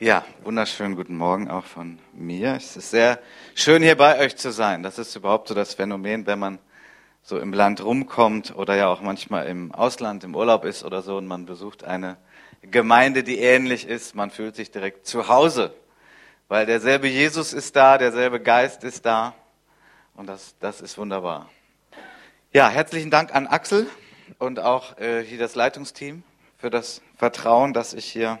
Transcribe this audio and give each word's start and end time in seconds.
Ja, 0.00 0.24
wunderschönen 0.44 0.94
guten 0.94 1.16
Morgen 1.16 1.50
auch 1.50 1.64
von 1.64 1.98
mir. 2.12 2.54
Es 2.54 2.76
ist 2.76 2.92
sehr 2.92 3.18
schön, 3.56 3.82
hier 3.82 3.96
bei 3.96 4.20
euch 4.20 4.36
zu 4.36 4.52
sein. 4.52 4.84
Das 4.84 4.96
ist 4.96 5.16
überhaupt 5.16 5.48
so 5.48 5.56
das 5.56 5.74
Phänomen, 5.74 6.24
wenn 6.24 6.38
man 6.38 6.60
so 7.24 7.36
im 7.40 7.52
Land 7.52 7.82
rumkommt 7.82 8.54
oder 8.54 8.76
ja 8.76 8.86
auch 8.86 9.00
manchmal 9.00 9.48
im 9.48 9.72
Ausland 9.72 10.22
im 10.22 10.36
Urlaub 10.36 10.64
ist 10.64 10.84
oder 10.84 11.02
so 11.02 11.16
und 11.16 11.26
man 11.26 11.46
besucht 11.46 11.82
eine 11.82 12.16
Gemeinde, 12.62 13.24
die 13.24 13.40
ähnlich 13.40 13.88
ist. 13.88 14.14
Man 14.14 14.30
fühlt 14.30 14.54
sich 14.54 14.70
direkt 14.70 15.04
zu 15.04 15.26
Hause, 15.26 15.74
weil 16.46 16.64
derselbe 16.64 17.08
Jesus 17.08 17.52
ist 17.52 17.74
da, 17.74 17.98
derselbe 17.98 18.38
Geist 18.38 18.84
ist 18.84 19.04
da 19.04 19.34
und 20.14 20.28
das, 20.28 20.54
das 20.60 20.80
ist 20.80 20.96
wunderbar. 20.96 21.50
Ja, 22.52 22.68
herzlichen 22.68 23.10
Dank 23.10 23.34
an 23.34 23.48
Axel 23.48 23.88
und 24.38 24.60
auch 24.60 24.96
äh, 24.98 25.24
hier 25.24 25.38
das 25.38 25.56
Leitungsteam 25.56 26.22
für 26.56 26.70
das 26.70 27.02
Vertrauen, 27.16 27.72
dass 27.72 27.94
ich 27.94 28.04
hier 28.04 28.38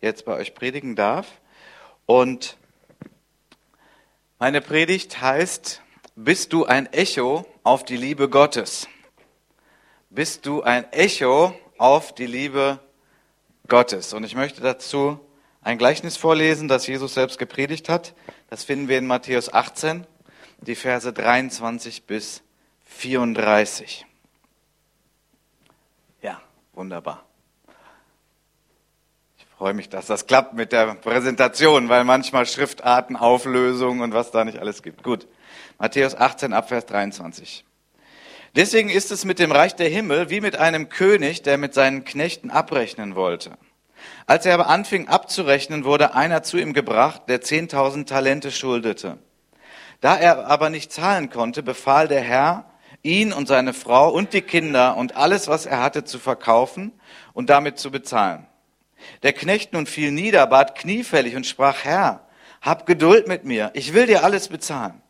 jetzt 0.00 0.24
bei 0.24 0.34
euch 0.34 0.54
predigen 0.54 0.96
darf. 0.96 1.26
Und 2.06 2.56
meine 4.38 4.60
Predigt 4.60 5.20
heißt, 5.20 5.82
bist 6.16 6.52
du 6.52 6.64
ein 6.64 6.92
Echo 6.92 7.46
auf 7.62 7.84
die 7.84 7.96
Liebe 7.96 8.28
Gottes? 8.28 8.88
Bist 10.10 10.46
du 10.46 10.62
ein 10.62 10.90
Echo 10.92 11.54
auf 11.78 12.14
die 12.14 12.26
Liebe 12.26 12.80
Gottes? 13.68 14.12
Und 14.12 14.24
ich 14.24 14.34
möchte 14.34 14.60
dazu 14.60 15.20
ein 15.62 15.78
Gleichnis 15.78 16.16
vorlesen, 16.16 16.68
das 16.68 16.86
Jesus 16.86 17.14
selbst 17.14 17.38
gepredigt 17.38 17.88
hat. 17.88 18.14
Das 18.48 18.64
finden 18.64 18.88
wir 18.88 18.98
in 18.98 19.06
Matthäus 19.06 19.52
18, 19.52 20.06
die 20.62 20.74
Verse 20.74 21.12
23 21.12 22.04
bis 22.04 22.42
34. 22.86 24.06
Ja, 26.22 26.40
wunderbar 26.72 27.29
freue 29.60 29.74
mich, 29.74 29.90
dass 29.90 30.06
das 30.06 30.26
klappt 30.26 30.54
mit 30.54 30.72
der 30.72 30.94
Präsentation, 30.94 31.90
weil 31.90 32.02
manchmal 32.04 32.46
Schriftarten, 32.46 33.14
Auflösungen 33.14 34.00
und 34.00 34.14
was 34.14 34.30
da 34.30 34.42
nicht 34.46 34.58
alles 34.58 34.82
gibt. 34.82 35.02
Gut. 35.02 35.28
Matthäus 35.78 36.16
18 36.16 36.54
Abvers 36.54 36.86
23. 36.86 37.66
Deswegen 38.56 38.88
ist 38.88 39.10
es 39.10 39.26
mit 39.26 39.38
dem 39.38 39.52
Reich 39.52 39.76
der 39.76 39.90
Himmel 39.90 40.30
wie 40.30 40.40
mit 40.40 40.56
einem 40.56 40.88
König, 40.88 41.42
der 41.42 41.58
mit 41.58 41.74
seinen 41.74 42.06
Knechten 42.06 42.50
abrechnen 42.50 43.14
wollte. 43.16 43.58
Als 44.26 44.46
er 44.46 44.54
aber 44.54 44.70
anfing 44.70 45.08
abzurechnen, 45.08 45.84
wurde 45.84 46.14
einer 46.14 46.42
zu 46.42 46.56
ihm 46.56 46.72
gebracht, 46.72 47.24
der 47.28 47.42
zehntausend 47.42 48.08
Talente 48.08 48.50
schuldete. 48.52 49.18
Da 50.00 50.16
er 50.16 50.46
aber 50.46 50.70
nicht 50.70 50.90
zahlen 50.90 51.28
konnte, 51.28 51.62
befahl 51.62 52.08
der 52.08 52.22
Herr, 52.22 52.64
ihn 53.02 53.34
und 53.34 53.46
seine 53.46 53.74
Frau 53.74 54.08
und 54.08 54.32
die 54.32 54.40
Kinder 54.40 54.96
und 54.96 55.16
alles, 55.16 55.48
was 55.48 55.66
er 55.66 55.82
hatte, 55.82 56.04
zu 56.04 56.18
verkaufen 56.18 56.98
und 57.34 57.50
damit 57.50 57.78
zu 57.78 57.90
bezahlen. 57.90 58.46
Der 59.22 59.32
Knecht 59.32 59.72
nun 59.72 59.86
fiel 59.86 60.10
nieder, 60.10 60.46
bat 60.46 60.76
kniefällig 60.76 61.36
und 61.36 61.46
sprach, 61.46 61.84
Herr, 61.84 62.26
hab 62.60 62.86
Geduld 62.86 63.26
mit 63.26 63.44
mir, 63.44 63.70
ich 63.74 63.94
will 63.94 64.06
dir 64.06 64.24
alles 64.24 64.48
bezahlen. 64.48 65.00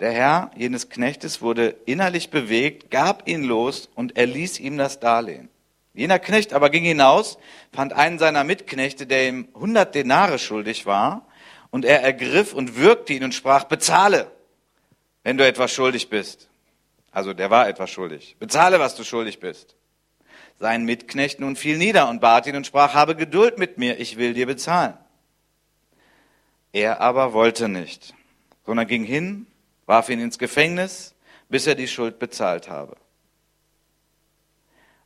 Der 0.00 0.12
Herr 0.12 0.50
jenes 0.56 0.88
Knechtes 0.88 1.42
wurde 1.42 1.76
innerlich 1.86 2.30
bewegt, 2.30 2.90
gab 2.90 3.28
ihn 3.28 3.44
los 3.44 3.88
und 3.94 4.16
erließ 4.16 4.58
ihm 4.58 4.76
das 4.76 4.98
Darlehen. 4.98 5.48
Jener 5.94 6.18
Knecht 6.18 6.54
aber 6.54 6.70
ging 6.70 6.84
hinaus, 6.84 7.38
fand 7.72 7.92
einen 7.92 8.18
seiner 8.18 8.44
Mitknechte, 8.44 9.06
der 9.06 9.28
ihm 9.28 9.48
hundert 9.54 9.94
Denare 9.94 10.38
schuldig 10.38 10.86
war, 10.86 11.26
und 11.70 11.84
er 11.84 12.02
ergriff 12.02 12.52
und 12.52 12.76
würgte 12.76 13.12
ihn 13.12 13.24
und 13.24 13.34
sprach, 13.34 13.64
bezahle, 13.64 14.30
wenn 15.22 15.38
du 15.38 15.46
etwas 15.46 15.72
schuldig 15.72 16.10
bist. 16.10 16.48
Also 17.10 17.34
der 17.34 17.50
war 17.50 17.68
etwas 17.68 17.90
schuldig. 17.90 18.36
Bezahle, 18.38 18.80
was 18.80 18.96
du 18.96 19.04
schuldig 19.04 19.38
bist. 19.38 19.76
Sein 20.62 20.84
Mitknecht 20.84 21.40
nun 21.40 21.56
fiel 21.56 21.76
nieder 21.76 22.08
und 22.08 22.20
bat 22.20 22.46
ihn 22.46 22.54
und 22.54 22.68
sprach, 22.68 22.94
habe 22.94 23.16
Geduld 23.16 23.58
mit 23.58 23.78
mir, 23.78 23.98
ich 23.98 24.16
will 24.16 24.32
dir 24.32 24.46
bezahlen. 24.46 24.94
Er 26.72 27.00
aber 27.00 27.32
wollte 27.32 27.68
nicht, 27.68 28.14
sondern 28.64 28.86
ging 28.86 29.02
hin, 29.02 29.48
warf 29.86 30.08
ihn 30.08 30.20
ins 30.20 30.38
Gefängnis, 30.38 31.16
bis 31.48 31.66
er 31.66 31.74
die 31.74 31.88
Schuld 31.88 32.20
bezahlt 32.20 32.68
habe. 32.68 32.96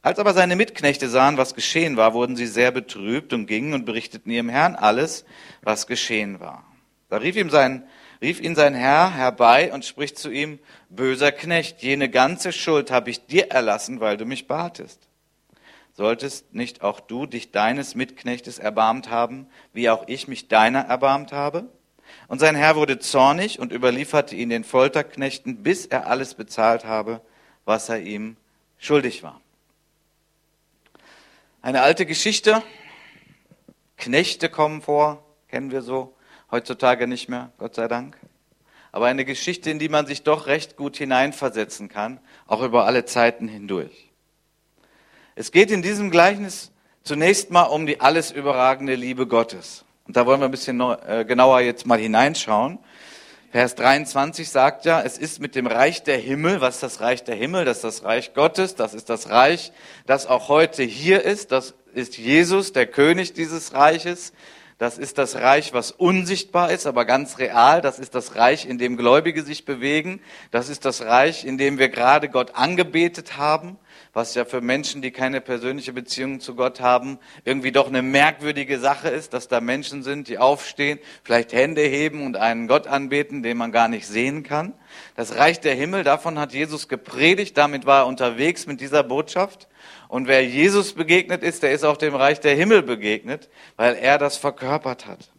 Als 0.03 0.19
aber 0.19 0.35
seine 0.35 0.57
Mitknechte 0.57 1.09
sahen, 1.09 1.39
was 1.39 1.55
geschehen 1.55 1.97
war, 1.97 2.13
wurden 2.13 2.37
sie 2.37 2.47
sehr 2.47 2.71
betrübt 2.71 3.33
und 3.33 3.47
gingen 3.47 3.73
und 3.73 3.87
berichteten 3.87 4.31
ihrem 4.31 4.51
Herrn 4.51 4.75
alles, 4.75 5.25
was 5.63 5.87
geschehen 5.87 6.39
war. 6.39 6.67
Da 7.09 7.17
rief, 7.17 7.35
ihm 7.35 7.49
sein, 7.49 7.89
rief 8.21 8.43
ihn 8.43 8.57
sein 8.57 8.75
Herr 8.75 9.15
herbei 9.15 9.73
und 9.73 9.87
spricht 9.87 10.19
zu 10.19 10.29
ihm, 10.29 10.59
böser 10.91 11.33
Knecht, 11.33 11.83
jene 11.83 12.11
ganze 12.11 12.53
Schuld 12.53 12.91
habe 12.91 13.09
ich 13.09 13.25
dir 13.25 13.51
erlassen, 13.51 14.01
weil 14.01 14.19
du 14.19 14.27
mich 14.27 14.47
batest. 14.47 15.06
Solltest 15.97 16.53
nicht 16.53 16.83
auch 16.83 17.01
du 17.01 17.25
dich 17.25 17.53
deines 17.53 17.95
Mitknechtes 17.95 18.59
erbarmt 18.59 19.09
haben, 19.09 19.47
wie 19.73 19.89
auch 19.89 20.07
ich 20.09 20.29
mich 20.29 20.47
deiner 20.47 20.81
erbarmt 20.81 21.33
habe? 21.33 21.71
Und 22.29 22.39
sein 22.39 22.55
Herr 22.55 22.77
wurde 22.77 22.99
zornig 22.99 23.59
und 23.61 23.73
überlieferte 23.73 24.37
ihn 24.37 24.51
den 24.51 24.63
Folterknechten, 24.63 25.63
bis 25.63 25.87
er 25.87 26.07
alles 26.07 26.35
bezahlt 26.35 26.85
habe, 26.85 27.23
was 27.65 27.89
er 27.89 28.01
ihm 28.01 28.37
schuldig 28.77 29.23
war. 29.23 29.41
Eine 31.63 31.81
alte 31.81 32.05
Geschichte. 32.05 32.63
Knechte 33.97 34.51
kommen 34.51 34.83
vor, 34.83 35.25
kennen 35.49 35.71
wir 35.71 35.81
so, 35.81 36.15
heutzutage 36.51 37.07
nicht 37.07 37.31
mehr, 37.31 37.53
Gott 37.57 37.75
sei 37.75 37.89
Dank. 37.89 38.19
Aber 38.93 39.07
eine 39.07 39.25
Geschichte, 39.25 39.71
in 39.71 39.79
die 39.79 39.89
man 39.89 40.07
sich 40.07 40.25
doch 40.25 40.47
recht 40.47 40.77
gut 40.77 40.99
hineinversetzen 40.99 41.89
kann, 41.89 42.21
auch 42.47 42.61
über 42.61 42.85
alle 42.85 43.07
Zeiten 43.07 43.49
hindurch. 43.49 44.06
Es 45.39 45.53
geht 45.53 45.71
in 45.71 45.83
diesem 45.83 46.11
Gleichnis 46.11 46.73
zunächst 47.03 47.51
mal 47.51 47.65
um 47.65 47.85
die 47.85 48.01
alles 48.01 48.31
überragende 48.31 48.95
Liebe 48.95 49.27
Gottes. 49.27 49.85
Und 50.07 50.17
da 50.17 50.25
wollen 50.25 50.41
wir 50.41 50.47
ein 50.47 50.51
bisschen 50.51 50.81
äh, 50.81 51.27
genauer 51.29 51.61
jetzt 51.61 51.85
mal 51.85 51.99
hineinschauen. 51.99 52.79
Vers 53.51 53.75
23 53.75 54.49
sagt 54.49 54.87
ja, 54.87 55.03
es 55.03 55.19
ist 55.19 55.39
mit 55.39 55.55
dem 55.55 55.67
Reich 55.67 56.03
der 56.03 56.17
Himmel, 56.17 56.63
was 56.63 56.77
ist 56.77 56.83
das 56.85 57.01
Reich 57.03 57.23
der 57.23 57.35
Himmel? 57.35 57.67
Das 57.67 57.77
ist 57.77 57.85
das 57.85 58.05
Reich 58.05 58.33
Gottes, 58.33 58.77
das 58.77 58.95
ist 58.95 59.11
das 59.11 59.29
Reich, 59.29 59.73
das 60.07 60.27
auch 60.27 60.49
heute 60.49 60.83
hier 60.83 61.23
ist, 61.23 61.53
das 61.53 61.75
ist 61.93 62.17
Jesus, 62.17 62.73
der 62.73 62.87
König 62.87 63.35
dieses 63.35 63.75
Reiches. 63.75 64.33
Das 64.79 64.97
ist 64.97 65.19
das 65.19 65.37
Reich, 65.37 65.75
was 65.75 65.91
unsichtbar 65.91 66.71
ist, 66.71 66.87
aber 66.87 67.05
ganz 67.05 67.39
real. 67.39 67.83
Das 67.83 67.99
ist 67.99 68.15
das 68.15 68.37
Reich, 68.37 68.65
in 68.65 68.79
dem 68.79 68.97
Gläubige 68.97 69.43
sich 69.43 69.67
bewegen. 69.67 70.21
Das 70.51 70.71
ist 70.71 70.87
das 70.87 71.03
Reich, 71.03 71.45
in 71.45 71.59
dem 71.59 71.79
wir 71.79 71.91
gerade 71.91 72.31
Gott 72.31 72.55
angebetet 72.55 73.37
haben 73.37 73.79
was 74.17 74.35
ja 74.35 74.47
für 74.47 74.63
Menschen, 74.63 75.03
die 75.03 75.11
keine 75.11 75.43
persönliche 75.43 75.93
Beziehung 75.93 76.41
zu 76.41 76.55
Gott 76.55 76.81
haben, 76.81 77.19
irgendwie 77.45 77.71
doch 77.71 77.87
eine 77.87 78.01
merkwürdige 78.01 78.79
Sache 78.79 79.11
ist, 79.11 79.35
dass 79.35 79.47
da 79.47 79.61
Menschen 79.61 80.03
sind, 80.03 80.29
die 80.29 80.39
aufstehen, 80.39 80.99
vielleicht 81.23 81.53
Hände 81.53 81.83
heben 81.83 82.25
und 82.25 82.39
einen 82.39 82.67
Gott 82.67 82.87
anbeten, 82.87 83.43
den 83.43 83.59
man 83.59 83.73
gar 83.73 83.89
nicht 83.89 84.07
sehen 84.07 84.43
kann. 84.43 84.73
Das 85.17 85.37
Reich 85.37 85.61
der 85.61 85.75
Himmel, 85.75 86.03
davon 86.03 86.39
hat 86.39 86.55
Jesus 86.55 86.89
gepredigt, 86.89 87.59
damit 87.59 87.85
war 87.85 88.05
er 88.05 88.07
unterwegs 88.07 88.67
mit 88.67 88.81
dieser 88.81 89.03
Botschaft. 89.03 89.69
Und 90.09 90.29
wer 90.29 90.43
Jesus 90.43 90.95
begegnet 90.95 91.43
ist, 91.43 91.63
der 91.63 91.73
ist 91.73 91.85
auch 91.85 91.99
dem 91.99 92.15
Reich 92.15 92.41
der 92.41 92.55
Himmel 92.55 92.83
begegnet, 92.83 93.51
weil 93.77 93.97
er 93.97 94.17
das 94.17 94.39
verkörpert 94.39 95.05
hat. 95.05 95.31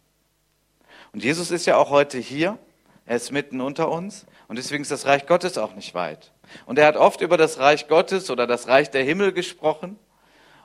Und 1.12 1.24
Jesus 1.24 1.50
ist 1.50 1.66
ja 1.66 1.78
auch 1.78 1.90
heute 1.90 2.18
hier, 2.18 2.60
er 3.06 3.16
ist 3.16 3.32
mitten 3.32 3.60
unter 3.60 3.90
uns 3.90 4.24
und 4.46 4.54
deswegen 4.54 4.82
ist 4.82 4.92
das 4.92 5.04
Reich 5.04 5.26
Gottes 5.26 5.58
auch 5.58 5.74
nicht 5.74 5.94
weit. 5.94 6.30
Und 6.66 6.78
er 6.78 6.86
hat 6.86 6.96
oft 6.96 7.20
über 7.20 7.36
das 7.36 7.58
Reich 7.58 7.88
Gottes 7.88 8.30
oder 8.30 8.46
das 8.46 8.68
Reich 8.68 8.90
der 8.90 9.04
Himmel 9.04 9.32
gesprochen 9.32 9.98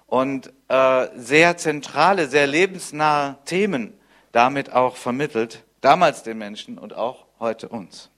und 0.07 0.53
äh, 0.67 1.07
sehr 1.15 1.57
zentrale, 1.57 2.27
sehr 2.27 2.47
lebensnahe 2.47 3.37
Themen 3.45 3.93
damit 4.33 4.73
auch 4.73 4.97
vermittelt, 4.97 5.63
damals 5.79 6.23
den 6.23 6.37
Menschen 6.37 6.77
und 6.77 6.93
auch 6.93 7.25
heute 7.39 7.69
uns. 7.69 8.09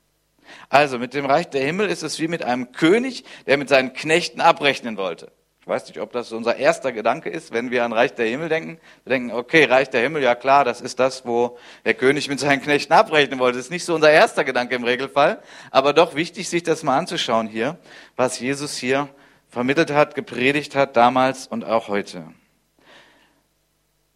Also 0.69 0.97
mit 0.97 1.13
dem 1.13 1.25
Reich 1.25 1.49
der 1.49 1.63
Himmel 1.63 1.89
ist 1.89 2.03
es 2.03 2.19
wie 2.19 2.27
mit 2.27 2.43
einem 2.43 2.71
König, 2.71 3.25
der 3.45 3.57
mit 3.57 3.69
seinen 3.69 3.93
Knechten 3.93 4.41
abrechnen 4.41 4.97
wollte. 4.97 5.31
Ich 5.65 5.69
weiß 5.69 5.87
nicht, 5.87 5.99
ob 5.99 6.11
das 6.11 6.31
unser 6.31 6.57
erster 6.57 6.91
Gedanke 6.91 7.27
ist, 7.31 7.51
wenn 7.51 7.71
wir 7.71 7.85
an 7.85 7.91
Reich 7.91 8.13
der 8.13 8.27
Himmel 8.27 8.49
denken. 8.49 8.77
Wir 9.03 9.09
denken, 9.09 9.31
okay, 9.31 9.63
Reich 9.63 9.89
der 9.89 10.01
Himmel, 10.01 10.21
ja 10.21 10.35
klar, 10.35 10.63
das 10.63 10.79
ist 10.79 10.99
das, 10.99 11.25
wo 11.25 11.57
der 11.85 11.95
König 11.95 12.29
mit 12.29 12.39
seinen 12.39 12.61
Knechten 12.61 12.93
abrechnen 12.93 13.39
wollte. 13.39 13.57
Das 13.57 13.65
ist 13.65 13.71
nicht 13.71 13.83
so 13.83 13.95
unser 13.95 14.11
erster 14.11 14.43
Gedanke 14.43 14.75
im 14.75 14.83
Regelfall, 14.83 15.41
aber 15.71 15.93
doch 15.93 16.13
wichtig, 16.13 16.49
sich 16.49 16.61
das 16.61 16.83
mal 16.83 16.95
anzuschauen 16.99 17.47
hier, 17.47 17.79
was 18.15 18.39
Jesus 18.39 18.77
hier 18.77 19.09
vermittelt 19.49 19.89
hat, 19.89 20.13
gepredigt 20.13 20.75
hat, 20.75 20.95
damals 20.95 21.47
und 21.47 21.65
auch 21.65 21.87
heute. 21.87 22.25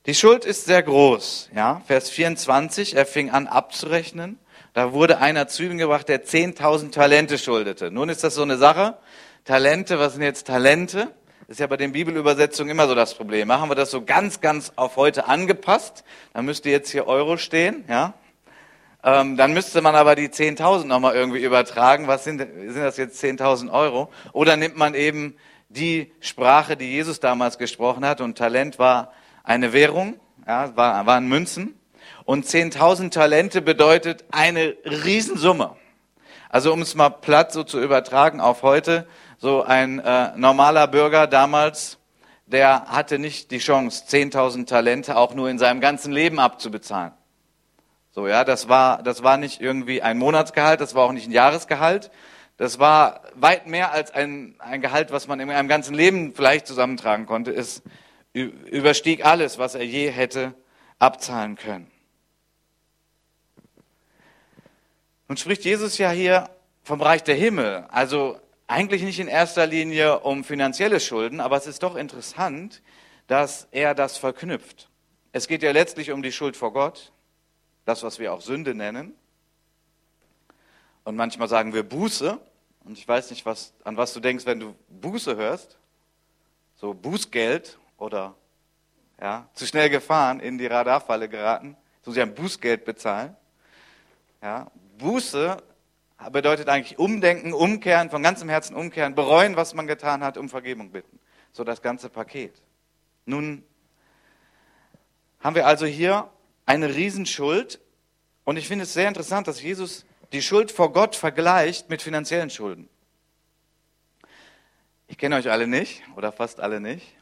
Die 0.06 0.13
Schuld 0.13 0.46
ist 0.46 0.66
sehr 0.66 0.84
groß, 0.84 1.50
ja. 1.56 1.81
Vers 1.88 2.12
24, 2.12 2.96
er 2.96 3.07
fing 3.07 3.31
an 3.31 3.48
abzurechnen. 3.48 4.38
Da 4.74 4.94
wurde 4.94 5.18
einer 5.18 5.48
zu 5.48 5.63
ihm 5.63 5.80
gebracht, 5.80 6.10
der 6.10 6.24
10.000 6.24 6.92
Talente 6.92 7.40
schuldete. 7.40 7.90
Nun 7.90 8.10
ist 8.10 8.24
das 8.24 8.36
so 8.36 8.44
eine 8.44 8.57
Sache. 8.57 9.00
Talente, 9.46 9.98
was 9.98 10.13
sind 10.13 10.22
jetzt 10.22 10.46
Talente? 10.46 11.12
Ist 11.50 11.60
ja 11.60 11.66
bei 11.66 11.78
den 11.78 11.94
Bibelübersetzungen 11.94 12.69
immer 12.69 12.88
so 12.88 12.94
das 12.94 13.16
Problem. 13.16 13.48
Machen 13.48 13.72
wir 13.72 13.75
das 13.75 13.90
so 13.90 14.04
ganz, 14.04 14.40
ganz 14.40 14.72
auf 14.75 14.98
heute 14.98 15.28
angepasst, 15.28 16.04
dann 16.31 16.46
müsste 16.46 16.69
jetzt 16.69 16.92
hier 16.92 17.07
Euro 17.07 17.38
stehen, 17.38 17.86
ja. 17.90 18.13
Ähm, 19.04 19.36
dann 19.36 19.54
müsste 19.54 19.81
man 19.81 19.96
aber 19.96 20.13
die 20.13 20.30
10.000 20.30 20.86
nochmal 20.86 21.16
irgendwie 21.16 21.44
übertragen. 21.44 22.07
Was 22.07 22.24
sind, 22.24 22.38
sind 22.38 22.78
das 22.78 22.98
jetzt 22.98 23.19
10.000 23.24 23.72
Euro? 23.72 24.12
Oder 24.31 24.57
nimmt 24.57 24.78
man 24.78 24.94
eben 24.94 25.38
die 25.69 26.12
Sprache, 26.19 26.78
die 26.78 26.92
Jesus 26.92 27.19
damals 27.19 27.57
gesprochen 27.57 28.06
hat 28.06 28.22
und 28.22 28.38
Talent 28.38 28.78
war 28.78 29.12
eine 29.44 29.74
Währung, 29.74 30.19
ja, 30.46 30.75
waren 30.75 31.28
Münzen. 31.28 31.74
Und 32.25 32.46
10.000 32.46 33.10
Talente 33.10 33.63
bedeutet 33.63 34.24
eine 34.30 34.75
Riesensumme. 34.86 35.75
Also 36.48 36.72
um 36.74 36.84
es 36.84 36.94
mal 36.94 37.10
platt 37.10 37.51
so 37.51 37.63
zu 37.63 37.81
übertragen 37.81 38.40
auf 38.40 38.62
heute, 38.62 39.07
so 39.39 39.63
ein 39.63 40.00
äh, 40.00 40.31
normaler 40.36 40.88
Bürger 40.88 41.25
damals, 41.25 41.97
der 42.45 42.88
hatte 42.88 43.19
nicht 43.19 43.51
die 43.51 43.59
Chance, 43.59 44.03
10.000 44.07 44.68
Talente 44.68 45.15
auch 45.15 45.33
nur 45.33 45.50
in 45.50 45.57
seinem 45.57 45.80
ganzen 45.80 46.12
Leben 46.12 46.39
abzubezahlen. 46.39 47.13
So, 48.12 48.27
ja, 48.27 48.44
das 48.44 48.68
war, 48.68 49.01
das 49.01 49.24
war 49.24 49.38
nicht 49.38 49.62
irgendwie 49.62 50.01
ein 50.01 50.18
Monatsgehalt, 50.18 50.81
das 50.81 50.94
war 50.94 51.06
auch 51.06 51.13
nicht 51.13 51.27
ein 51.27 51.31
Jahresgehalt. 51.31 52.12
Das 52.57 52.77
war 52.77 53.21
weit 53.36 53.68
mehr 53.68 53.94
als 53.94 54.12
ein, 54.12 54.56
ein 54.59 54.81
Gehalt, 54.81 55.12
was 55.12 55.27
man 55.27 55.39
in 55.39 55.50
einem 55.50 55.69
ganzen 55.69 55.94
Leben 55.94 56.33
vielleicht 56.36 56.68
zusammentragen 56.68 57.25
konnte. 57.25 57.51
Es 57.51 57.81
überstieg 58.33 59.25
alles, 59.25 59.57
was 59.57 59.75
er 59.75 59.86
je 59.86 60.09
hätte 60.09 60.53
abzahlen 60.97 61.56
können. 61.56 61.89
Nun 65.30 65.38
spricht 65.38 65.63
Jesus 65.63 65.97
ja 65.97 66.09
hier 66.09 66.50
vom 66.83 67.00
Bereich 67.00 67.24
der 67.24 67.36
Himmel. 67.36 67.86
Also 67.89 68.39
eigentlich 68.69 69.01
nicht 69.01 69.19
in 69.19 69.27
erster 69.27 69.66
Linie 69.66 70.19
um 70.19 70.44
finanzielle 70.44 71.00
Schulden, 71.00 71.39
aber 71.39 71.57
es 71.57 71.66
ist 71.66 71.81
doch 71.81 71.95
interessant, 71.95 72.83
dass 73.25 73.68
er 73.71 73.95
das 73.95 74.18
verknüpft. 74.18 74.89
Es 75.31 75.48
geht 75.48 75.63
ja 75.63 75.71
letztlich 75.71 76.12
um 76.12 76.21
die 76.21 76.31
Schuld 76.31 76.56
vor 76.56 76.71
Gott, 76.71 77.12
das, 77.86 78.04
was 78.04 78.19
wir 78.19 78.31
auch 78.31 78.42
Sünde 78.42 78.75
nennen. 78.75 79.16
Und 81.04 81.16
manchmal 81.16 81.48
sagen 81.48 81.74
wir 81.74 81.81
Buße. 81.81 82.39
Und 82.86 82.98
ich 82.98 83.07
weiß 83.07 83.31
nicht, 83.31 83.45
was, 83.45 83.74
an 83.83 83.98
was 83.98 84.13
du 84.13 84.19
denkst, 84.19 84.45
wenn 84.45 84.60
du 84.60 84.75
Buße 84.89 85.36
hörst. 85.36 85.80
So 86.75 86.94
Bußgeld 86.94 87.80
oder 87.98 88.36
ja, 89.19 89.50
zu 89.56 89.65
schnell 89.65 89.89
gefahren, 89.89 90.39
in 90.39 90.60
die 90.60 90.68
Radarfalle 90.68 91.27
geraten. 91.27 91.75
So 92.04 92.12
sie 92.12 92.22
ein 92.22 92.36
Bußgeld 92.36 92.86
bezahlen. 92.86 93.36
Ja, 94.44 94.72
Buße 95.00 95.57
bedeutet 96.27 96.68
eigentlich 96.68 97.00
umdenken, 97.00 97.54
umkehren, 97.54 98.10
von 98.10 98.21
ganzem 98.21 98.50
Herzen 98.50 98.75
umkehren, 98.75 99.16
bereuen, 99.16 99.56
was 99.56 99.74
man 99.74 99.88
getan 99.88 100.24
hat, 100.24 100.38
um 100.38 100.50
Vergebung 100.50 100.92
bitten. 100.92 101.19
So 101.54 101.63
das 101.63 101.81
ganze 101.81 102.10
Paket. 102.10 102.54
Nun 103.25 103.63
haben 105.39 105.56
wir 105.56 105.66
also 105.66 105.86
hier 105.86 106.30
eine 106.66 106.94
Riesenschuld 106.94 107.80
und 108.44 108.57
ich 108.57 108.68
finde 108.68 108.83
es 108.83 108.94
sehr 108.94 109.07
interessant, 109.07 109.48
dass 109.48 109.62
Jesus 109.62 110.06
die 110.33 110.42
Schuld 110.42 110.71
vor 110.71 110.92
Gott 110.92 111.16
vergleicht 111.16 111.89
mit 111.89 112.01
finanziellen 112.01 112.50
Schulden. 112.50 112.89
Ich 115.07 115.18
kenne 115.18 115.38
euch 115.38 115.50
alle 115.50 115.65
nicht 115.65 116.04
oder 116.15 116.31
fast 116.31 116.60
alle 116.60 116.80
nicht. 116.80 117.15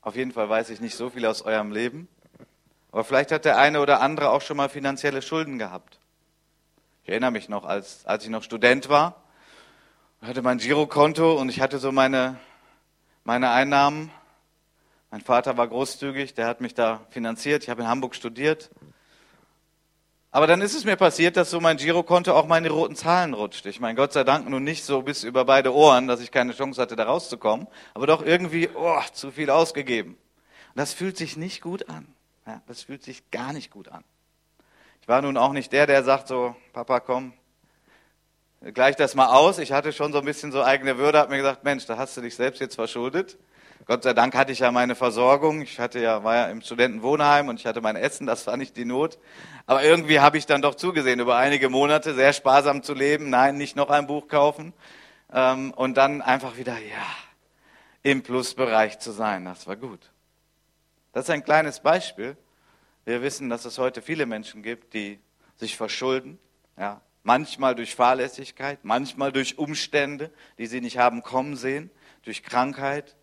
Auf 0.00 0.16
jeden 0.16 0.32
Fall 0.32 0.48
weiß 0.48 0.70
ich 0.70 0.80
nicht 0.80 0.96
so 0.96 1.10
viel 1.10 1.24
aus 1.26 1.42
eurem 1.42 1.70
Leben. 1.70 2.08
Aber 2.90 3.04
vielleicht 3.04 3.30
hat 3.30 3.44
der 3.44 3.58
eine 3.58 3.80
oder 3.80 4.00
andere 4.00 4.30
auch 4.30 4.42
schon 4.42 4.56
mal 4.56 4.68
finanzielle 4.68 5.22
Schulden 5.22 5.58
gehabt. 5.58 6.00
Ich 7.04 7.08
erinnere 7.08 7.32
mich 7.32 7.48
noch, 7.48 7.64
als, 7.64 8.06
als 8.06 8.22
ich 8.22 8.30
noch 8.30 8.44
Student 8.44 8.88
war, 8.88 9.22
hatte 10.20 10.40
mein 10.40 10.58
Girokonto 10.58 11.32
und 11.32 11.48
ich 11.48 11.60
hatte 11.60 11.78
so 11.78 11.90
meine, 11.90 12.38
meine 13.24 13.50
Einnahmen. 13.50 14.12
Mein 15.10 15.20
Vater 15.20 15.56
war 15.56 15.66
großzügig, 15.66 16.34
der 16.34 16.46
hat 16.46 16.60
mich 16.60 16.74
da 16.74 17.00
finanziert. 17.10 17.64
Ich 17.64 17.70
habe 17.70 17.82
in 17.82 17.88
Hamburg 17.88 18.14
studiert. 18.14 18.70
Aber 20.30 20.46
dann 20.46 20.62
ist 20.62 20.74
es 20.74 20.84
mir 20.84 20.94
passiert, 20.94 21.36
dass 21.36 21.50
so 21.50 21.60
mein 21.60 21.76
Girokonto 21.76 22.32
auch 22.32 22.46
meine 22.46 22.70
roten 22.70 22.94
Zahlen 22.94 23.34
rutscht. 23.34 23.66
Ich 23.66 23.80
meine, 23.80 23.96
Gott 23.96 24.12
sei 24.12 24.22
Dank 24.22 24.48
nun 24.48 24.62
nicht 24.62 24.84
so 24.84 25.02
bis 25.02 25.24
über 25.24 25.44
beide 25.44 25.74
Ohren, 25.74 26.06
dass 26.06 26.20
ich 26.20 26.30
keine 26.30 26.54
Chance 26.54 26.80
hatte, 26.80 26.94
da 26.94 27.04
rauszukommen, 27.04 27.66
aber 27.94 28.06
doch 28.06 28.24
irgendwie, 28.24 28.70
oh, 28.72 29.00
zu 29.12 29.32
viel 29.32 29.50
ausgegeben. 29.50 30.12
Und 30.12 30.78
das 30.78 30.94
fühlt 30.94 31.16
sich 31.16 31.36
nicht 31.36 31.62
gut 31.62 31.88
an. 31.88 32.06
Ja, 32.46 32.62
das 32.68 32.82
fühlt 32.82 33.02
sich 33.02 33.30
gar 33.32 33.52
nicht 33.52 33.72
gut 33.72 33.88
an. 33.88 34.04
Ich 35.02 35.08
war 35.08 35.20
nun 35.20 35.36
auch 35.36 35.52
nicht 35.52 35.72
der, 35.72 35.88
der 35.88 36.04
sagt 36.04 36.28
so, 36.28 36.54
Papa, 36.72 37.00
komm, 37.00 37.32
gleich 38.72 38.94
das 38.94 39.16
mal 39.16 39.26
aus. 39.26 39.58
Ich 39.58 39.72
hatte 39.72 39.92
schon 39.92 40.12
so 40.12 40.20
ein 40.20 40.24
bisschen 40.24 40.52
so 40.52 40.62
eigene 40.62 40.96
Würde, 40.96 41.18
habe 41.18 41.32
mir 41.32 41.38
gesagt, 41.38 41.64
Mensch, 41.64 41.86
da 41.86 41.98
hast 41.98 42.16
du 42.16 42.20
dich 42.20 42.36
selbst 42.36 42.60
jetzt 42.60 42.76
verschuldet. 42.76 43.36
Gott 43.84 44.04
sei 44.04 44.12
Dank 44.12 44.36
hatte 44.36 44.52
ich 44.52 44.60
ja 44.60 44.70
meine 44.70 44.94
Versorgung. 44.94 45.60
Ich 45.62 45.80
hatte 45.80 45.98
ja, 45.98 46.22
war 46.22 46.36
ja 46.36 46.44
im 46.46 46.62
Studentenwohnheim 46.62 47.48
und 47.48 47.58
ich 47.58 47.66
hatte 47.66 47.80
mein 47.80 47.96
Essen, 47.96 48.28
das 48.28 48.46
war 48.46 48.56
nicht 48.56 48.76
die 48.76 48.84
Not. 48.84 49.18
Aber 49.66 49.82
irgendwie 49.82 50.20
habe 50.20 50.38
ich 50.38 50.46
dann 50.46 50.62
doch 50.62 50.76
zugesehen, 50.76 51.18
über 51.18 51.36
einige 51.36 51.68
Monate 51.68 52.14
sehr 52.14 52.32
sparsam 52.32 52.84
zu 52.84 52.94
leben. 52.94 53.28
Nein, 53.28 53.56
nicht 53.56 53.74
noch 53.74 53.90
ein 53.90 54.06
Buch 54.06 54.28
kaufen. 54.28 54.72
Ähm, 55.32 55.72
und 55.72 55.96
dann 55.96 56.22
einfach 56.22 56.56
wieder, 56.58 56.74
ja, 56.74 57.06
im 58.04 58.22
Plusbereich 58.22 59.00
zu 59.00 59.10
sein. 59.10 59.46
Das 59.46 59.66
war 59.66 59.74
gut. 59.74 60.12
Das 61.12 61.24
ist 61.24 61.30
ein 61.30 61.42
kleines 61.42 61.80
Beispiel. 61.80 62.36
Wir 63.04 63.22
wissen, 63.22 63.48
dass 63.48 63.64
es 63.64 63.78
heute 63.78 64.02
viele 64.02 64.26
Menschen 64.26 64.62
gibt, 64.62 64.94
die 64.94 65.18
sich 65.56 65.76
verschulden, 65.76 66.38
ja, 66.78 67.00
manchmal 67.24 67.74
durch 67.74 67.94
Fahrlässigkeit, 67.94 68.80
manchmal 68.84 69.32
durch 69.32 69.58
Umstände, 69.58 70.30
die 70.58 70.66
sie 70.66 70.80
nicht 70.80 70.98
haben 70.98 71.22
kommen 71.22 71.56
sehen, 71.56 71.90
durch 72.22 72.42
Krankheit, 72.42 73.16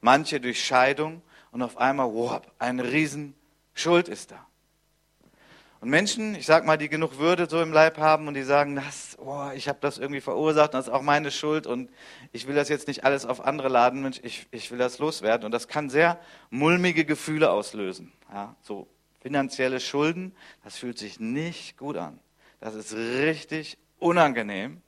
manche 0.00 0.40
durch 0.40 0.64
Scheidung 0.64 1.22
und 1.50 1.62
auf 1.62 1.78
einmal, 1.78 2.12
wow, 2.12 2.42
eine 2.58 2.84
Riesenschuld 2.84 4.08
ist 4.08 4.32
da. 4.32 4.46
Und 5.80 5.88
Menschen, 5.88 6.36
ich 6.36 6.46
sag 6.46 6.64
mal, 6.64 6.78
die 6.78 6.88
genug 6.88 7.18
Würde 7.18 7.48
so 7.50 7.60
im 7.60 7.72
Leib 7.72 7.98
haben 7.98 8.28
und 8.28 8.34
die 8.34 8.44
sagen, 8.44 8.76
das, 8.76 9.18
oh, 9.18 9.50
ich 9.52 9.68
habe 9.68 9.78
das 9.80 9.98
irgendwie 9.98 10.20
verursacht, 10.20 10.74
das 10.74 10.86
ist 10.86 10.92
auch 10.92 11.02
meine 11.02 11.32
Schuld 11.32 11.66
und 11.66 11.90
ich 12.30 12.46
will 12.46 12.54
das 12.54 12.68
jetzt 12.68 12.86
nicht 12.86 13.04
alles 13.04 13.26
auf 13.26 13.44
andere 13.44 13.68
laden, 13.68 14.00
Mensch, 14.00 14.20
ich, 14.22 14.46
ich 14.52 14.70
will 14.70 14.78
das 14.78 15.00
loswerden. 15.00 15.44
Und 15.44 15.50
das 15.50 15.66
kann 15.66 15.90
sehr 15.90 16.20
mulmige 16.50 17.04
Gefühle 17.04 17.50
auslösen. 17.50 18.12
Ja, 18.32 18.54
so 18.62 18.86
finanzielle 19.22 19.78
Schulden, 19.78 20.34
das 20.64 20.76
fühlt 20.76 20.98
sich 20.98 21.20
nicht 21.20 21.78
gut 21.78 21.96
an. 21.96 22.18
Das 22.60 22.74
ist 22.74 22.92
richtig 22.92 23.78
unangenehm. 23.98 24.82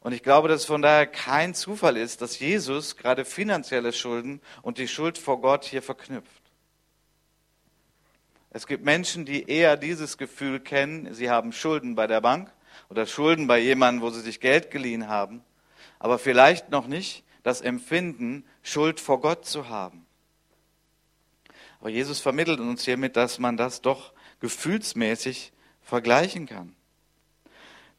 Und 0.00 0.12
ich 0.12 0.22
glaube, 0.22 0.48
dass 0.48 0.62
es 0.62 0.66
von 0.66 0.80
daher 0.80 1.06
kein 1.06 1.54
Zufall 1.54 1.96
ist, 1.98 2.22
dass 2.22 2.38
Jesus 2.38 2.96
gerade 2.96 3.26
finanzielle 3.26 3.92
Schulden 3.92 4.40
und 4.62 4.78
die 4.78 4.88
Schuld 4.88 5.18
vor 5.18 5.40
Gott 5.40 5.64
hier 5.64 5.82
verknüpft. 5.82 6.42
Es 8.50 8.66
gibt 8.66 8.84
Menschen, 8.84 9.26
die 9.26 9.48
eher 9.48 9.76
dieses 9.76 10.16
Gefühl 10.16 10.60
kennen, 10.60 11.12
sie 11.12 11.28
haben 11.28 11.52
Schulden 11.52 11.94
bei 11.94 12.06
der 12.06 12.22
Bank 12.22 12.50
oder 12.88 13.04
Schulden 13.04 13.46
bei 13.46 13.58
jemandem, 13.58 14.02
wo 14.02 14.08
sie 14.08 14.22
sich 14.22 14.40
Geld 14.40 14.70
geliehen 14.70 15.08
haben, 15.08 15.42
aber 15.98 16.18
vielleicht 16.18 16.70
noch 16.70 16.86
nicht 16.86 17.24
das 17.42 17.60
Empfinden, 17.60 18.44
Schuld 18.62 19.00
vor 19.00 19.20
Gott 19.20 19.44
zu 19.44 19.68
haben. 19.68 20.07
Aber 21.80 21.90
Jesus 21.90 22.20
vermittelt 22.20 22.60
uns 22.60 22.84
hiermit, 22.84 23.16
dass 23.16 23.38
man 23.38 23.56
das 23.56 23.80
doch 23.80 24.12
gefühlsmäßig 24.40 25.52
vergleichen 25.82 26.46
kann. 26.46 26.74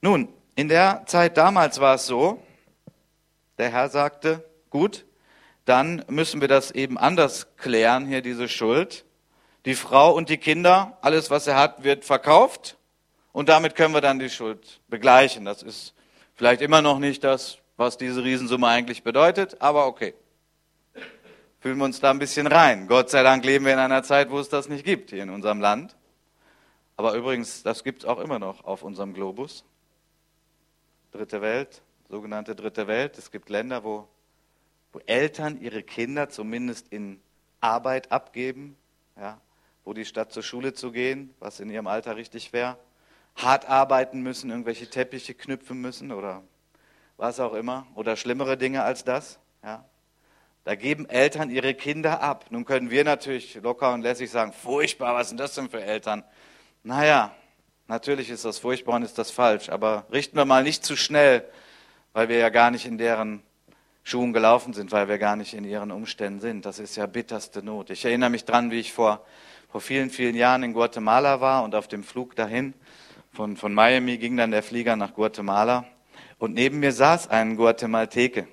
Nun, 0.02 0.30
in 0.56 0.68
der 0.68 1.04
Zeit 1.06 1.38
damals 1.38 1.80
war 1.80 1.96
es 1.96 2.06
so, 2.06 2.42
der 3.58 3.72
Herr 3.72 3.90
sagte, 3.90 4.46
gut, 4.70 5.06
dann 5.66 6.04
müssen 6.08 6.42
wir 6.42 6.48
das 6.48 6.72
eben 6.72 6.98
anders 6.98 7.56
klären, 7.58 8.06
hier 8.06 8.22
diese 8.22 8.48
Schuld. 8.48 9.06
Die 9.66 9.76
Frau 9.76 10.14
und 10.14 10.30
die 10.30 10.38
Kinder, 10.38 10.98
alles 11.02 11.30
was 11.30 11.46
er 11.46 11.58
hat, 11.58 11.84
wird 11.84 12.06
verkauft 12.06 12.78
und 13.34 13.50
damit 13.50 13.76
können 13.76 13.94
wir 13.94 14.02
dann 14.02 14.20
die 14.20 14.30
Schuld 14.30 14.80
begleichen. 14.88 15.44
Das 15.44 15.62
ist 15.62 15.94
vielleicht 16.36 16.62
immer 16.62 16.82
noch 16.82 16.98
nicht 17.00 17.24
das, 17.24 17.58
was 17.76 17.98
diese 17.98 18.24
Riesensumme 18.24 18.68
eigentlich 18.68 19.04
bedeutet, 19.04 19.62
aber 19.62 19.86
okay 19.88 20.14
fühlen 21.60 21.78
wir 21.78 21.86
uns 21.86 22.00
da 22.00 22.12
ein 22.12 22.20
bisschen 22.20 22.48
rein. 22.48 22.88
Gott 22.88 23.10
sei 23.10 23.24
Dank 23.24 23.44
leben 23.44 23.66
wir 23.66 23.74
in 23.74 23.80
einer 23.80 24.04
Zeit, 24.04 24.32
wo 24.32 24.40
es 24.40 24.50
das 24.50 24.70
nicht 24.70 24.86
gibt 24.86 25.10
hier 25.10 25.24
in 25.24 25.30
unserem 25.30 25.60
Land. 25.60 25.96
Aber 26.96 27.14
übrigens, 27.14 27.64
das 27.64 27.84
gibt 27.84 28.00
es 28.00 28.06
auch 28.06 28.20
immer 28.20 28.40
noch 28.40 28.66
auf 28.66 28.84
unserem 28.84 29.14
Globus. 29.14 29.64
Dritte 31.12 31.42
Welt, 31.42 31.82
sogenannte 32.10 32.56
Dritte 32.56 32.88
Welt. 32.88 33.18
Es 33.18 33.32
gibt 33.32 33.50
Länder, 33.50 33.84
wo, 33.84 34.08
wo 34.94 35.00
Eltern 35.06 35.60
ihre 35.62 35.84
Kinder 35.84 36.30
zumindest 36.30 36.88
in 36.90 37.20
Arbeit 37.62 38.12
abgeben, 38.12 38.78
ja, 39.18 39.40
wo 39.84 39.94
die 39.94 40.06
statt 40.06 40.32
zur 40.32 40.44
Schule 40.44 40.74
zu 40.74 40.92
gehen, 40.92 41.34
was 41.40 41.60
in 41.60 41.70
ihrem 41.70 41.88
Alter 41.88 42.16
richtig 42.16 42.54
wäre, 42.54 42.78
hart 43.36 43.68
arbeiten 43.68 44.22
müssen, 44.22 44.50
irgendwelche 44.50 44.90
Teppiche 44.90 45.34
knüpfen 45.34 45.82
müssen 45.82 46.12
oder 46.12 46.44
was 47.18 47.40
auch 47.40 47.54
immer 47.54 47.88
oder 47.96 48.16
schlimmere 48.16 48.58
Dinge 48.58 48.84
als 48.84 49.04
das. 49.04 49.40
Ja. 49.64 49.84
Da 50.64 50.76
geben 50.76 51.08
Eltern 51.08 51.50
ihre 51.50 51.74
Kinder 51.74 52.22
ab. 52.22 52.46
Nun 52.50 52.66
können 52.66 52.92
wir 52.92 53.04
natürlich 53.04 53.56
locker 53.56 53.94
und 53.94 54.02
lässig 54.02 54.30
sagen, 54.30 54.54
furchtbar, 54.54 55.16
was 55.16 55.30
sind 55.30 55.40
das 55.40 55.56
denn 55.56 55.70
für 55.70 55.82
Eltern? 55.82 56.24
Naja, 56.84 57.34
natürlich 57.88 58.30
ist 58.30 58.46
das 58.46 58.60
furchtbar 58.60 58.96
und 58.96 59.04
ist 59.04 59.18
das 59.18 59.32
falsch, 59.32 59.70
aber 59.70 60.06
richten 60.12 60.38
wir 60.38 60.46
mal 60.46 60.64
nicht 60.64 60.86
zu 60.86 60.96
schnell, 60.96 61.44
weil 62.14 62.30
wir 62.30 62.38
ja 62.38 62.50
gar 62.50 62.72
nicht 62.72 62.86
in 62.86 62.98
deren 62.98 63.42
Schuhen 64.04 64.34
gelaufen 64.34 64.74
sind, 64.74 64.92
weil 64.92 65.08
wir 65.08 65.18
gar 65.18 65.36
nicht 65.36 65.54
in 65.54 65.64
ihren 65.64 65.92
Umständen 65.92 66.40
sind. 66.40 66.66
Das 66.66 66.80
ist 66.80 66.96
ja 66.96 67.06
bitterste 67.06 67.64
Not. 67.64 67.90
Ich 67.90 68.06
erinnere 68.06 68.30
mich 68.30 68.46
dran, 68.46 68.72
wie 68.72 68.80
ich 68.80 68.94
vor, 68.94 69.26
vor 69.70 69.82
vielen, 69.82 70.10
vielen 70.10 70.36
Jahren 70.36 70.64
in 70.64 70.74
Guatemala 70.74 71.42
war 71.42 71.64
und 71.64 71.76
auf 71.76 71.88
dem 71.88 72.04
Flug 72.04 72.36
dahin 72.36 72.74
von, 73.32 73.56
von 73.58 73.74
Miami 73.74 74.18
ging 74.18 74.36
dann 74.38 74.52
der 74.52 74.64
Flieger 74.64 74.96
nach 74.96 75.14
Guatemala 75.14 75.86
und 76.40 76.54
neben 76.54 76.80
mir 76.80 76.92
saß 76.92 77.30
ein 77.30 77.56
Guatemalteke. 77.56 78.48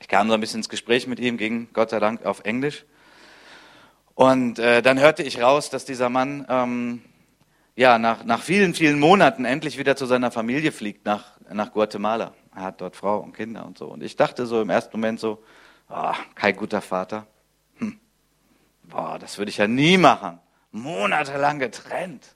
Ich 0.00 0.08
kam 0.08 0.28
so 0.28 0.34
ein 0.34 0.40
bisschen 0.40 0.60
ins 0.60 0.68
Gespräch 0.68 1.06
mit 1.06 1.20
ihm, 1.20 1.36
ging 1.36 1.68
Gott 1.72 1.90
sei 1.90 2.00
Dank 2.00 2.24
auf 2.24 2.44
Englisch. 2.44 2.84
Und 4.14 4.58
äh, 4.58 4.82
dann 4.82 4.98
hörte 4.98 5.22
ich 5.22 5.40
raus, 5.40 5.70
dass 5.70 5.84
dieser 5.84 6.08
Mann 6.08 6.46
ähm, 6.48 7.02
ja 7.76 7.98
nach, 7.98 8.24
nach 8.24 8.42
vielen, 8.42 8.74
vielen 8.74 8.98
Monaten 8.98 9.44
endlich 9.44 9.78
wieder 9.78 9.94
zu 9.94 10.06
seiner 10.06 10.30
Familie 10.30 10.72
fliegt, 10.72 11.06
nach, 11.06 11.38
nach 11.50 11.72
Guatemala. 11.72 12.34
Er 12.54 12.62
hat 12.62 12.80
dort 12.80 12.96
Frau 12.96 13.18
und 13.20 13.32
Kinder 13.32 13.64
und 13.64 13.78
so. 13.78 13.86
Und 13.86 14.02
ich 14.02 14.16
dachte 14.16 14.46
so 14.46 14.60
im 14.60 14.70
ersten 14.70 14.96
Moment 14.96 15.20
so, 15.20 15.42
oh, 15.88 16.12
kein 16.34 16.56
guter 16.56 16.80
Vater. 16.80 17.26
Hm. 17.78 18.00
Boah, 18.82 19.18
das 19.20 19.38
würde 19.38 19.50
ich 19.50 19.58
ja 19.58 19.68
nie 19.68 19.96
machen. 19.96 20.40
Monatelang 20.72 21.60
getrennt. 21.60 22.34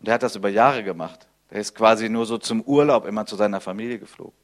Und 0.00 0.08
er 0.08 0.14
hat 0.14 0.24
das 0.24 0.34
über 0.34 0.48
Jahre 0.48 0.82
gemacht. 0.82 1.28
Der 1.50 1.60
ist 1.60 1.74
quasi 1.74 2.08
nur 2.08 2.26
so 2.26 2.38
zum 2.38 2.62
Urlaub 2.62 3.06
immer 3.06 3.24
zu 3.26 3.36
seiner 3.36 3.60
Familie 3.60 3.98
geflogen. 3.98 4.34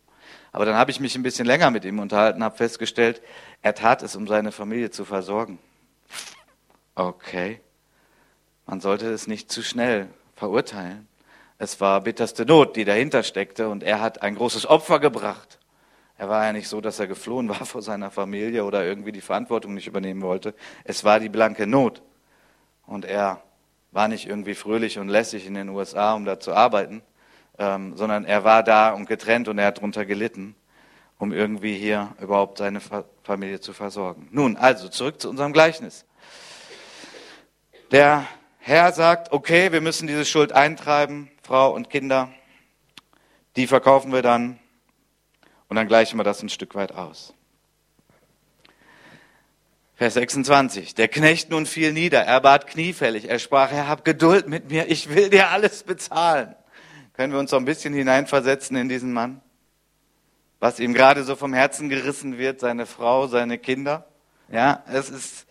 Aber 0.53 0.67
dann 0.67 0.77
habe 0.77 0.91
ich 0.91 1.01
mich 1.01 1.17
ein 1.17 1.23
bisschen 1.23 1.47
länger 1.47 1.71
mit 1.71 1.85
ihm 1.85 1.99
unterhalten, 1.99 2.45
habe 2.45 2.57
festgestellt, 2.57 3.23
er 3.63 3.75
tat 3.75 4.03
es, 4.03 4.15
um 4.15 4.29
seine 4.29 4.53
Familie 4.53 4.91
zu 4.91 5.05
versorgen. 5.07 5.59
Okay. 6.95 7.61
Man 8.67 8.81
sollte 8.81 9.11
es 9.11 9.27
nicht 9.27 9.51
zu 9.51 9.63
schnell 9.63 10.09
verurteilen. 10.37 11.09
Es 11.59 11.81
war 11.81 12.01
bitterste 12.03 12.45
Not, 12.45 12.77
die 12.77 12.85
dahinter 12.85 13.23
steckte, 13.23 13.69
und 13.69 13.83
er 13.83 14.01
hat 14.01 14.23
ein 14.23 14.35
großes 14.35 14.67
Opfer 14.67 15.01
gebracht. 15.01 15.59
Er 16.19 16.29
war 16.29 16.45
ja 16.45 16.53
nicht 16.53 16.69
so, 16.69 16.81
dass 16.81 17.01
er 17.01 17.07
geflohen 17.07 17.49
war 17.49 17.65
vor 17.67 17.81
seiner 17.81 18.11
Familie 18.11 18.65
oder 18.65 18.85
irgendwie 18.85 19.13
die 19.13 19.21
Verantwortung 19.21 19.75
nicht 19.75 19.87
übernehmen 19.87 20.23
wollte. 20.23 20.55
Es 20.85 21.03
war 21.03 21.19
die 21.19 21.31
blanke 21.31 21.67
Not. 21.67 22.03
Und 22.87 23.05
er 23.05 23.43
war 23.91 24.09
nicht 24.09 24.27
irgendwie 24.27 24.55
fröhlich 24.55 24.99
und 24.99 25.09
lässig 25.09 25.47
in 25.47 25.55
den 25.55 25.69
USA, 25.71 26.15
um 26.15 26.25
da 26.25 26.39
zu 26.39 26.53
arbeiten, 26.53 27.03
ähm, 27.59 27.97
sondern 27.97 28.25
er 28.25 28.45
war 28.45 28.63
da 28.63 28.93
und 28.93 29.07
getrennt 29.07 29.49
und 29.49 29.59
er 29.59 29.67
hat 29.67 29.79
darunter 29.79 30.05
gelitten, 30.05 30.55
um 31.19 31.33
irgendwie 31.33 31.77
hier 31.77 32.15
überhaupt 32.21 32.59
seine 32.59 32.81
Familie 33.23 33.61
zu 33.61 33.73
versorgen. 33.73 34.29
Nun, 34.31 34.57
also 34.57 34.89
zurück 34.89 35.21
zu 35.21 35.29
unserem 35.29 35.53
Gleichnis. 35.53 36.05
Der 37.91 38.27
Herr 38.59 38.93
sagt, 38.93 39.33
okay, 39.33 39.73
wir 39.73 39.81
müssen 39.81 40.07
diese 40.07 40.25
Schuld 40.25 40.53
eintreiben, 40.53 41.31
Frau 41.43 41.75
und 41.75 41.91
Kinder, 41.91 42.31
die 43.57 43.67
verkaufen 43.67 44.13
wir 44.13 44.23
dann 44.23 44.59
und 45.69 45.77
dann 45.77 45.89
gleichen 45.89 46.19
wir 46.19 46.25
das 46.25 46.43
ein 46.43 46.49
Stück 46.49 46.75
weit 46.75 46.93
aus. 46.93 47.35
Vers 49.95 50.15
26. 50.15 50.95
Der 50.95 51.09
Knecht 51.09 51.51
nun 51.51 51.67
fiel 51.67 51.93
nieder, 51.93 52.23
er 52.23 52.41
bat 52.41 52.67
kniefällig, 52.67 53.29
er 53.29 53.39
sprach, 53.39 53.71
Herr, 53.71 53.89
hab 53.89 54.05
Geduld 54.05 54.49
mit 54.49 54.71
mir, 54.71 54.91
ich 54.91 55.11
will 55.11 55.31
dir 55.31 55.51
alles 55.51 55.83
bezahlen. 55.83 56.57
Können 57.15 57.33
wir 57.33 57.41
uns 57.41 57.51
so 57.51 57.57
ein 57.57 57.65
bisschen 57.65 57.93
hineinversetzen 57.93 58.77
in 58.77 58.89
diesen 58.89 59.13
Mann? 59.13 59.41
Was 60.61 60.81
ihm 60.81 60.95
gerade 60.95 61.25
so 61.25 61.37
vom 61.37 61.53
Herzen 61.53 61.89
gerissen 61.89 62.39
wird, 62.39 62.61
seine 62.61 62.87
Frau, 62.87 63.27
seine 63.27 63.59
Kinder? 63.59 64.07
Ja, 64.49 64.83
es 64.87 65.11
ist 65.11 65.47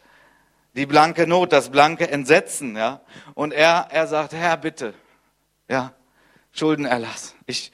die 0.73 0.85
blanke 0.85 1.27
Not, 1.27 1.51
das 1.51 1.69
blanke 1.69 2.09
Entsetzen, 2.09 2.75
ja. 2.75 3.01
Und 3.33 3.53
er, 3.53 3.87
er 3.91 4.07
sagt, 4.07 4.33
Herr, 4.33 4.57
bitte, 4.57 4.93
ja, 5.67 5.93
Schuldenerlass. 6.51 7.35
Ich, 7.45 7.71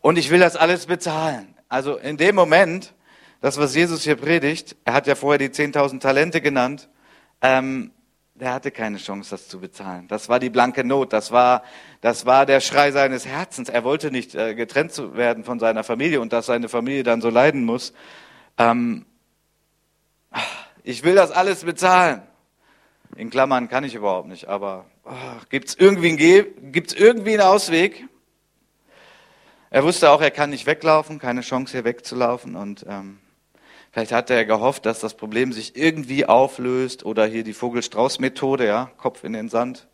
und 0.00 0.18
ich 0.18 0.30
will 0.30 0.40
das 0.40 0.56
alles 0.56 0.86
bezahlen. 0.86 1.54
Also 1.68 1.96
in 1.96 2.16
dem 2.16 2.34
Moment, 2.34 2.94
das, 3.40 3.58
was 3.58 3.74
Jesus 3.74 4.02
hier 4.02 4.16
predigt, 4.16 4.76
er 4.84 4.94
hat 4.94 5.06
ja 5.06 5.14
vorher 5.14 5.38
die 5.38 5.48
10.000 5.48 6.00
Talente 6.00 6.40
genannt, 6.40 6.88
ähm, 7.40 7.92
der 8.34 8.54
hatte 8.54 8.70
keine 8.70 8.96
Chance, 8.96 9.30
das 9.30 9.48
zu 9.48 9.60
bezahlen. 9.60 10.08
Das 10.08 10.28
war 10.28 10.40
die 10.40 10.50
blanke 10.50 10.84
Not, 10.84 11.12
das 11.12 11.32
war, 11.32 11.62
das 12.00 12.26
war 12.26 12.46
der 12.46 12.60
Schrei 12.60 12.90
seines 12.90 13.26
Herzens. 13.26 13.68
Er 13.68 13.84
wollte 13.84 14.10
nicht 14.10 14.34
äh, 14.34 14.54
getrennt 14.54 14.96
werden 15.14 15.44
von 15.44 15.58
seiner 15.58 15.84
Familie 15.84 16.20
und 16.20 16.32
dass 16.32 16.46
seine 16.46 16.68
Familie 16.68 17.02
dann 17.02 17.20
so 17.20 17.28
leiden 17.28 17.64
muss. 17.64 17.92
Ähm, 18.58 19.04
ich 20.82 21.04
will 21.04 21.14
das 21.14 21.30
alles 21.30 21.64
bezahlen. 21.64 22.22
In 23.16 23.28
Klammern 23.28 23.68
kann 23.68 23.84
ich 23.84 23.94
überhaupt 23.94 24.28
nicht, 24.28 24.48
aber 24.48 24.86
oh, 25.04 25.10
gibt 25.50 25.68
es 25.68 25.74
irgendwie, 25.74 26.46
gibt's 26.72 26.94
irgendwie 26.94 27.32
einen 27.32 27.42
Ausweg? 27.42 28.06
Er 29.68 29.84
wusste 29.84 30.10
auch, 30.10 30.22
er 30.22 30.30
kann 30.30 30.50
nicht 30.50 30.66
weglaufen, 30.66 31.18
keine 31.18 31.42
Chance 31.42 31.72
hier 31.72 31.84
wegzulaufen 31.84 32.56
und 32.56 32.86
ähm, 32.88 33.18
vielleicht 33.92 34.10
hatte 34.10 34.34
er 34.34 34.44
gehofft, 34.44 34.84
dass 34.86 34.98
das 34.98 35.14
Problem 35.14 35.52
sich 35.52 35.76
irgendwie 35.76 36.26
auflöst 36.26 37.04
oder 37.04 37.24
hier 37.26 37.44
die 37.44 37.52
Vogelstrauß-Methode, 37.52 38.66
ja, 38.66 38.90
Kopf 38.96 39.22
in 39.22 39.34
den 39.34 39.48
Sand, 39.48 39.86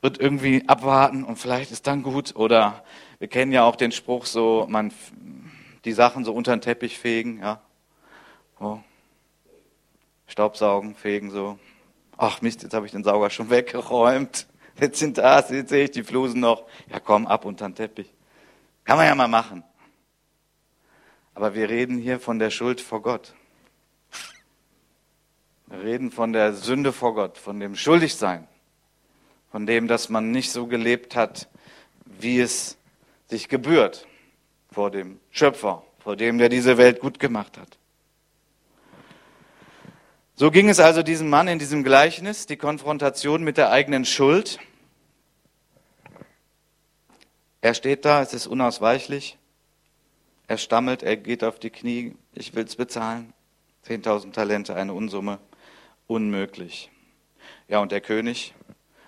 wird 0.00 0.20
irgendwie 0.20 0.68
abwarten 0.68 1.24
und 1.24 1.36
vielleicht 1.36 1.72
ist 1.72 1.88
dann 1.88 2.04
gut 2.04 2.36
oder 2.36 2.84
wir 3.18 3.26
kennen 3.26 3.50
ja 3.50 3.64
auch 3.64 3.76
den 3.76 3.90
Spruch 3.90 4.26
so, 4.26 4.66
man 4.68 4.92
die 5.84 5.92
Sachen 5.92 6.24
so 6.24 6.32
unter 6.32 6.54
den 6.54 6.60
Teppich 6.60 6.98
fegen, 6.98 7.40
ja, 7.40 7.60
oh. 8.60 8.78
Staubsaugen, 10.28 10.94
fegen 10.94 11.30
so, 11.30 11.58
Ach 12.24 12.40
Mist, 12.40 12.62
jetzt 12.62 12.72
habe 12.72 12.86
ich 12.86 12.92
den 12.92 13.02
Sauger 13.02 13.30
schon 13.30 13.50
weggeräumt. 13.50 14.46
Jetzt 14.80 15.00
sind 15.00 15.18
da, 15.18 15.40
jetzt 15.40 15.70
sehe 15.70 15.84
ich 15.84 15.90
die 15.90 16.04
Flusen 16.04 16.40
noch. 16.40 16.64
Ja 16.88 17.00
komm, 17.00 17.26
ab 17.26 17.44
unter 17.44 17.68
den 17.68 17.74
Teppich. 17.74 18.12
Kann 18.84 18.96
man 18.96 19.06
ja 19.06 19.14
mal 19.14 19.28
machen. 19.28 19.64
Aber 21.34 21.54
wir 21.54 21.68
reden 21.68 21.98
hier 21.98 22.20
von 22.20 22.38
der 22.38 22.50
Schuld 22.50 22.80
vor 22.80 23.02
Gott. 23.02 23.34
Wir 25.66 25.82
reden 25.82 26.10
von 26.10 26.32
der 26.32 26.52
Sünde 26.52 26.92
vor 26.92 27.14
Gott, 27.14 27.38
von 27.38 27.58
dem 27.58 27.76
Schuldigsein, 27.76 28.46
von 29.50 29.66
dem, 29.66 29.88
dass 29.88 30.10
man 30.10 30.30
nicht 30.30 30.52
so 30.52 30.66
gelebt 30.66 31.16
hat, 31.16 31.48
wie 32.04 32.40
es 32.40 32.76
sich 33.28 33.48
gebührt 33.48 34.06
vor 34.70 34.90
dem 34.90 35.18
Schöpfer, 35.30 35.82
vor 35.98 36.16
dem, 36.16 36.36
der 36.36 36.50
diese 36.50 36.76
Welt 36.76 37.00
gut 37.00 37.18
gemacht 37.18 37.56
hat. 37.56 37.78
So 40.34 40.50
ging 40.50 40.68
es 40.68 40.80
also 40.80 41.02
diesem 41.02 41.30
Mann 41.30 41.48
in 41.48 41.58
diesem 41.58 41.84
Gleichnis, 41.84 42.46
die 42.46 42.56
Konfrontation 42.56 43.42
mit 43.42 43.56
der 43.56 43.70
eigenen 43.70 44.04
Schuld. 44.04 44.58
Er 47.60 47.74
steht 47.74 48.04
da, 48.04 48.22
es 48.22 48.34
ist 48.34 48.46
unausweichlich. 48.46 49.38
Er 50.46 50.58
stammelt, 50.58 51.02
er 51.02 51.16
geht 51.16 51.44
auf 51.44 51.58
die 51.58 51.70
Knie, 51.70 52.14
ich 52.34 52.54
will 52.54 52.64
es 52.64 52.76
bezahlen. 52.76 53.32
10.000 53.86 54.32
Talente, 54.32 54.74
eine 54.74 54.92
Unsumme, 54.94 55.38
unmöglich. 56.06 56.90
Ja, 57.68 57.80
und 57.80 57.92
der 57.92 58.00
König 58.00 58.54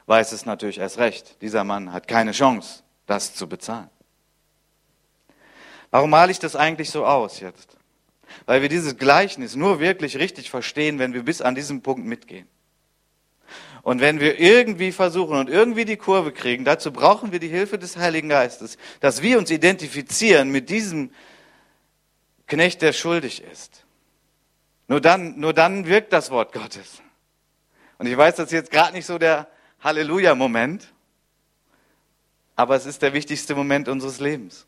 weiß 0.06 0.32
es 0.32 0.46
natürlich 0.46 0.78
erst 0.78 0.98
recht. 0.98 1.40
Dieser 1.42 1.64
Mann 1.64 1.92
hat 1.92 2.08
keine 2.08 2.32
Chance, 2.32 2.82
das 3.06 3.34
zu 3.34 3.48
bezahlen. 3.48 3.90
Warum 5.90 6.10
male 6.10 6.32
ich 6.32 6.38
das 6.38 6.56
eigentlich 6.56 6.90
so 6.90 7.06
aus 7.06 7.40
jetzt? 7.40 7.76
Weil 8.46 8.62
wir 8.62 8.68
dieses 8.68 8.96
Gleichnis 8.96 9.54
nur 9.54 9.78
wirklich 9.78 10.16
richtig 10.16 10.50
verstehen, 10.50 10.98
wenn 10.98 11.14
wir 11.14 11.22
bis 11.22 11.40
an 11.40 11.54
diesen 11.54 11.82
Punkt 11.82 12.04
mitgehen. 12.04 12.48
Und 13.84 14.00
wenn 14.00 14.18
wir 14.18 14.40
irgendwie 14.40 14.92
versuchen 14.92 15.36
und 15.36 15.50
irgendwie 15.50 15.84
die 15.84 15.98
Kurve 15.98 16.32
kriegen, 16.32 16.64
dazu 16.64 16.90
brauchen 16.90 17.32
wir 17.32 17.38
die 17.38 17.48
Hilfe 17.48 17.78
des 17.78 17.98
Heiligen 17.98 18.30
Geistes, 18.30 18.78
dass 19.00 19.20
wir 19.20 19.36
uns 19.36 19.50
identifizieren 19.50 20.50
mit 20.50 20.70
diesem 20.70 21.10
Knecht, 22.46 22.80
der 22.80 22.94
schuldig 22.94 23.42
ist. 23.42 23.84
Nur 24.88 25.02
dann, 25.02 25.38
nur 25.38 25.52
dann 25.52 25.86
wirkt 25.86 26.14
das 26.14 26.30
Wort 26.30 26.54
Gottes. 26.54 27.02
Und 27.98 28.06
ich 28.06 28.16
weiß, 28.16 28.36
das 28.36 28.46
ist 28.46 28.52
jetzt 28.52 28.70
gerade 28.70 28.94
nicht 28.94 29.04
so 29.04 29.18
der 29.18 29.48
Halleluja-Moment, 29.80 30.88
aber 32.56 32.76
es 32.76 32.86
ist 32.86 33.02
der 33.02 33.12
wichtigste 33.12 33.54
Moment 33.54 33.88
unseres 33.88 34.18
Lebens. 34.18 34.66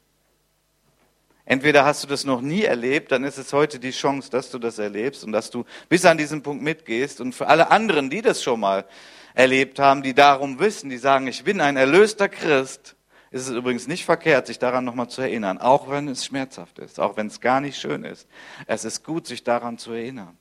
Entweder 1.48 1.84
hast 1.84 2.02
du 2.02 2.08
das 2.08 2.24
noch 2.24 2.40
nie 2.40 2.64
erlebt, 2.64 3.12
dann 3.12 3.22
ist 3.22 3.38
es 3.38 3.52
heute 3.52 3.78
die 3.78 3.92
Chance, 3.92 4.30
dass 4.30 4.50
du 4.50 4.58
das 4.58 4.80
erlebst 4.80 5.22
und 5.22 5.30
dass 5.30 5.48
du 5.50 5.64
bis 5.88 6.04
an 6.04 6.18
diesen 6.18 6.42
Punkt 6.42 6.62
mitgehst. 6.62 7.20
Und 7.20 7.34
für 7.34 7.46
alle 7.46 7.70
anderen, 7.70 8.10
die 8.10 8.20
das 8.20 8.42
schon 8.42 8.58
mal 8.58 8.84
erlebt 9.32 9.78
haben, 9.78 10.02
die 10.02 10.12
darum 10.12 10.58
wissen, 10.58 10.90
die 10.90 10.98
sagen, 10.98 11.28
ich 11.28 11.44
bin 11.44 11.60
ein 11.60 11.76
erlöster 11.76 12.28
Christ, 12.28 12.96
ist 13.30 13.48
es 13.48 13.54
übrigens 13.54 13.86
nicht 13.86 14.04
verkehrt, 14.04 14.48
sich 14.48 14.58
daran 14.58 14.84
nochmal 14.84 15.08
zu 15.08 15.22
erinnern, 15.22 15.58
auch 15.58 15.88
wenn 15.88 16.08
es 16.08 16.24
schmerzhaft 16.24 16.80
ist, 16.80 16.98
auch 16.98 17.16
wenn 17.16 17.28
es 17.28 17.40
gar 17.40 17.60
nicht 17.60 17.78
schön 17.78 18.02
ist. 18.02 18.26
Es 18.66 18.84
ist 18.84 19.04
gut, 19.04 19.28
sich 19.28 19.44
daran 19.44 19.78
zu 19.78 19.92
erinnern. 19.92 20.36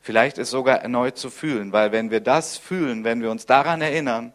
Vielleicht 0.00 0.36
ist 0.36 0.50
sogar 0.50 0.82
erneut 0.82 1.16
zu 1.16 1.30
fühlen, 1.30 1.72
weil 1.72 1.90
wenn 1.90 2.10
wir 2.10 2.20
das 2.20 2.58
fühlen, 2.58 3.02
wenn 3.02 3.22
wir 3.22 3.30
uns 3.30 3.46
daran 3.46 3.80
erinnern, 3.80 4.34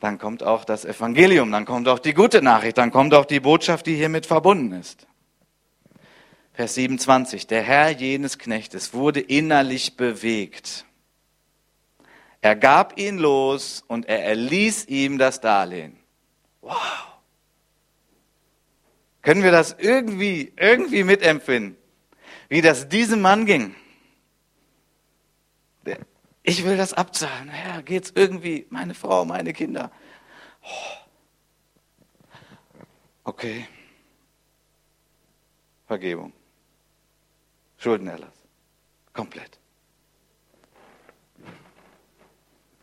dann 0.00 0.18
kommt 0.18 0.42
auch 0.42 0.64
das 0.64 0.84
Evangelium, 0.84 1.52
dann 1.52 1.66
kommt 1.66 1.86
auch 1.86 1.98
die 1.98 2.14
gute 2.14 2.42
Nachricht, 2.42 2.78
dann 2.78 2.90
kommt 2.90 3.14
auch 3.14 3.26
die 3.26 3.40
Botschaft, 3.40 3.86
die 3.86 3.94
hiermit 3.94 4.26
verbunden 4.26 4.72
ist. 4.72 5.06
Vers 6.54 6.74
27. 6.74 7.46
Der 7.46 7.62
Herr 7.62 7.90
jenes 7.90 8.38
Knechtes 8.38 8.92
wurde 8.92 9.20
innerlich 9.20 9.96
bewegt. 9.96 10.84
Er 12.40 12.56
gab 12.56 12.98
ihn 12.98 13.18
los 13.18 13.84
und 13.86 14.08
er 14.08 14.24
erließ 14.24 14.86
ihm 14.86 15.18
das 15.18 15.40
Darlehen. 15.40 15.98
Wow. 16.62 16.76
Können 19.22 19.42
wir 19.42 19.52
das 19.52 19.76
irgendwie, 19.78 20.52
irgendwie 20.56 21.04
mitempfinden, 21.04 21.76
wie 22.48 22.62
das 22.62 22.88
diesem 22.88 23.20
Mann 23.20 23.44
ging? 23.44 23.74
Ich 26.42 26.64
will 26.64 26.76
das 26.76 26.94
abzahlen. 26.94 27.48
Herr, 27.48 27.82
geht's 27.82 28.12
irgendwie? 28.14 28.66
Meine 28.70 28.94
Frau, 28.94 29.24
meine 29.24 29.52
Kinder. 29.52 29.90
Oh. 30.62 31.00
Okay. 33.24 33.68
Vergebung. 35.86 36.32
Schuldenerlass. 37.76 38.34
Komplett. 39.12 39.58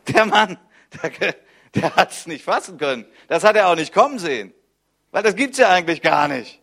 Der 0.08 0.26
Mann, 0.26 0.58
der, 1.02 1.36
der 1.76 1.96
hat 1.96 2.12
es 2.12 2.28
nicht 2.28 2.44
fassen 2.44 2.78
können. 2.78 3.06
Das 3.28 3.44
hat 3.44 3.56
er 3.56 3.70
auch 3.70 3.76
nicht 3.76 3.94
kommen 3.94 4.20
sehen. 4.20 4.54
Weil 5.12 5.24
das 5.24 5.36
gibt's 5.36 5.58
ja 5.58 5.70
eigentlich 5.70 6.02
gar 6.02 6.28
nicht. 6.28 6.62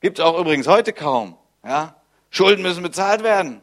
Gibt's 0.00 0.20
auch 0.20 0.38
übrigens 0.38 0.66
heute 0.66 0.92
kaum. 0.92 1.38
Ja? 1.64 2.00
Schulden 2.30 2.62
müssen 2.62 2.82
bezahlt 2.82 3.22
werden. 3.22 3.62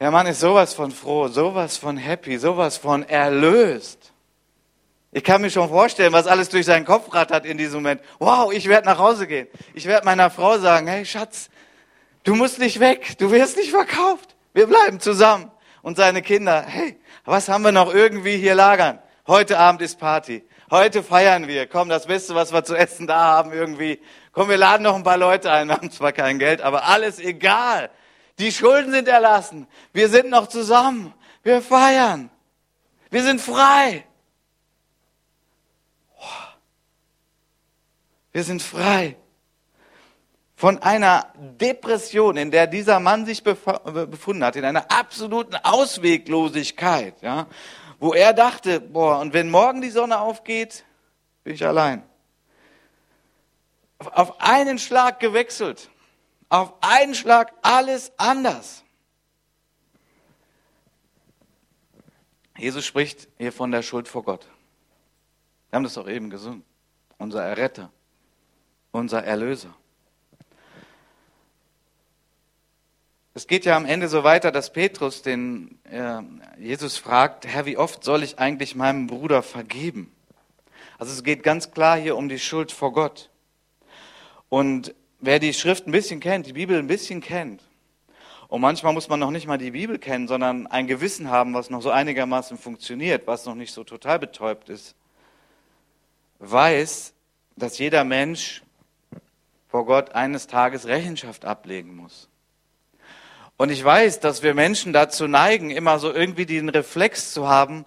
Der 0.00 0.10
Mann 0.12 0.26
ist 0.26 0.40
sowas 0.40 0.74
von 0.74 0.92
froh, 0.92 1.28
sowas 1.28 1.76
von 1.76 1.96
happy, 1.96 2.38
sowas 2.38 2.76
von 2.76 3.02
erlöst. 3.02 4.12
Ich 5.10 5.24
kann 5.24 5.40
mir 5.40 5.50
schon 5.50 5.68
vorstellen, 5.68 6.12
was 6.12 6.26
alles 6.26 6.50
durch 6.50 6.66
seinen 6.66 6.84
Kopf 6.84 7.12
rattert 7.12 7.46
in 7.46 7.58
diesem 7.58 7.82
Moment. 7.82 8.00
Wow, 8.18 8.52
ich 8.52 8.68
werde 8.68 8.86
nach 8.86 8.98
Hause 8.98 9.26
gehen. 9.26 9.48
Ich 9.74 9.86
werde 9.86 10.04
meiner 10.04 10.30
Frau 10.30 10.58
sagen, 10.58 10.86
hey 10.86 11.04
Schatz, 11.04 11.48
du 12.24 12.34
musst 12.34 12.58
nicht 12.58 12.78
weg, 12.78 13.16
du 13.18 13.30
wirst 13.32 13.56
nicht 13.56 13.70
verkauft. 13.70 14.36
Wir 14.52 14.66
bleiben 14.66 15.00
zusammen. 15.00 15.50
Und 15.82 15.96
seine 15.96 16.22
Kinder, 16.22 16.62
hey, 16.66 16.98
was 17.24 17.48
haben 17.48 17.64
wir 17.64 17.72
noch 17.72 17.92
irgendwie 17.92 18.36
hier 18.36 18.54
lagern? 18.54 18.98
Heute 19.26 19.58
Abend 19.58 19.82
ist 19.82 19.98
Party. 19.98 20.44
Heute 20.70 21.02
feiern 21.02 21.48
wir. 21.48 21.66
Komm, 21.66 21.88
das 21.88 22.06
Beste, 22.06 22.34
was 22.34 22.52
wir 22.52 22.62
zu 22.62 22.76
essen 22.76 23.06
da 23.06 23.18
haben 23.18 23.52
irgendwie. 23.52 24.00
Komm, 24.32 24.48
wir 24.48 24.58
laden 24.58 24.82
noch 24.82 24.94
ein 24.94 25.02
paar 25.02 25.16
Leute 25.16 25.50
ein. 25.50 25.68
Wir 25.68 25.76
haben 25.76 25.90
zwar 25.90 26.12
kein 26.12 26.38
Geld, 26.38 26.60
aber 26.60 26.84
alles 26.84 27.18
egal. 27.18 27.90
Die 28.38 28.52
Schulden 28.52 28.92
sind 28.92 29.08
erlassen. 29.08 29.66
Wir 29.92 30.08
sind 30.08 30.30
noch 30.30 30.46
zusammen. 30.46 31.12
Wir 31.42 31.60
feiern. 31.62 32.30
Wir 33.10 33.22
sind 33.22 33.40
frei. 33.40 34.04
Wir 38.32 38.44
sind 38.44 38.62
frei 38.62 39.16
von 40.58 40.82
einer 40.82 41.32
Depression, 41.36 42.36
in 42.36 42.50
der 42.50 42.66
dieser 42.66 42.98
Mann 42.98 43.24
sich 43.24 43.44
befunden 43.44 44.42
hat, 44.42 44.56
in 44.56 44.64
einer 44.64 44.90
absoluten 44.90 45.54
Ausweglosigkeit, 45.54 47.14
ja, 47.22 47.46
wo 48.00 48.12
er 48.12 48.32
dachte, 48.32 48.80
boah, 48.80 49.20
und 49.20 49.32
wenn 49.32 49.52
morgen 49.52 49.80
die 49.80 49.90
Sonne 49.90 50.18
aufgeht, 50.18 50.84
bin 51.44 51.54
ich 51.54 51.64
allein. 51.64 52.02
Auf 54.00 54.40
einen 54.40 54.80
Schlag 54.80 55.20
gewechselt, 55.20 55.90
auf 56.48 56.74
einen 56.80 57.14
Schlag 57.14 57.52
alles 57.62 58.12
anders. 58.16 58.82
Jesus 62.56 62.84
spricht 62.84 63.28
hier 63.38 63.52
von 63.52 63.70
der 63.70 63.82
Schuld 63.82 64.08
vor 64.08 64.24
Gott. 64.24 64.46
Wir 65.70 65.76
haben 65.76 65.84
das 65.84 65.96
auch 65.98 66.08
eben 66.08 66.30
gesungen. 66.30 66.64
Unser 67.18 67.44
Erretter 67.44 67.90
unser 68.92 69.24
Erlöser. 69.24 69.74
Es 73.34 73.46
geht 73.46 73.64
ja 73.64 73.76
am 73.76 73.86
Ende 73.86 74.08
so 74.08 74.24
weiter, 74.24 74.50
dass 74.50 74.72
Petrus 74.72 75.22
den 75.22 75.78
äh, 75.84 76.20
Jesus 76.58 76.96
fragt, 76.96 77.46
Herr, 77.46 77.66
wie 77.66 77.76
oft 77.76 78.02
soll 78.02 78.24
ich 78.24 78.38
eigentlich 78.38 78.74
meinem 78.74 79.06
Bruder 79.06 79.42
vergeben? 79.42 80.12
Also 80.98 81.12
es 81.12 81.22
geht 81.22 81.44
ganz 81.44 81.70
klar 81.70 81.96
hier 81.96 82.16
um 82.16 82.28
die 82.28 82.40
Schuld 82.40 82.72
vor 82.72 82.92
Gott. 82.92 83.30
Und 84.48 84.94
wer 85.20 85.38
die 85.38 85.54
Schrift 85.54 85.86
ein 85.86 85.92
bisschen 85.92 86.20
kennt, 86.20 86.46
die 86.46 86.52
Bibel 86.52 86.78
ein 86.78 86.86
bisschen 86.86 87.20
kennt, 87.20 87.62
und 88.48 88.62
manchmal 88.62 88.94
muss 88.94 89.08
man 89.08 89.20
noch 89.20 89.30
nicht 89.30 89.46
mal 89.46 89.58
die 89.58 89.72
Bibel 89.72 89.98
kennen, 89.98 90.26
sondern 90.26 90.66
ein 90.66 90.86
Gewissen 90.86 91.30
haben, 91.30 91.52
was 91.52 91.68
noch 91.68 91.82
so 91.82 91.90
einigermaßen 91.90 92.56
funktioniert, 92.56 93.26
was 93.26 93.44
noch 93.44 93.54
nicht 93.54 93.72
so 93.72 93.84
total 93.84 94.18
betäubt 94.18 94.70
ist, 94.70 94.94
weiß, 96.38 97.12
dass 97.56 97.78
jeder 97.78 98.04
Mensch 98.04 98.62
vor 99.68 99.84
Gott 99.84 100.14
eines 100.14 100.46
Tages 100.46 100.86
Rechenschaft 100.86 101.44
ablegen 101.44 101.94
muss. 101.94 102.30
Und 103.58 103.68
ich 103.68 103.84
weiß, 103.84 104.20
dass 104.20 104.42
wir 104.42 104.54
Menschen 104.54 104.94
dazu 104.94 105.28
neigen, 105.28 105.70
immer 105.70 105.98
so 105.98 106.10
irgendwie 106.10 106.46
den 106.46 106.70
Reflex 106.70 107.34
zu 107.34 107.48
haben, 107.48 107.84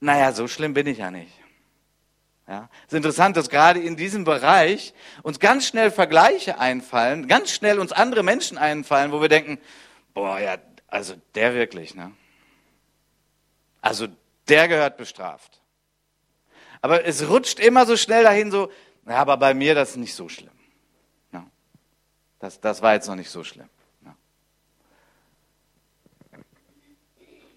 naja, 0.00 0.32
so 0.32 0.48
schlimm 0.48 0.72
bin 0.72 0.86
ich 0.86 0.98
ja 0.98 1.10
nicht. 1.10 1.41
Ja, 2.48 2.68
es 2.86 2.92
ist 2.92 2.96
interessant, 2.96 3.36
dass 3.36 3.48
gerade 3.48 3.80
in 3.80 3.96
diesem 3.96 4.24
Bereich 4.24 4.94
uns 5.22 5.38
ganz 5.38 5.66
schnell 5.66 5.90
Vergleiche 5.90 6.58
einfallen, 6.58 7.28
ganz 7.28 7.52
schnell 7.52 7.78
uns 7.78 7.92
andere 7.92 8.22
Menschen 8.22 8.58
einfallen, 8.58 9.12
wo 9.12 9.20
wir 9.20 9.28
denken, 9.28 9.58
boah, 10.12 10.38
ja, 10.38 10.56
also 10.88 11.14
der 11.34 11.54
wirklich, 11.54 11.94
ne? 11.94 12.12
Also 13.80 14.08
der 14.48 14.68
gehört 14.68 14.96
bestraft. 14.96 15.60
Aber 16.80 17.04
es 17.04 17.28
rutscht 17.28 17.60
immer 17.60 17.86
so 17.86 17.96
schnell 17.96 18.24
dahin 18.24 18.50
so, 18.50 18.70
ja, 19.06 19.16
aber 19.16 19.36
bei 19.36 19.54
mir 19.54 19.74
das 19.74 19.90
ist 19.90 19.96
nicht 19.96 20.14
so 20.14 20.28
schlimm. 20.28 20.52
Das, 22.42 22.60
das 22.60 22.82
war 22.82 22.94
jetzt 22.94 23.06
noch 23.06 23.14
nicht 23.14 23.30
so 23.30 23.44
schlimm. 23.44 23.68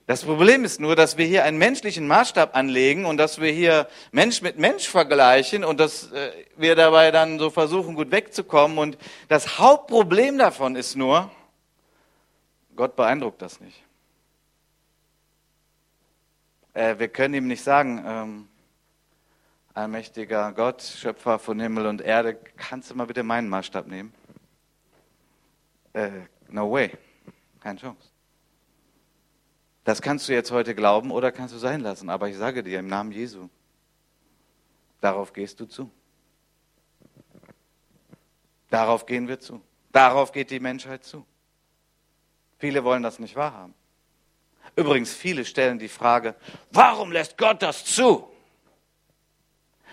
Das 0.08 0.24
Problem 0.24 0.64
ist 0.64 0.80
nur, 0.80 0.96
dass 0.96 1.18
wir 1.18 1.26
hier 1.26 1.44
einen 1.44 1.58
menschlichen 1.58 2.08
Maßstab 2.08 2.56
anlegen 2.56 3.06
und 3.06 3.18
dass 3.18 3.42
wir 3.42 3.52
hier 3.52 3.88
Mensch 4.12 4.42
mit 4.42 4.60
Mensch 4.60 4.88
vergleichen 4.88 5.64
und 5.64 5.80
dass 5.80 6.12
äh, 6.12 6.32
wir 6.58 6.76
dabei 6.76 7.10
dann 7.12 7.40
so 7.40 7.50
versuchen, 7.50 7.96
gut 7.96 8.12
wegzukommen. 8.12 8.78
Und 8.78 8.98
das 9.30 9.58
Hauptproblem 9.58 10.38
davon 10.38 10.76
ist 10.76 10.96
nur, 10.96 11.32
Gott 12.76 12.96
beeindruckt 12.96 13.42
das 13.42 13.60
nicht. 13.60 13.82
Äh, 16.74 17.00
wir 17.00 17.08
können 17.08 17.34
ihm 17.34 17.48
nicht 17.48 17.64
sagen, 17.64 18.04
ähm, 18.06 18.48
allmächtiger 19.74 20.52
Gott, 20.52 20.84
Schöpfer 20.84 21.40
von 21.40 21.60
Himmel 21.60 21.88
und 21.88 22.02
Erde, 22.02 22.38
kannst 22.58 22.92
du 22.92 22.96
mal 22.96 23.08
bitte 23.08 23.24
meinen 23.24 23.50
Maßstab 23.50 23.88
nehmen? 23.88 24.14
äh, 25.96 26.28
no 26.50 26.70
way, 26.70 26.92
keine 27.62 27.80
Chance. 27.80 28.15
Das 29.86 30.02
kannst 30.02 30.28
du 30.28 30.34
jetzt 30.34 30.52
heute 30.52 30.74
glauben 30.74 31.12
oder 31.12 31.32
kannst 31.32 31.54
du 31.54 31.60
sein 31.60 31.80
lassen, 31.80 32.10
aber 32.10 32.28
ich 32.28 32.36
sage 32.36 32.64
dir 32.64 32.80
im 32.80 32.88
Namen 32.88 33.12
Jesu, 33.12 33.50
darauf 35.00 35.32
gehst 35.32 35.60
du 35.60 35.66
zu. 35.68 35.92
Darauf 38.72 39.06
gehen 39.06 39.28
wir 39.28 39.40
zu. 39.40 39.62
Darauf 39.92 40.32
geht 40.32 40.50
die 40.50 40.60
Menschheit 40.60 41.04
zu. 41.04 41.24
Viele 42.58 42.84
wollen 42.84 43.04
das 43.04 43.20
nicht 43.20 43.36
wahrhaben. 43.36 43.76
Übrigens, 44.76 45.14
viele 45.14 45.46
stellen 45.46 45.78
die 45.78 45.88
Frage, 45.88 46.36
warum 46.72 47.12
lässt 47.12 47.38
Gott 47.38 47.62
das 47.62 47.86
zu? 47.86 48.28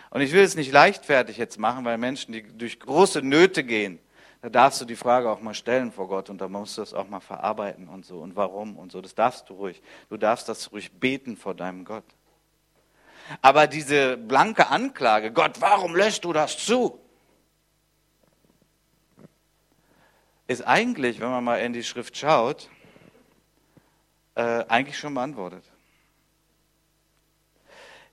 Und 0.08 0.22
ich 0.22 0.32
will 0.32 0.42
es 0.42 0.56
nicht 0.56 0.72
leichtfertig 0.72 1.36
jetzt 1.36 1.58
machen, 1.58 1.84
weil 1.84 1.98
Menschen, 1.98 2.32
die 2.32 2.42
durch 2.42 2.80
große 2.80 3.20
Nöte 3.20 3.62
gehen, 3.62 3.98
da 4.42 4.48
darfst 4.48 4.80
du 4.80 4.84
die 4.84 4.96
Frage 4.96 5.30
auch 5.30 5.40
mal 5.40 5.54
stellen 5.54 5.92
vor 5.92 6.08
Gott 6.08 6.28
und 6.28 6.40
da 6.40 6.48
musst 6.48 6.76
du 6.76 6.82
das 6.82 6.94
auch 6.94 7.08
mal 7.08 7.20
verarbeiten 7.20 7.88
und 7.88 8.04
so 8.04 8.18
und 8.18 8.34
warum 8.34 8.76
und 8.76 8.90
so. 8.90 9.00
Das 9.00 9.14
darfst 9.14 9.48
du 9.48 9.54
ruhig. 9.54 9.80
Du 10.08 10.16
darfst 10.16 10.48
das 10.48 10.72
ruhig 10.72 10.90
beten 10.90 11.36
vor 11.36 11.54
deinem 11.54 11.84
Gott. 11.84 12.04
Aber 13.40 13.68
diese 13.68 14.16
blanke 14.16 14.66
Anklage, 14.66 15.32
Gott, 15.32 15.60
warum 15.60 15.94
lässt 15.94 16.24
du 16.24 16.32
das 16.32 16.58
zu? 16.58 16.98
Ist 20.48 20.66
eigentlich, 20.66 21.20
wenn 21.20 21.30
man 21.30 21.44
mal 21.44 21.58
in 21.58 21.72
die 21.72 21.84
Schrift 21.84 22.16
schaut, 22.16 22.68
äh, 24.34 24.64
eigentlich 24.66 24.98
schon 24.98 25.14
beantwortet. 25.14 25.62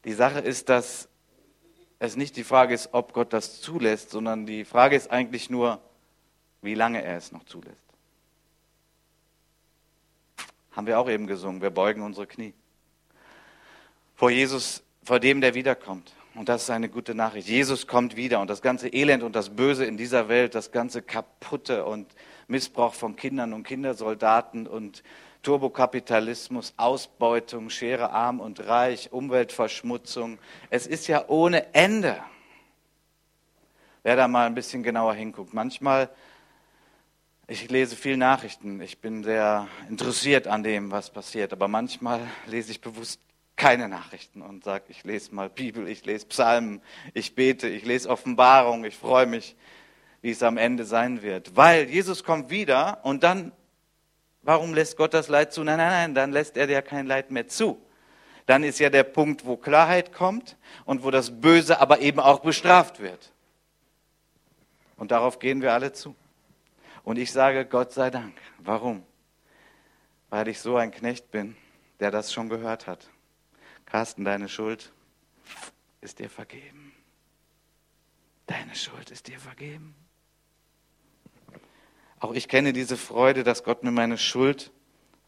Die 0.06 0.14
Sache 0.14 0.42
ist, 0.42 0.70
dass 0.70 1.10
es 1.98 2.16
nicht 2.16 2.36
die 2.36 2.44
Frage 2.44 2.76
ist, 2.76 2.90
ob 2.92 3.14
Gott 3.14 3.34
das 3.34 3.62
zulässt, 3.62 4.12
sondern 4.12 4.46
die 4.46 4.64
Frage 4.64 4.96
ist 4.96 5.10
eigentlich 5.10 5.50
nur, 5.50 5.82
wie 6.62 6.74
lange 6.74 7.04
er 7.04 7.18
es 7.18 7.32
noch 7.32 7.44
zulässt. 7.44 7.78
Haben 10.72 10.88
wir 10.88 11.00
auch 11.00 11.10
eben 11.10 11.28
gesungen, 11.28 11.62
wir 11.62 11.72
beugen 11.72 12.02
unsere 12.02 12.28
Knie. 12.28 12.54
Vor 14.16 14.30
Jesus, 14.30 14.84
vor 15.04 15.20
dem, 15.20 15.42
der 15.42 15.54
wiederkommt. 15.54 16.14
Und 16.36 16.48
das 16.48 16.64
ist 16.64 16.70
eine 16.70 16.90
gute 16.90 17.16
Nachricht. 17.16 17.48
Jesus 17.48 17.88
kommt 17.88 18.16
wieder 18.16 18.40
und 18.40 18.50
das 18.50 18.62
ganze 18.62 18.88
Elend 18.88 19.24
und 19.24 19.36
das 19.36 19.50
Böse 19.50 19.86
in 19.86 19.98
dieser 19.98 20.30
Welt, 20.30 20.56
das 20.56 20.72
ganze 20.72 21.02
Kaputte 21.02 21.86
und 21.86 22.14
Missbrauch 22.48 22.94
von 22.94 23.16
Kindern 23.16 23.54
und 23.54 23.64
Kindersoldaten 23.64 24.68
und 24.68 25.04
Turbokapitalismus, 25.42 26.74
Ausbeutung, 26.78 27.70
Schere 27.70 28.12
arm 28.12 28.40
und 28.40 28.68
reich, 28.68 29.12
Umweltverschmutzung. 29.12 30.38
Es 30.70 30.86
ist 30.86 31.08
ja 31.08 31.26
ohne 31.28 31.74
Ende. 31.74 32.22
Wer 34.04 34.16
da 34.16 34.28
mal 34.28 34.46
ein 34.46 34.56
bisschen 34.56 34.84
genauer 34.84 35.14
hinguckt. 35.14 35.54
Manchmal 35.54 36.10
ich 37.50 37.70
lese 37.70 37.96
viel 37.96 38.16
Nachrichten. 38.16 38.80
Ich 38.80 39.00
bin 39.00 39.24
sehr 39.24 39.68
interessiert 39.90 40.48
an 40.48 40.62
dem, 40.62 40.92
was 40.92 41.10
passiert. 41.10 41.52
Aber 41.52 41.68
manchmal 41.68 42.22
lese 42.46 42.72
ich 42.72 42.80
bewusst 42.80 43.20
keine 43.56 43.90
Nachrichten 43.90 44.44
und 44.44 44.64
sage, 44.64 44.86
ich 44.90 45.04
lese 45.04 45.34
mal 45.34 45.50
Bibel, 45.50 45.88
ich 45.88 46.06
lese 46.06 46.28
Psalmen, 46.28 46.82
ich 47.14 47.34
bete, 47.34 47.68
ich 47.68 47.86
lese 47.86 48.08
Offenbarung, 48.10 48.86
ich 48.86 48.96
freue 48.96 49.26
mich, 49.26 49.56
wie 50.22 50.30
es 50.30 50.44
am 50.44 50.58
Ende 50.58 50.86
sein 50.86 51.24
wird. 51.24 51.58
Weil 51.58 51.90
Jesus 51.90 52.24
kommt 52.24 52.52
wieder 52.52 53.00
und 53.04 53.24
dann, 53.24 53.52
warum 54.44 54.76
lässt 54.76 54.96
Gott 54.96 55.16
das 55.16 55.28
Leid 55.28 55.52
zu? 55.52 55.64
Nein, 55.64 55.78
nein, 55.78 55.90
nein, 55.90 56.16
dann 56.16 56.32
lässt 56.32 56.56
er 56.56 56.70
ja 56.70 56.84
kein 56.84 57.08
Leid 57.08 57.32
mehr 57.32 57.48
zu. 57.48 57.82
Dann 58.46 58.64
ist 58.64 58.80
ja 58.80 58.90
der 58.90 59.04
Punkt, 59.04 59.46
wo 59.46 59.58
Klarheit 59.58 60.14
kommt 60.14 60.56
und 60.86 61.04
wo 61.04 61.10
das 61.10 61.42
Böse 61.42 61.82
aber 61.82 62.00
eben 62.00 62.20
auch 62.20 62.40
bestraft 62.40 63.00
wird. 63.00 63.32
Und 64.98 65.12
darauf 65.12 65.40
gehen 65.40 65.62
wir 65.62 65.74
alle 65.74 65.94
zu. 65.94 66.16
Und 67.10 67.18
ich 67.18 67.32
sage 67.32 67.66
Gott 67.66 67.92
sei 67.92 68.12
Dank. 68.12 68.40
Warum? 68.60 69.04
Weil 70.30 70.48
ich 70.48 70.60
so 70.60 70.78
ein 70.78 70.92
Knecht 70.92 71.32
bin, 71.32 71.58
der 72.00 72.12
das 72.12 72.32
schon 72.32 72.50
gehört 72.50 72.86
hat. 72.86 73.10
Carsten, 73.88 74.26
deine 74.26 74.48
Schuld 74.48 74.92
ist 76.02 76.20
dir 76.20 76.30
vergeben. 76.30 76.94
Deine 78.46 78.76
Schuld 78.76 79.10
ist 79.10 79.28
dir 79.28 79.40
vergeben. 79.40 79.96
Auch 82.20 82.36
ich 82.36 82.48
kenne 82.48 82.74
diese 82.74 82.96
Freude, 82.96 83.44
dass 83.44 83.64
Gott 83.64 83.82
mir 83.84 83.90
meine 83.90 84.20
Schuld 84.20 84.72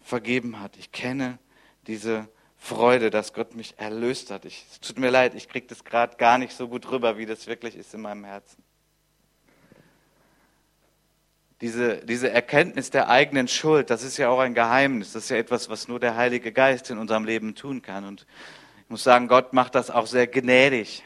vergeben 0.01 0.59
hat. 0.59 0.77
Ich 0.77 0.91
kenne 0.91 1.39
diese 1.87 2.29
Freude, 2.57 3.09
dass 3.09 3.33
Gott 3.33 3.55
mich 3.55 3.79
erlöst 3.79 4.29
hat. 4.29 4.45
Ich, 4.45 4.67
es 4.71 4.81
tut 4.81 4.99
mir 4.99 5.09
leid, 5.09 5.33
ich 5.33 5.49
kriege 5.49 5.65
das 5.65 5.83
gerade 5.83 6.15
gar 6.17 6.37
nicht 6.37 6.55
so 6.55 6.67
gut 6.67 6.91
rüber, 6.91 7.17
wie 7.17 7.25
das 7.25 7.47
wirklich 7.47 7.75
ist 7.75 7.91
in 7.95 8.01
meinem 8.01 8.23
Herzen. 8.23 8.63
Diese, 11.62 11.97
diese 11.97 12.32
Erkenntnis 12.32 12.89
der 12.89 13.08
eigenen 13.08 13.47
Schuld, 13.47 13.91
das 13.91 14.04
ist 14.04 14.17
ja 14.17 14.30
auch 14.30 14.39
ein 14.39 14.56
Geheimnis. 14.56 15.13
Das 15.13 15.26
ist 15.26 15.30
ja 15.30 15.38
etwas, 15.38 15.69
was 15.69 15.88
nur 15.88 16.00
der 16.00 16.15
Heilige 16.15 16.52
Geist 16.52 16.89
in 16.89 16.97
unserem 16.97 17.24
Leben 17.24 17.54
tun 17.54 17.84
kann. 17.84 18.04
Und 18.04 18.26
ich 18.84 18.89
muss 18.89 19.04
sagen, 19.04 19.28
Gott 19.28 19.54
macht 19.54 19.76
das 19.76 19.91
auch 19.91 20.08
sehr 20.08 20.26
gnädig. 20.26 21.04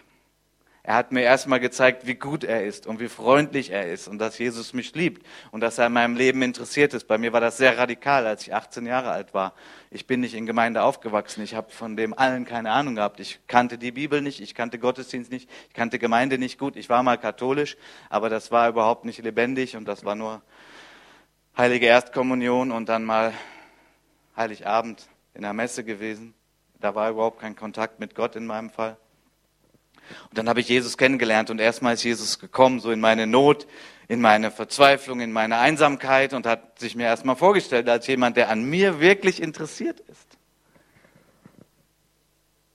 Er 0.87 0.93
hat 0.93 1.11
mir 1.11 1.23
erstmal 1.23 1.59
gezeigt, 1.59 2.05
wie 2.05 2.13
gut 2.13 2.43
er 2.43 2.63
ist 2.63 2.85
und 2.85 2.99
wie 2.99 3.09
freundlich 3.09 3.71
er 3.71 3.91
ist 3.91 4.07
und 4.07 4.19
dass 4.19 4.37
Jesus 4.37 4.71
mich 4.73 4.93
liebt 4.93 5.25
und 5.49 5.61
dass 5.61 5.79
er 5.79 5.87
in 5.87 5.93
meinem 5.93 6.15
Leben 6.15 6.43
interessiert 6.43 6.93
ist. 6.93 7.07
Bei 7.07 7.17
mir 7.17 7.33
war 7.33 7.41
das 7.41 7.57
sehr 7.57 7.75
radikal, 7.79 8.27
als 8.27 8.43
ich 8.43 8.53
18 8.53 8.85
Jahre 8.85 9.09
alt 9.09 9.33
war. 9.33 9.55
Ich 9.89 10.05
bin 10.05 10.19
nicht 10.19 10.35
in 10.35 10.45
Gemeinde 10.45 10.83
aufgewachsen. 10.83 11.43
Ich 11.43 11.55
habe 11.55 11.71
von 11.71 11.97
dem 11.97 12.13
allen 12.15 12.45
keine 12.45 12.69
Ahnung 12.69 12.93
gehabt. 12.93 13.19
Ich 13.19 13.39
kannte 13.47 13.79
die 13.79 13.91
Bibel 13.91 14.21
nicht, 14.21 14.39
ich 14.39 14.53
kannte 14.53 14.77
Gottesdienst 14.77 15.31
nicht, 15.31 15.49
ich 15.69 15.73
kannte 15.73 15.97
Gemeinde 15.97 16.37
nicht 16.37 16.59
gut. 16.59 16.75
Ich 16.75 16.87
war 16.87 17.01
mal 17.01 17.17
katholisch, 17.17 17.77
aber 18.11 18.29
das 18.29 18.51
war 18.51 18.69
überhaupt 18.69 19.05
nicht 19.05 19.23
lebendig 19.23 19.75
und 19.75 19.87
das 19.87 20.05
war 20.05 20.13
nur 20.13 20.43
heilige 21.57 21.87
Erstkommunion 21.87 22.69
und 22.71 22.89
dann 22.89 23.05
mal 23.05 23.33
Heiligabend 24.37 25.07
in 25.33 25.41
der 25.41 25.53
Messe 25.53 25.83
gewesen. 25.83 26.35
Da 26.79 26.93
war 26.93 27.09
überhaupt 27.09 27.39
kein 27.39 27.55
Kontakt 27.55 27.99
mit 27.99 28.13
Gott 28.13 28.35
in 28.35 28.45
meinem 28.45 28.69
Fall. 28.69 28.97
Und 30.29 30.37
dann 30.37 30.49
habe 30.49 30.59
ich 30.59 30.69
Jesus 30.69 30.97
kennengelernt 30.97 31.49
und 31.49 31.59
erstmal 31.59 31.93
ist 31.93 32.03
Jesus 32.03 32.39
gekommen, 32.39 32.79
so 32.79 32.91
in 32.91 32.99
meine 32.99 33.27
Not, 33.27 33.67
in 34.07 34.21
meine 34.21 34.51
Verzweiflung, 34.51 35.19
in 35.19 35.31
meine 35.31 35.57
Einsamkeit 35.57 36.33
und 36.33 36.45
hat 36.45 36.79
sich 36.79 36.95
mir 36.95 37.05
erstmal 37.05 37.35
vorgestellt 37.35 37.89
als 37.89 38.07
jemand, 38.07 38.37
der 38.37 38.49
an 38.49 38.63
mir 38.63 38.99
wirklich 38.99 39.41
interessiert 39.41 39.99
ist. 40.01 40.37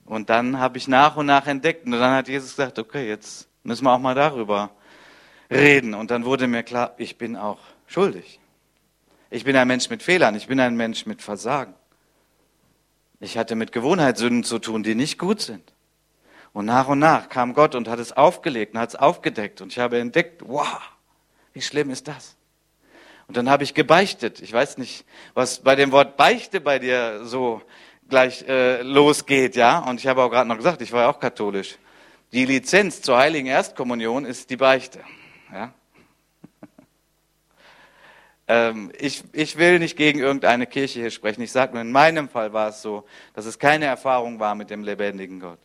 Und 0.04 0.28
dann 0.28 0.58
habe 0.58 0.76
ich 0.76 0.88
nach 0.88 1.16
und 1.16 1.26
nach 1.26 1.46
entdeckt 1.46 1.86
und 1.86 1.92
dann 1.92 2.14
hat 2.14 2.28
Jesus 2.28 2.56
gesagt, 2.56 2.78
okay, 2.80 3.08
jetzt 3.08 3.48
müssen 3.62 3.84
wir 3.84 3.92
auch 3.92 4.00
mal 4.00 4.16
darüber 4.16 4.70
reden. 5.50 5.94
Und 5.94 6.10
dann 6.10 6.24
wurde 6.24 6.48
mir 6.48 6.64
klar, 6.64 6.94
ich 6.98 7.16
bin 7.16 7.36
auch 7.36 7.60
schuldig. 7.86 8.40
Ich 9.30 9.44
bin 9.44 9.54
ein 9.54 9.68
Mensch 9.68 9.88
mit 9.88 10.02
Fehlern, 10.02 10.34
ich 10.34 10.48
bin 10.48 10.58
ein 10.58 10.76
Mensch 10.76 11.06
mit 11.06 11.22
Versagen. 11.22 11.74
Ich 13.20 13.38
hatte 13.38 13.54
mit 13.54 13.70
Gewohnheitssünden 13.70 14.42
zu 14.42 14.58
tun, 14.58 14.82
die 14.82 14.94
nicht 14.96 15.18
gut 15.18 15.40
sind. 15.40 15.72
Und 16.52 16.66
nach 16.66 16.88
und 16.88 16.98
nach 16.98 17.28
kam 17.28 17.54
Gott 17.54 17.74
und 17.74 17.88
hat 17.88 17.98
es 17.98 18.12
aufgelegt 18.12 18.74
und 18.74 18.80
hat 18.80 18.90
es 18.90 18.96
aufgedeckt. 18.96 19.60
Und 19.60 19.72
ich 19.72 19.78
habe 19.78 19.98
entdeckt, 19.98 20.42
wow, 20.46 20.80
wie 21.52 21.62
schlimm 21.62 21.90
ist 21.90 22.08
das? 22.08 22.36
Und 23.28 23.36
dann 23.36 23.48
habe 23.48 23.62
ich 23.62 23.74
gebeichtet. 23.74 24.42
Ich 24.42 24.52
weiß 24.52 24.78
nicht, 24.78 25.04
was 25.34 25.60
bei 25.60 25.76
dem 25.76 25.92
Wort 25.92 26.16
Beichte 26.16 26.60
bei 26.60 26.80
dir 26.80 27.24
so 27.24 27.62
gleich 28.08 28.42
äh, 28.48 28.82
losgeht, 28.82 29.54
ja. 29.54 29.78
Und 29.78 30.00
ich 30.00 30.08
habe 30.08 30.22
auch 30.22 30.30
gerade 30.30 30.48
noch 30.48 30.56
gesagt, 30.56 30.82
ich 30.82 30.90
war 30.90 31.02
ja 31.02 31.10
auch 31.10 31.20
katholisch. 31.20 31.78
Die 32.32 32.44
Lizenz 32.44 33.02
zur 33.02 33.18
heiligen 33.18 33.46
Erstkommunion 33.46 34.24
ist 34.24 34.50
die 34.50 34.56
Beichte. 34.56 35.00
Ja? 35.52 35.72
ähm, 38.48 38.90
ich, 38.98 39.22
ich 39.32 39.56
will 39.58 39.78
nicht 39.78 39.96
gegen 39.96 40.18
irgendeine 40.18 40.66
Kirche 40.66 40.98
hier 40.98 41.10
sprechen. 41.12 41.42
Ich 41.42 41.52
sage 41.52 41.74
nur, 41.74 41.82
in 41.82 41.92
meinem 41.92 42.28
Fall 42.28 42.52
war 42.52 42.70
es 42.70 42.82
so, 42.82 43.04
dass 43.34 43.46
es 43.46 43.60
keine 43.60 43.84
Erfahrung 43.84 44.40
war 44.40 44.56
mit 44.56 44.70
dem 44.70 44.82
lebendigen 44.82 45.38
Gott. 45.38 45.60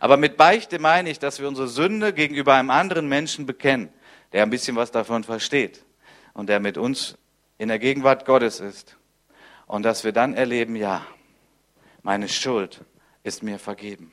Aber 0.00 0.16
mit 0.16 0.36
Beichte 0.36 0.78
meine 0.78 1.10
ich, 1.10 1.18
dass 1.18 1.40
wir 1.40 1.48
unsere 1.48 1.68
Sünde 1.68 2.12
gegenüber 2.12 2.54
einem 2.54 2.70
anderen 2.70 3.08
Menschen 3.08 3.46
bekennen, 3.46 3.88
der 4.32 4.42
ein 4.42 4.50
bisschen 4.50 4.76
was 4.76 4.90
davon 4.90 5.24
versteht 5.24 5.84
und 6.34 6.48
der 6.48 6.60
mit 6.60 6.78
uns 6.78 7.16
in 7.58 7.68
der 7.68 7.78
Gegenwart 7.78 8.24
Gottes 8.24 8.60
ist. 8.60 8.96
Und 9.66 9.82
dass 9.82 10.04
wir 10.04 10.12
dann 10.12 10.34
erleben, 10.34 10.76
ja, 10.76 11.06
meine 12.02 12.28
Schuld 12.28 12.84
ist 13.22 13.42
mir 13.42 13.58
vergeben. 13.58 14.12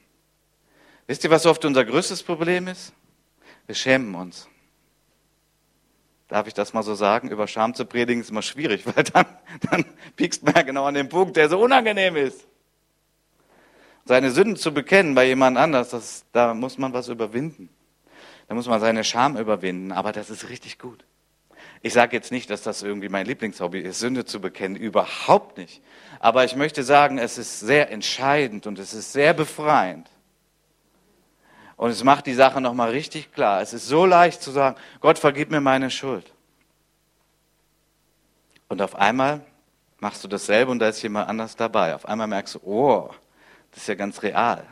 Wisst 1.06 1.24
ihr, 1.24 1.30
was 1.30 1.46
oft 1.46 1.64
unser 1.66 1.86
größtes 1.86 2.24
Problem 2.24 2.68
ist? 2.68 2.94
Wir 3.66 3.76
schämen 3.76 4.16
uns. 4.16 4.48
Darf 6.28 6.48
ich 6.48 6.54
das 6.54 6.74
mal 6.74 6.82
so 6.82 6.96
sagen? 6.96 7.30
Über 7.30 7.48
Scham 7.48 7.76
zu 7.76 7.86
predigen 7.86 8.22
ist 8.22 8.32
immer 8.32 8.42
schwierig, 8.42 8.86
weil 8.96 9.04
dann, 9.04 9.26
dann 9.70 9.86
piekst 10.16 10.44
man 10.44 10.56
ja 10.56 10.62
genau 10.64 10.86
an 10.86 10.96
den 10.96 11.10
Punkt, 11.10 11.36
der 11.36 11.50
so 11.50 11.60
unangenehm 11.60 12.16
ist 12.16 12.48
seine 14.06 14.32
Sünden 14.32 14.56
zu 14.56 14.74
bekennen 14.74 15.16
bei 15.16 15.26
jemand 15.26 15.58
anders, 15.58 15.90
das, 15.90 16.26
da 16.32 16.54
muss 16.54 16.78
man 16.78 16.94
was 16.94 17.08
überwinden. 17.08 17.70
Da 18.48 18.56
muss 18.56 18.68
man 18.68 18.80
seine 18.80 19.04
Scham 19.04 19.38
überwinden, 19.38 19.92
aber 19.92 20.12
das 20.12 20.30
ist 20.30 20.50
richtig 20.50 20.78
gut. 20.78 21.06
Ich 21.82 21.94
sage 21.94 22.16
jetzt 22.16 22.32
nicht, 22.32 22.50
dass 22.50 22.62
das 22.62 22.82
irgendwie 22.82 23.10
mein 23.10 23.26
Lieblingshobby 23.26 23.80
ist, 23.80 24.00
Sünde 24.00 24.26
zu 24.26 24.40
bekennen, 24.40 24.76
überhaupt 24.76 25.58
nicht. 25.58 25.82
Aber 26.20 26.44
ich 26.46 26.56
möchte 26.56 26.84
sagen, 26.84 27.18
es 27.18 27.38
ist 27.38 27.60
sehr 27.60 27.92
entscheidend 27.92 28.68
und 28.68 28.80
es 28.80 28.94
ist 28.94 29.14
sehr 29.14 29.34
befreiend. 29.34 30.10
Und 31.76 31.90
es 31.90 32.04
macht 32.04 32.26
die 32.26 32.34
Sache 32.34 32.62
nochmal 32.62 32.92
richtig 32.92 33.34
klar. 33.34 33.62
Es 33.62 33.74
ist 33.74 33.88
so 33.88 34.06
leicht 34.06 34.42
zu 34.42 34.52
sagen, 34.52 34.78
Gott 35.02 35.20
vergib 35.20 35.52
mir 35.52 35.62
meine 35.62 35.90
Schuld. 35.90 36.32
Und 38.70 38.82
auf 38.82 38.96
einmal 38.96 39.42
machst 40.00 40.24
du 40.24 40.28
dasselbe 40.28 40.72
und 40.72 40.80
da 40.80 40.90
ist 40.90 41.02
jemand 41.02 41.28
anders 41.28 41.56
dabei. 41.56 41.96
Auf 41.96 42.06
einmal 42.06 42.28
merkst 42.28 42.56
du, 42.56 42.60
oh, 42.64 43.10
das 43.74 43.84
ist 43.84 43.88
ja 43.88 43.96
ganz 43.96 44.22
real. 44.22 44.66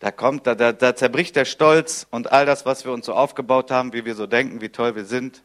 Da 0.00 0.10
kommt, 0.10 0.46
da, 0.46 0.54
da, 0.54 0.72
da 0.72 0.94
zerbricht 0.94 1.34
der 1.36 1.44
Stolz 1.44 2.06
und 2.10 2.30
all 2.30 2.46
das, 2.46 2.66
was 2.66 2.84
wir 2.84 2.92
uns 2.92 3.06
so 3.06 3.14
aufgebaut 3.14 3.70
haben, 3.70 3.92
wie 3.92 4.04
wir 4.04 4.14
so 4.14 4.26
denken, 4.26 4.60
wie 4.60 4.68
toll 4.68 4.94
wir 4.94 5.04
sind. 5.04 5.42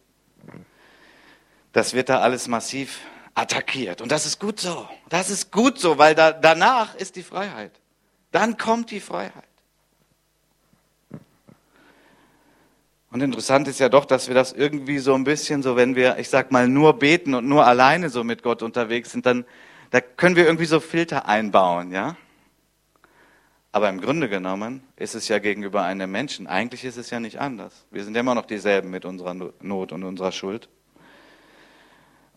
Das 1.71 1.93
wird 1.93 2.10
da 2.10 2.19
alles 2.19 2.47
massiv 2.47 2.99
attackiert. 3.36 4.01
Und 4.01 4.12
das 4.12 4.25
ist 4.25 4.39
gut 4.39 4.60
so. 4.60 4.88
Das 5.10 5.29
ist 5.29 5.51
gut 5.51 5.79
so, 5.79 5.97
weil 5.97 6.13
da, 6.13 6.32
danach 6.32 6.93
ist 6.95 7.15
die 7.15 7.23
Freiheit. 7.23 7.71
Dann 8.32 8.58
kommt 8.58 8.91
die 8.91 8.99
Freiheit. 8.99 9.43
Und 13.10 13.21
interessant 13.21 13.67
ist 13.67 13.79
ja 13.79 13.89
doch, 13.89 14.06
dass 14.06 14.27
wir 14.27 14.34
das 14.34 14.53
irgendwie 14.53 14.97
so 14.97 15.13
ein 15.13 15.23
bisschen 15.23 15.62
so, 15.62 15.75
wenn 15.75 15.95
wir, 15.95 16.17
ich 16.17 16.29
sag 16.29 16.51
mal, 16.51 16.67
nur 16.67 16.97
beten 16.97 17.36
und 17.36 17.47
nur 17.47 17.65
alleine 17.65 18.10
so 18.10 18.23
mit 18.23 18.41
Gott 18.41 18.63
unterwegs 18.63 19.12
sind, 19.12 19.27
dann 19.27 19.45
da 19.93 20.01
können 20.01 20.36
wir 20.36 20.45
irgendwie 20.45 20.65
so 20.65 20.79
Filter 20.79 21.27
einbauen, 21.27 21.91
ja? 21.91 22.17
Aber 23.71 23.89
im 23.89 24.01
Grunde 24.01 24.27
genommen 24.27 24.82
ist 24.95 25.13
es 25.13 25.27
ja 25.27 25.38
gegenüber 25.38 25.84
einem 25.84 26.12
Menschen, 26.12 26.47
eigentlich 26.47 26.84
ist 26.84 26.97
es 26.97 27.12
ja 27.12 27.19
nicht 27.19 27.39
anders. 27.39 27.86
Wir 27.91 28.03
sind 28.03 28.17
immer 28.17 28.34
noch 28.34 28.47
dieselben 28.47 28.89
mit 28.89 29.06
unserer 29.06 29.36
Not 29.36 29.91
und 29.91 30.03
unserer 30.03 30.32
Schuld. 30.32 30.67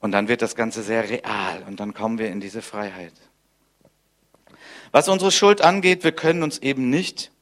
Und 0.00 0.12
dann 0.12 0.28
wird 0.28 0.42
das 0.42 0.54
Ganze 0.54 0.82
sehr 0.82 1.08
real 1.08 1.64
und 1.66 1.80
dann 1.80 1.94
kommen 1.94 2.18
wir 2.18 2.28
in 2.28 2.40
diese 2.40 2.60
Freiheit. 2.60 3.14
Was 4.92 5.08
unsere 5.08 5.32
Schuld 5.32 5.62
angeht, 5.62 6.04
wir 6.04 6.12
können 6.12 6.42
uns 6.42 6.58
eben 6.58 6.90
nicht 6.90 7.32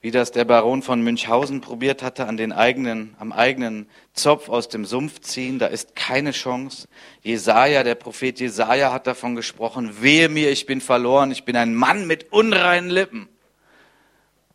wie 0.00 0.10
das 0.10 0.30
der 0.30 0.44
Baron 0.44 0.82
von 0.82 1.02
Münchhausen 1.02 1.60
probiert 1.60 2.02
hatte, 2.02 2.26
an 2.26 2.36
den 2.36 2.52
eigenen, 2.52 3.16
am 3.18 3.32
eigenen 3.32 3.88
Zopf 4.12 4.48
aus 4.48 4.68
dem 4.68 4.84
Sumpf 4.84 5.20
ziehen. 5.20 5.58
Da 5.58 5.66
ist 5.66 5.96
keine 5.96 6.32
Chance. 6.32 6.86
Jesaja, 7.22 7.82
der 7.82 7.94
Prophet 7.94 8.38
Jesaja 8.38 8.92
hat 8.92 9.06
davon 9.06 9.34
gesprochen. 9.34 10.02
Wehe 10.02 10.28
mir, 10.28 10.50
ich 10.50 10.66
bin 10.66 10.80
verloren. 10.80 11.30
Ich 11.30 11.44
bin 11.44 11.56
ein 11.56 11.74
Mann 11.74 12.06
mit 12.06 12.32
unreinen 12.32 12.90
Lippen. 12.90 13.28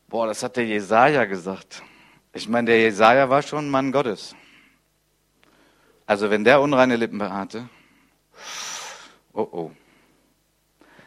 Boah, 0.08 0.28
das 0.28 0.44
hat 0.44 0.58
der 0.58 0.66
Jesaja 0.66 1.26
gesagt. 1.26 1.84
Ich 2.34 2.48
meine, 2.48 2.68
der 2.68 2.80
Jesaja 2.80 3.30
war 3.30 3.42
schon 3.42 3.68
ein 3.68 3.70
Mann 3.70 3.92
Gottes. 3.92 4.36
Also, 6.06 6.30
wenn 6.30 6.44
der 6.44 6.62
unreine 6.62 6.98
Lippen 6.98 7.22
hatte, 7.22 7.70
oh 9.34 9.48
oh, 9.52 9.72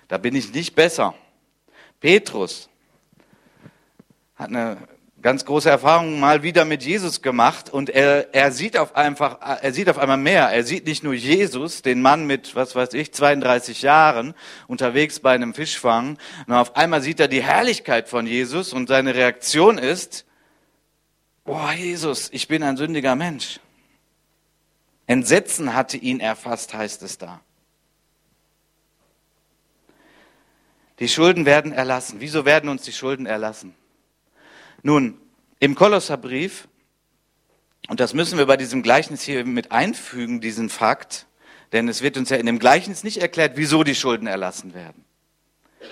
da 0.09 0.19
bin 0.19 0.35
ich 0.35 0.53
nicht 0.53 0.75
besser. 0.75 1.15
Petrus, 2.01 2.69
hat 4.37 4.49
eine 4.49 4.77
ganz 5.25 5.47
große 5.47 5.71
Erfahrung 5.71 6.21
mal 6.21 6.43
wieder 6.43 6.67
mit 6.67 6.83
Jesus 6.83 7.23
gemacht 7.23 7.71
und 7.71 7.89
er, 7.89 8.35
er 8.35 8.53
sieht 8.53 8.77
auf 8.77 8.95
einfach, 8.95 9.39
er 9.41 9.73
sieht 9.73 9.89
auf 9.89 9.97
einmal 9.97 10.19
mehr. 10.19 10.51
Er 10.51 10.65
sieht 10.65 10.87
nicht 10.87 11.03
nur 11.03 11.15
Jesus, 11.15 11.81
den 11.81 12.03
Mann 12.03 12.27
mit, 12.27 12.55
was 12.55 12.77
weiß 12.77 12.93
ich, 12.93 13.15
32 13.15 13.81
Jahren 13.81 14.35
unterwegs 14.67 15.21
bei 15.21 15.33
einem 15.33 15.55
Fischfang, 15.55 16.19
sondern 16.45 16.61
auf 16.61 16.77
einmal 16.77 17.01
sieht 17.01 17.21
er 17.21 17.29
die 17.29 17.43
Herrlichkeit 17.43 18.11
von 18.11 18.27
Jesus 18.27 18.75
und 18.75 18.87
seine 18.87 19.15
Reaktion 19.15 19.79
ist, 19.79 20.27
boah, 21.45 21.73
Jesus, 21.73 22.29
ich 22.31 22.47
bin 22.47 22.63
ein 22.63 22.77
sündiger 22.77 23.17
Mensch. 23.17 23.61
Entsetzen 25.07 25.75
hatte 25.75 25.97
ihn 25.97 26.21
erfasst, 26.21 26.75
heißt 26.75 27.03
es 27.03 27.17
da. 27.17 27.41
Die 30.99 31.09
Schulden 31.09 31.47
werden 31.47 31.73
erlassen. 31.73 32.17
Wieso 32.21 32.45
werden 32.45 32.69
uns 32.69 32.83
die 32.83 32.93
Schulden 32.93 33.25
erlassen? 33.25 33.75
Nun, 34.85 35.19
im 35.61 35.75
Kolosserbrief, 35.75 36.69
und 37.89 38.01
das 38.01 38.13
müssen 38.13 38.37
wir 38.37 38.45
bei 38.45 38.59
diesem 38.59 38.83
Gleichnis 38.83 39.23
hier 39.23 39.47
mit 39.47 39.73
einfügen, 39.73 40.43
diesen 40.43 40.69
Fakt, 40.69 41.27
Denn 41.73 41.89
es 41.89 42.03
wird 42.03 42.19
uns 42.19 42.29
ja 42.29 42.37
in 42.37 42.47
dem 42.47 42.59
Gleichnis 42.59 43.03
nicht 43.03 43.17
erklärt, 43.17 43.53
wieso 43.57 43.83
die 43.83 43.95
Schulden 43.95 44.27
erlassen 44.27 44.75
werden. 44.75 45.05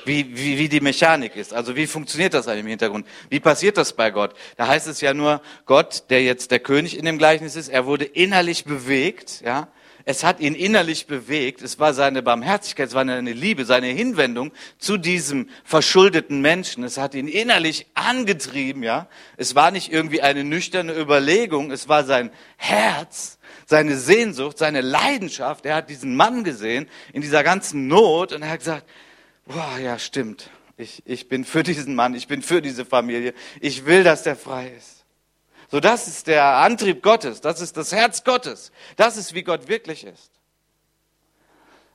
Wie, 0.04 0.36
wie, 0.36 0.58
wie 0.58 0.68
die 0.68 0.80
Mechanik 0.80 1.34
ist. 1.36 1.54
Also 1.54 1.74
wie 1.74 1.86
funktioniert 1.86 2.34
das 2.34 2.46
im 2.46 2.66
Hintergrund? 2.66 3.06
Wie 3.30 3.40
passiert 3.40 3.78
das 3.78 3.94
bei 3.94 4.10
Gott? 4.10 4.34
Da 4.56 4.68
heißt 4.68 4.86
es 4.86 5.00
ja 5.00 5.14
nur, 5.14 5.40
Gott, 5.64 6.04
der 6.10 6.22
jetzt 6.22 6.50
der 6.50 6.60
König 6.60 6.98
in 6.98 7.06
dem 7.06 7.16
Gleichnis 7.16 7.56
ist, 7.56 7.68
er 7.68 7.86
wurde 7.86 8.04
innerlich 8.04 8.64
bewegt, 8.64 9.42
ja. 9.44 9.68
Es 10.04 10.24
hat 10.24 10.40
ihn 10.40 10.54
innerlich 10.54 11.06
bewegt. 11.06 11.62
Es 11.62 11.78
war 11.78 11.94
seine 11.94 12.22
Barmherzigkeit, 12.22 12.88
es 12.88 12.94
war 12.94 13.06
seine 13.06 13.32
Liebe, 13.32 13.64
seine 13.64 13.86
Hinwendung 13.86 14.52
zu 14.78 14.96
diesem 14.96 15.48
verschuldeten 15.64 16.40
Menschen. 16.40 16.84
Es 16.84 16.98
hat 16.98 17.14
ihn 17.14 17.28
innerlich 17.28 17.86
angetrieben, 17.94 18.82
ja. 18.82 19.08
Es 19.36 19.54
war 19.54 19.70
nicht 19.70 19.92
irgendwie 19.92 20.22
eine 20.22 20.44
nüchterne 20.44 20.98
Überlegung. 20.98 21.70
Es 21.70 21.88
war 21.88 22.04
sein 22.04 22.30
Herz, 22.56 23.38
seine 23.66 23.96
Sehnsucht, 23.96 24.58
seine 24.58 24.80
Leidenschaft. 24.80 25.66
Er 25.66 25.76
hat 25.76 25.90
diesen 25.90 26.16
Mann 26.16 26.44
gesehen 26.44 26.88
in 27.12 27.22
dieser 27.22 27.42
ganzen 27.42 27.86
Not 27.86 28.32
und 28.32 28.42
er 28.42 28.50
hat 28.50 28.58
gesagt, 28.58 28.86
boah, 29.46 29.78
ja, 29.82 29.98
stimmt. 29.98 30.50
Ich, 30.76 31.02
ich 31.06 31.28
bin 31.28 31.44
für 31.44 31.62
diesen 31.62 31.94
Mann, 31.94 32.14
ich 32.14 32.26
bin 32.26 32.42
für 32.42 32.62
diese 32.62 32.84
Familie. 32.84 33.34
Ich 33.60 33.86
will, 33.86 34.04
dass 34.04 34.22
der 34.22 34.36
frei 34.36 34.72
ist. 34.76 35.01
So, 35.72 35.80
das 35.80 36.06
ist 36.06 36.26
der 36.26 36.44
Antrieb 36.44 37.02
Gottes, 37.02 37.40
das 37.40 37.62
ist 37.62 37.78
das 37.78 37.92
Herz 37.92 38.24
Gottes, 38.24 38.72
das 38.96 39.16
ist, 39.16 39.32
wie 39.32 39.42
Gott 39.42 39.68
wirklich 39.68 40.04
ist. 40.04 40.30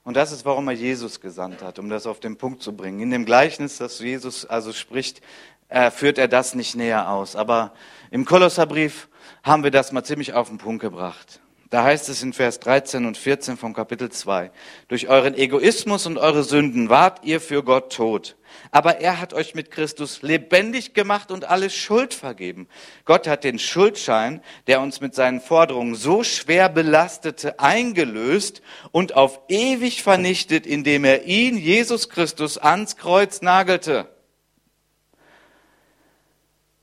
Und 0.04 0.18
das 0.18 0.32
ist, 0.32 0.46
warum 0.46 0.68
er 0.68 0.74
Jesus 0.74 1.22
gesandt 1.22 1.62
hat, 1.62 1.78
um 1.78 1.88
das 1.88 2.08
auf 2.08 2.20
den 2.20 2.38
Punkt 2.38 2.64
zu 2.64 2.76
bringen. 2.76 3.00
In 3.02 3.12
dem 3.12 3.24
Gleichnis, 3.24 3.78
das 3.78 4.00
Jesus 4.00 4.48
also 4.48 4.74
spricht, 4.74 5.22
äh, 5.70 5.92
führt 5.92 6.18
er 6.18 6.28
das 6.28 6.56
nicht 6.56 6.74
näher 6.74 7.12
aus. 7.12 7.36
Aber 7.36 7.72
im 8.10 8.26
Kolosserbrief 8.26 9.10
haben 9.44 9.64
wir 9.64 9.70
das 9.70 9.92
mal 9.92 10.04
ziemlich 10.04 10.34
auf 10.34 10.48
den 10.48 10.58
Punkt 10.58 10.82
gebracht. 10.82 11.40
Da 11.70 11.84
heißt 11.84 12.08
es 12.08 12.24
in 12.24 12.32
Vers 12.32 12.62
13 12.62 13.06
und 13.06 13.18
14 13.18 13.58
vom 13.58 13.74
Kapitel 13.74 14.10
2, 14.10 14.52
durch 14.88 15.10
euren 15.10 15.34
Egoismus 15.34 16.06
und 16.06 16.18
eure 16.18 16.44
Sünden 16.44 16.88
wart 16.90 17.26
ihr 17.26 17.42
für 17.42 17.62
Gott 17.62 17.92
tot. 17.92 18.38
Aber 18.72 19.02
er 19.02 19.20
hat 19.20 19.34
euch 19.34 19.54
mit 19.54 19.70
Christus 19.70 20.22
lebendig 20.22 20.94
gemacht 20.94 21.30
und 21.30 21.44
alle 21.44 21.70
Schuld 21.70 22.14
vergeben. 22.14 22.70
Gott 23.04 23.28
hat 23.28 23.44
den 23.44 23.60
Schuldschein, 23.60 24.42
der 24.68 24.80
uns 24.80 25.02
mit 25.02 25.14
seinen 25.14 25.42
Forderungen 25.42 25.96
so 25.96 26.24
schwer 26.24 26.70
belastete, 26.70 27.60
eingelöst 27.60 28.62
und 28.92 29.16
auf 29.16 29.42
ewig 29.50 30.04
vernichtet, 30.04 30.66
indem 30.66 31.04
er 31.04 31.26
ihn, 31.26 31.58
Jesus 31.58 32.08
Christus, 32.08 32.58
ans 32.58 32.96
Kreuz 32.96 33.42
nagelte. 33.42 34.08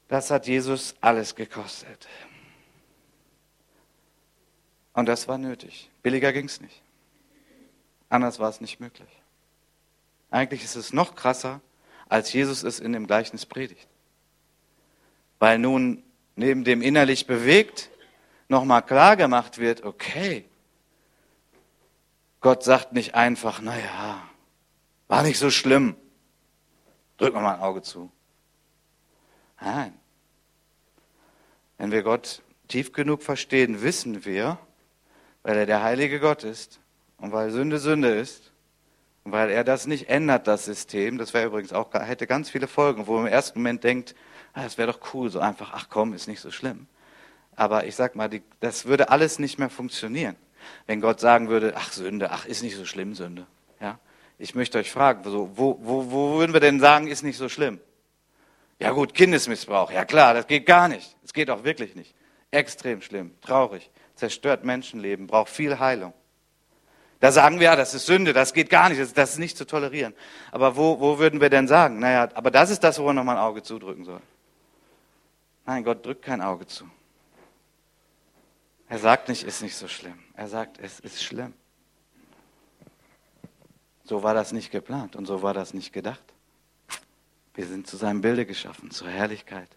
Das 0.08 0.30
hat 0.30 0.46
Jesus 0.46 0.94
alles 1.00 1.34
gekostet. 1.34 2.06
Und 4.94 5.06
das 5.06 5.28
war 5.28 5.38
nötig. 5.38 5.90
Billiger 6.02 6.32
ging 6.32 6.46
es 6.46 6.60
nicht. 6.60 6.80
Anders 8.08 8.38
war 8.38 8.48
es 8.48 8.60
nicht 8.60 8.80
möglich. 8.80 9.08
Eigentlich 10.30 10.64
ist 10.64 10.76
es 10.76 10.92
noch 10.92 11.14
krasser, 11.14 11.60
als 12.08 12.32
Jesus 12.32 12.62
es 12.62 12.80
in 12.80 12.92
dem 12.92 13.06
Gleichnis 13.06 13.44
predigt. 13.44 13.88
Weil 15.38 15.58
nun 15.58 16.02
neben 16.36 16.64
dem 16.64 16.80
innerlich 16.80 17.26
bewegt 17.26 17.90
nochmal 18.48 18.82
klar 18.82 19.16
gemacht 19.16 19.58
wird, 19.58 19.84
okay, 19.84 20.44
Gott 22.40 22.62
sagt 22.62 22.92
nicht 22.92 23.14
einfach, 23.14 23.60
naja, 23.60 24.22
war 25.08 25.22
nicht 25.22 25.38
so 25.38 25.50
schlimm. 25.50 25.96
Drück 27.16 27.34
mal 27.34 27.54
ein 27.54 27.60
Auge 27.60 27.82
zu. 27.82 28.10
Nein. 29.60 29.94
Wenn 31.78 31.90
wir 31.90 32.02
Gott 32.02 32.42
tief 32.68 32.92
genug 32.92 33.22
verstehen, 33.22 33.82
wissen 33.82 34.24
wir, 34.24 34.58
weil 35.44 35.58
er 35.58 35.66
der 35.66 35.82
heilige 35.82 36.18
Gott 36.18 36.42
ist 36.42 36.80
und 37.18 37.30
weil 37.30 37.50
Sünde 37.50 37.78
Sünde 37.78 38.08
ist 38.08 38.50
und 39.22 39.30
weil 39.30 39.50
er 39.50 39.62
das 39.62 39.86
nicht 39.86 40.08
ändert, 40.08 40.48
das 40.48 40.64
System, 40.64 41.18
das 41.18 41.32
wäre 41.32 41.46
übrigens 41.46 41.72
auch, 41.72 41.92
hätte 41.92 42.26
ganz 42.26 42.50
viele 42.50 42.66
Folgen, 42.66 43.06
wo 43.06 43.14
man 43.14 43.26
im 43.26 43.32
ersten 43.32 43.60
Moment 43.60 43.84
denkt, 43.84 44.16
ah, 44.54 44.64
das 44.64 44.78
wäre 44.78 44.90
doch 44.90 45.14
cool, 45.14 45.30
so 45.30 45.38
einfach, 45.38 45.72
ach 45.74 45.86
komm, 45.88 46.14
ist 46.14 46.26
nicht 46.26 46.40
so 46.40 46.50
schlimm. 46.50 46.86
Aber 47.54 47.86
ich 47.86 47.94
sag 47.94 48.16
mal, 48.16 48.28
die, 48.28 48.42
das 48.58 48.86
würde 48.86 49.10
alles 49.10 49.38
nicht 49.38 49.58
mehr 49.58 49.70
funktionieren, 49.70 50.34
wenn 50.86 51.00
Gott 51.00 51.20
sagen 51.20 51.48
würde, 51.48 51.74
ach 51.76 51.92
Sünde, 51.92 52.32
ach 52.32 52.46
ist 52.46 52.62
nicht 52.62 52.76
so 52.76 52.86
schlimm 52.86 53.14
Sünde. 53.14 53.46
Ja, 53.80 53.98
ich 54.38 54.54
möchte 54.54 54.78
euch 54.78 54.90
fragen, 54.90 55.22
so, 55.30 55.50
wo, 55.54 55.78
wo, 55.82 56.10
wo 56.10 56.38
würden 56.38 56.54
wir 56.54 56.60
denn 56.60 56.80
sagen, 56.80 57.06
ist 57.06 57.22
nicht 57.22 57.36
so 57.36 57.50
schlimm? 57.50 57.80
Ja 58.80 58.90
gut, 58.90 59.14
Kindesmissbrauch, 59.14 59.92
ja 59.92 60.04
klar, 60.06 60.34
das 60.34 60.46
geht 60.46 60.66
gar 60.66 60.88
nicht. 60.88 61.16
Das 61.22 61.32
geht 61.32 61.50
auch 61.50 61.64
wirklich 61.64 61.94
nicht. 61.94 62.14
Extrem 62.50 63.02
schlimm, 63.02 63.34
traurig 63.40 63.90
zerstört 64.14 64.64
Menschenleben, 64.64 65.26
braucht 65.26 65.50
viel 65.50 65.78
Heilung. 65.78 66.14
Da 67.20 67.32
sagen 67.32 67.58
wir, 67.58 67.66
ja, 67.66 67.76
das 67.76 67.94
ist 67.94 68.06
Sünde, 68.06 68.32
das 68.32 68.52
geht 68.52 68.68
gar 68.68 68.88
nicht, 68.88 69.00
das, 69.00 69.14
das 69.14 69.30
ist 69.32 69.38
nicht 69.38 69.56
zu 69.56 69.66
tolerieren. 69.66 70.14
Aber 70.52 70.76
wo, 70.76 71.00
wo 71.00 71.18
würden 71.18 71.40
wir 71.40 71.48
denn 71.48 71.66
sagen? 71.66 71.98
Naja, 71.98 72.28
aber 72.34 72.50
das 72.50 72.70
ist 72.70 72.84
das, 72.84 72.98
wo 72.98 73.04
man 73.04 73.16
nochmal 73.16 73.36
ein 73.36 73.42
Auge 73.42 73.62
zudrücken 73.62 74.04
soll. 74.04 74.20
Nein, 75.64 75.84
Gott 75.84 76.04
drückt 76.04 76.22
kein 76.22 76.42
Auge 76.42 76.66
zu. 76.66 76.84
Er 78.88 78.98
sagt 78.98 79.28
nicht, 79.28 79.44
ist 79.44 79.62
nicht 79.62 79.76
so 79.76 79.88
schlimm. 79.88 80.18
Er 80.34 80.48
sagt, 80.48 80.78
es 80.78 81.00
ist 81.00 81.24
schlimm. 81.24 81.54
So 84.04 84.22
war 84.22 84.34
das 84.34 84.52
nicht 84.52 84.70
geplant 84.70 85.16
und 85.16 85.24
so 85.24 85.42
war 85.42 85.54
das 85.54 85.72
nicht 85.72 85.92
gedacht. 85.92 86.22
Wir 87.54 87.66
sind 87.66 87.86
zu 87.86 87.96
seinem 87.96 88.20
Bilde 88.20 88.44
geschaffen, 88.44 88.90
zur 88.90 89.08
Herrlichkeit. 89.08 89.70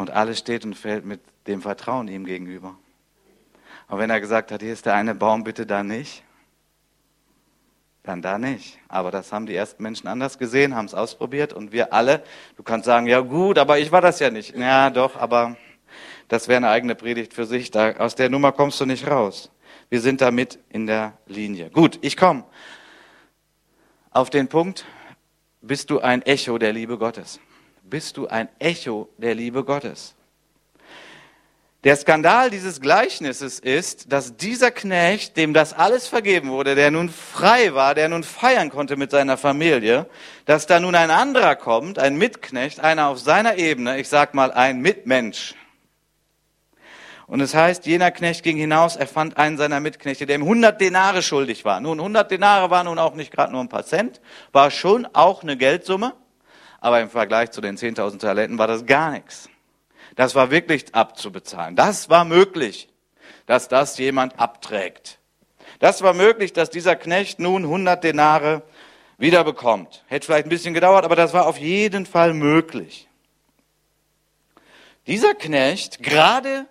Und 0.00 0.08
alles 0.08 0.38
steht 0.38 0.64
und 0.64 0.72
fällt 0.72 1.04
mit 1.04 1.20
dem 1.46 1.60
Vertrauen 1.60 2.08
ihm 2.08 2.24
gegenüber. 2.24 2.74
Und 3.86 3.98
wenn 3.98 4.08
er 4.08 4.18
gesagt 4.18 4.50
hat, 4.50 4.62
hier 4.62 4.72
ist 4.72 4.86
der 4.86 4.94
eine 4.94 5.14
Baum, 5.14 5.44
bitte 5.44 5.66
da 5.66 5.82
nicht, 5.82 6.22
dann 8.02 8.22
da 8.22 8.38
nicht. 8.38 8.78
Aber 8.88 9.10
das 9.10 9.30
haben 9.30 9.44
die 9.44 9.54
ersten 9.54 9.82
Menschen 9.82 10.08
anders 10.08 10.38
gesehen, 10.38 10.74
haben 10.74 10.86
es 10.86 10.94
ausprobiert 10.94 11.52
und 11.52 11.72
wir 11.72 11.92
alle, 11.92 12.22
du 12.56 12.62
kannst 12.62 12.86
sagen, 12.86 13.08
ja 13.08 13.20
gut, 13.20 13.58
aber 13.58 13.78
ich 13.78 13.92
war 13.92 14.00
das 14.00 14.20
ja 14.20 14.30
nicht. 14.30 14.56
Ja, 14.56 14.88
doch, 14.88 15.16
aber 15.16 15.58
das 16.28 16.48
wäre 16.48 16.56
eine 16.56 16.70
eigene 16.70 16.94
Predigt 16.94 17.34
für 17.34 17.44
sich. 17.44 17.70
Da, 17.70 17.96
aus 17.96 18.14
der 18.14 18.30
Nummer 18.30 18.52
kommst 18.52 18.80
du 18.80 18.86
nicht 18.86 19.06
raus. 19.06 19.50
Wir 19.90 20.00
sind 20.00 20.22
damit 20.22 20.58
in 20.70 20.86
der 20.86 21.12
Linie. 21.26 21.68
Gut, 21.68 21.98
ich 22.00 22.16
komme 22.16 22.44
auf 24.12 24.30
den 24.30 24.48
Punkt, 24.48 24.86
bist 25.60 25.90
du 25.90 26.00
ein 26.00 26.22
Echo 26.22 26.56
der 26.56 26.72
Liebe 26.72 26.96
Gottes 26.96 27.38
bist 27.90 28.16
du 28.16 28.28
ein 28.28 28.48
Echo 28.58 29.08
der 29.18 29.34
Liebe 29.34 29.64
Gottes. 29.64 30.14
Der 31.82 31.96
Skandal 31.96 32.50
dieses 32.50 32.82
Gleichnisses 32.82 33.58
ist, 33.58 34.12
dass 34.12 34.36
dieser 34.36 34.70
Knecht, 34.70 35.38
dem 35.38 35.54
das 35.54 35.72
alles 35.72 36.08
vergeben 36.08 36.50
wurde, 36.50 36.74
der 36.74 36.90
nun 36.90 37.08
frei 37.08 37.72
war, 37.72 37.94
der 37.94 38.10
nun 38.10 38.22
feiern 38.22 38.68
konnte 38.68 38.96
mit 38.96 39.10
seiner 39.10 39.38
Familie, 39.38 40.06
dass 40.44 40.66
da 40.66 40.78
nun 40.78 40.94
ein 40.94 41.10
anderer 41.10 41.56
kommt, 41.56 41.98
ein 41.98 42.16
Mitknecht, 42.16 42.80
einer 42.80 43.08
auf 43.08 43.18
seiner 43.18 43.56
Ebene, 43.56 43.98
ich 43.98 44.10
sag 44.10 44.34
mal 44.34 44.52
ein 44.52 44.80
Mitmensch. 44.80 45.54
Und 47.26 47.40
es 47.40 47.54
heißt, 47.54 47.86
jener 47.86 48.10
Knecht 48.10 48.42
ging 48.42 48.58
hinaus, 48.58 48.96
er 48.96 49.06
fand 49.06 49.38
einen 49.38 49.56
seiner 49.56 49.80
Mitknechte, 49.80 50.26
der 50.26 50.36
ihm 50.36 50.42
100 50.42 50.78
Denare 50.78 51.22
schuldig 51.22 51.64
war. 51.64 51.80
Nun, 51.80 51.98
100 51.98 52.30
Denare 52.30 52.68
war 52.68 52.84
nun 52.84 52.98
auch 52.98 53.14
nicht 53.14 53.32
gerade 53.32 53.52
nur 53.52 53.62
ein 53.62 53.70
paar 53.70 53.86
Cent, 53.86 54.20
war 54.52 54.70
schon 54.70 55.06
auch 55.14 55.42
eine 55.42 55.56
Geldsumme 55.56 56.12
aber 56.80 57.00
im 57.00 57.10
Vergleich 57.10 57.50
zu 57.50 57.60
den 57.60 57.76
10.000 57.76 58.18
Talenten 58.18 58.58
war 58.58 58.66
das 58.66 58.86
gar 58.86 59.10
nichts. 59.10 59.48
Das 60.16 60.34
war 60.34 60.50
wirklich 60.50 60.94
abzubezahlen. 60.94 61.76
Das 61.76 62.08
war 62.08 62.24
möglich, 62.24 62.88
dass 63.46 63.68
das 63.68 63.98
jemand 63.98 64.38
abträgt. 64.40 65.18
Das 65.78 66.02
war 66.02 66.14
möglich, 66.14 66.52
dass 66.52 66.70
dieser 66.70 66.96
Knecht 66.96 67.38
nun 67.38 67.64
100 67.64 68.02
Denare 68.02 68.62
wiederbekommt. 69.18 70.04
Hätte 70.08 70.26
vielleicht 70.26 70.46
ein 70.46 70.50
bisschen 70.50 70.74
gedauert, 70.74 71.04
aber 71.04 71.16
das 71.16 71.32
war 71.32 71.46
auf 71.46 71.58
jeden 71.58 72.06
Fall 72.06 72.34
möglich. 72.34 73.08
Dieser 75.06 75.34
Knecht, 75.34 76.02
gerade 76.02 76.66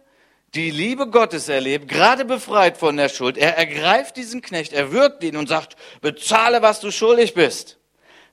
die 0.54 0.72
Liebe 0.72 1.08
Gottes 1.08 1.50
erlebt, 1.50 1.88
gerade 1.88 2.26
befreit 2.26 2.78
von 2.78 2.98
der 2.98 3.10
Schuld, 3.10 3.38
er 3.38 3.58
ergreift 3.58 4.18
diesen 4.18 4.42
Knecht, 4.42 4.74
er 4.74 4.92
wirkt 4.92 5.24
ihn 5.24 5.38
und 5.38 5.48
sagt, 5.48 5.76
bezahle, 6.02 6.62
was 6.62 6.80
du 6.80 6.92
schuldig 6.92 7.34
bist 7.36 7.79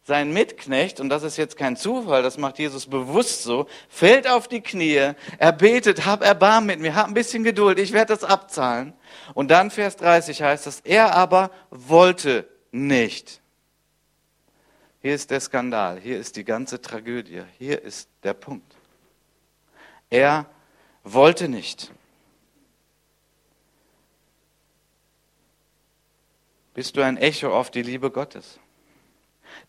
sein 0.07 0.33
Mitknecht, 0.33 1.01
und 1.01 1.09
das 1.09 1.25
ist 1.25 1.37
jetzt 1.37 1.57
kein 1.57 1.77
Zufall, 1.77 2.23
das 2.23 2.39
macht 2.39 2.61
Jesus 2.61 2.87
bewusst 2.87 3.43
so, 3.43 3.67
fällt 3.89 4.31
auf 4.31 4.47
die 4.47 4.61
Knie, 4.61 5.15
er 5.39 5.53
betet, 5.53 6.07
hab 6.07 6.23
Erbarmen 6.23 6.69
mit 6.69 6.79
mir, 6.79 6.95
hab 6.95 7.09
ein 7.09 7.15
bisschen 7.15 7.43
Geduld, 7.43 7.81
ich 7.81 7.93
werde 7.93 8.15
das 8.15 8.23
abzahlen. 8.23 8.93
Und 9.35 9.51
dann 9.51 9.73
Vers 9.73 9.97
30 9.97 10.43
heißt 10.43 10.69
es, 10.69 10.79
er 10.83 11.17
aber 11.17 11.51
wollte 11.71 12.49
nicht. 12.71 13.41
Hier 15.03 15.13
ist 15.13 15.33
der 15.33 15.41
Skandal, 15.41 15.99
hier 15.99 16.21
ist 16.21 16.37
die 16.37 16.45
ganze 16.45 16.81
Tragödie, 16.81 17.43
hier 17.59 17.83
ist 17.83 18.09
der 18.23 18.35
Punkt. 18.35 18.77
Er 20.09 20.47
wollte 21.03 21.49
nicht. 21.49 21.91
Bist 26.75 26.97
du 26.97 27.03
ein 27.03 27.17
Echo 27.17 27.53
auf 27.53 27.73
die 27.73 27.83
Liebe 27.83 28.13
Gottes? 28.13 28.61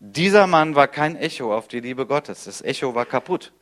Dieser 0.00 0.46
Mann 0.46 0.74
war 0.74 0.88
kein 0.88 1.16
Echo 1.16 1.54
auf 1.54 1.68
die 1.68 1.80
Liebe 1.80 2.06
Gottes. 2.06 2.44
Das 2.44 2.62
Echo 2.62 2.94
war 2.94 3.06
kaputt, 3.06 3.52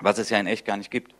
was 0.00 0.18
es 0.18 0.30
ja 0.30 0.38
in 0.38 0.46
echt 0.46 0.64
gar 0.64 0.76
nicht 0.76 0.90
gibt. 0.90 1.14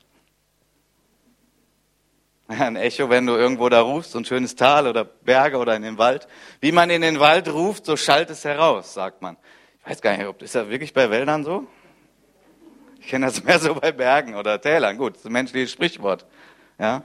Ein 2.48 2.76
Echo, 2.76 3.10
wenn 3.10 3.26
du 3.26 3.34
irgendwo 3.34 3.68
da 3.68 3.80
rufst, 3.80 4.12
so 4.12 4.18
ein 4.18 4.24
schönes 4.24 4.56
Tal 4.56 4.86
oder 4.86 5.04
Berge 5.04 5.56
oder 5.58 5.74
in 5.74 5.82
den 5.82 5.98
Wald. 5.98 6.28
Wie 6.60 6.72
man 6.72 6.90
in 6.90 7.02
den 7.02 7.18
Wald 7.18 7.48
ruft, 7.48 7.86
so 7.86 7.96
schallt 7.96 8.30
es 8.30 8.44
heraus, 8.44 8.94
sagt 8.94 9.22
man. 9.22 9.36
Ich 9.80 9.90
weiß 9.90 10.02
gar 10.02 10.16
nicht, 10.16 10.26
ob 10.26 10.42
ist 10.42 10.54
das 10.54 10.68
wirklich 10.68 10.92
bei 10.92 11.10
Wäldern 11.10 11.44
so? 11.44 11.66
Ich 13.00 13.08
kenne 13.08 13.26
das 13.26 13.42
mehr 13.44 13.58
so 13.58 13.74
bei 13.74 13.92
Bergen 13.92 14.34
oder 14.34 14.60
Tälern. 14.60 14.96
Gut, 14.98 15.14
das 15.14 15.20
ist 15.20 15.26
ein 15.26 15.32
menschliches 15.32 15.72
Sprichwort. 15.72 16.26
Ja. 16.78 17.02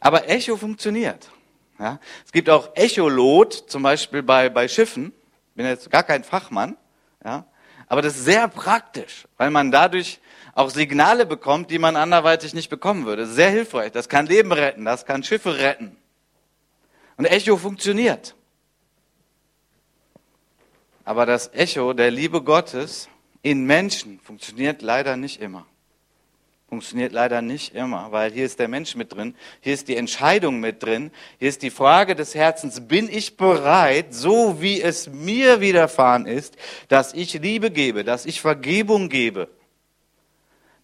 Aber 0.00 0.28
Echo 0.28 0.56
funktioniert. 0.56 1.30
Ja. 1.78 2.00
Es 2.24 2.32
gibt 2.32 2.50
auch 2.50 2.74
Echolot, 2.74 3.52
zum 3.52 3.82
Beispiel 3.82 4.22
bei, 4.22 4.48
bei 4.48 4.66
Schiffen. 4.68 5.12
Bin 5.54 5.66
jetzt 5.66 5.90
gar 5.90 6.02
kein 6.02 6.24
Fachmann. 6.24 6.76
Ja. 7.24 7.46
Aber 7.88 8.02
das 8.02 8.16
ist 8.16 8.24
sehr 8.24 8.48
praktisch, 8.48 9.26
weil 9.36 9.50
man 9.50 9.70
dadurch 9.70 10.20
auch 10.54 10.70
Signale 10.70 11.26
bekommt, 11.26 11.70
die 11.70 11.78
man 11.78 11.96
anderweitig 11.96 12.54
nicht 12.54 12.68
bekommen 12.68 13.06
würde. 13.06 13.26
Sehr 13.26 13.50
hilfreich. 13.50 13.92
Das 13.92 14.08
kann 14.08 14.26
Leben 14.26 14.52
retten, 14.52 14.84
das 14.84 15.06
kann 15.06 15.22
Schiffe 15.22 15.58
retten. 15.58 15.96
Und 17.16 17.26
Echo 17.26 17.56
funktioniert. 17.56 18.34
Aber 21.04 21.26
das 21.26 21.52
Echo 21.52 21.92
der 21.92 22.10
Liebe 22.10 22.42
Gottes 22.42 23.08
in 23.42 23.64
Menschen 23.64 24.20
funktioniert 24.20 24.82
leider 24.82 25.16
nicht 25.16 25.40
immer. 25.40 25.66
Funktioniert 26.72 27.12
leider 27.12 27.42
nicht 27.42 27.74
immer, 27.74 28.12
weil 28.12 28.32
hier 28.32 28.46
ist 28.46 28.58
der 28.58 28.66
Mensch 28.66 28.94
mit 28.94 29.12
drin, 29.12 29.36
hier 29.60 29.74
ist 29.74 29.88
die 29.88 29.96
Entscheidung 29.96 30.58
mit 30.58 30.82
drin, 30.82 31.10
hier 31.38 31.50
ist 31.50 31.60
die 31.60 31.68
Frage 31.68 32.14
des 32.14 32.34
Herzens, 32.34 32.88
bin 32.88 33.10
ich 33.10 33.36
bereit, 33.36 34.14
so 34.14 34.62
wie 34.62 34.80
es 34.80 35.10
mir 35.10 35.60
widerfahren 35.60 36.24
ist, 36.24 36.56
dass 36.88 37.12
ich 37.12 37.34
Liebe 37.34 37.70
gebe, 37.70 38.04
dass 38.04 38.24
ich 38.24 38.40
Vergebung 38.40 39.10
gebe? 39.10 39.50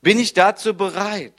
Bin 0.03 0.19
ich 0.19 0.35
dazu 0.35 0.77
bereit? 0.77 1.33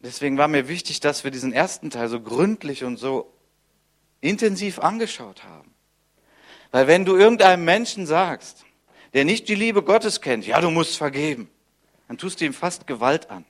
Deswegen 0.00 0.38
war 0.38 0.48
mir 0.48 0.68
wichtig, 0.68 1.00
dass 1.00 1.22
wir 1.22 1.30
diesen 1.30 1.52
ersten 1.52 1.90
Teil 1.90 2.08
so 2.08 2.22
gründlich 2.22 2.82
und 2.82 2.96
so 2.96 3.30
intensiv 4.22 4.78
angeschaut 4.78 5.44
haben. 5.44 5.74
Weil 6.70 6.86
wenn 6.86 7.04
du 7.04 7.14
irgendeinem 7.14 7.66
Menschen 7.66 8.06
sagst, 8.06 8.64
der 9.12 9.26
nicht 9.26 9.50
die 9.50 9.54
Liebe 9.54 9.82
Gottes 9.82 10.22
kennt, 10.22 10.46
ja, 10.46 10.62
du 10.62 10.70
musst 10.70 10.96
vergeben, 10.96 11.50
dann 12.08 12.18
tust 12.18 12.40
du 12.40 12.46
ihm 12.46 12.54
fast 12.54 12.86
Gewalt 12.86 13.30
an. 13.30 13.44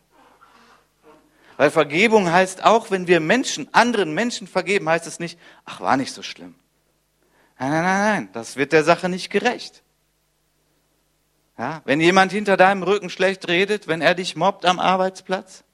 Weil 1.56 1.70
Vergebung 1.70 2.30
heißt 2.30 2.64
auch, 2.64 2.90
wenn 2.90 3.06
wir 3.08 3.20
Menschen, 3.20 3.72
anderen 3.72 4.14
Menschen 4.14 4.46
vergeben, 4.46 4.88
heißt 4.88 5.06
es 5.06 5.18
nicht, 5.18 5.38
ach, 5.64 5.80
war 5.80 5.96
nicht 5.96 6.12
so 6.12 6.22
schlimm. 6.22 6.54
Nein, 7.58 7.70
nein, 7.70 7.82
nein, 7.82 8.00
nein, 8.00 8.28
das 8.32 8.56
wird 8.56 8.72
der 8.72 8.84
Sache 8.84 9.08
nicht 9.08 9.30
gerecht. 9.30 9.82
Ja, 11.56 11.82
wenn 11.84 12.00
jemand 12.00 12.30
hinter 12.30 12.56
deinem 12.56 12.84
Rücken 12.84 13.10
schlecht 13.10 13.48
redet, 13.48 13.88
wenn 13.88 14.00
er 14.00 14.14
dich 14.14 14.36
mobbt 14.36 14.64
am 14.64 14.78
Arbeitsplatz 14.78 15.64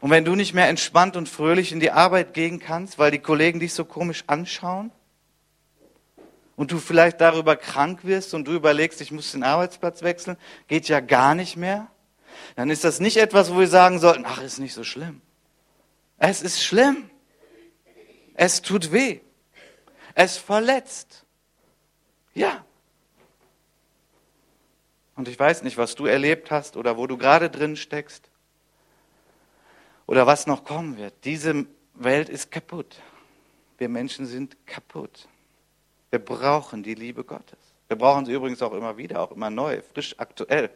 und 0.00 0.08
wenn 0.08 0.24
du 0.24 0.34
nicht 0.34 0.54
mehr 0.54 0.68
entspannt 0.68 1.16
und 1.16 1.28
fröhlich 1.28 1.70
in 1.70 1.80
die 1.80 1.90
Arbeit 1.90 2.32
gehen 2.32 2.60
kannst, 2.60 2.98
weil 2.98 3.10
die 3.10 3.18
Kollegen 3.18 3.60
dich 3.60 3.74
so 3.74 3.84
komisch 3.84 4.24
anschauen 4.26 4.90
und 6.56 6.72
du 6.72 6.78
vielleicht 6.78 7.20
darüber 7.20 7.56
krank 7.56 8.04
wirst 8.04 8.34
und 8.34 8.46
du 8.46 8.52
überlegst, 8.52 9.00
ich 9.00 9.12
muss 9.12 9.32
den 9.32 9.42
Arbeitsplatz 9.42 10.02
wechseln, 10.02 10.36
geht 10.68 10.88
ja 10.88 11.00
gar 11.00 11.34
nicht 11.34 11.56
mehr, 11.56 11.88
dann 12.56 12.70
ist 12.70 12.84
das 12.84 13.00
nicht 13.00 13.16
etwas, 13.16 13.52
wo 13.52 13.58
wir 13.58 13.68
sagen 13.68 13.98
sollten, 13.98 14.24
ach, 14.26 14.42
ist 14.42 14.58
nicht 14.58 14.74
so 14.74 14.84
schlimm. 14.84 15.20
Es 16.18 16.42
ist 16.42 16.62
schlimm. 16.62 17.10
Es 18.34 18.62
tut 18.62 18.92
weh. 18.92 19.20
Es 20.14 20.36
verletzt. 20.36 21.24
Ja, 22.34 22.64
und 25.16 25.28
ich 25.28 25.38
weiß 25.38 25.62
nicht, 25.62 25.76
was 25.76 25.94
du 25.94 26.06
erlebt 26.06 26.50
hast 26.50 26.76
oder 26.76 26.96
wo 26.96 27.06
du 27.06 27.16
gerade 27.16 27.50
drin 27.50 27.76
steckst 27.76 28.30
oder 30.06 30.26
was 30.26 30.46
noch 30.46 30.64
kommen 30.64 30.98
wird. 30.98 31.14
Diese 31.24 31.66
Welt 31.94 32.28
ist 32.28 32.50
kaputt. 32.50 33.00
Wir 33.78 33.88
Menschen 33.88 34.26
sind 34.26 34.66
kaputt. 34.66 35.28
Wir 36.14 36.20
brauchen 36.20 36.84
die 36.84 36.94
Liebe 36.94 37.24
Gottes. 37.24 37.58
Wir 37.88 37.98
brauchen 37.98 38.24
sie 38.24 38.32
übrigens 38.32 38.62
auch 38.62 38.72
immer 38.72 38.96
wieder, 38.96 39.20
auch 39.20 39.32
immer 39.32 39.50
neu, 39.50 39.82
frisch, 39.82 40.14
aktuell. 40.16 40.70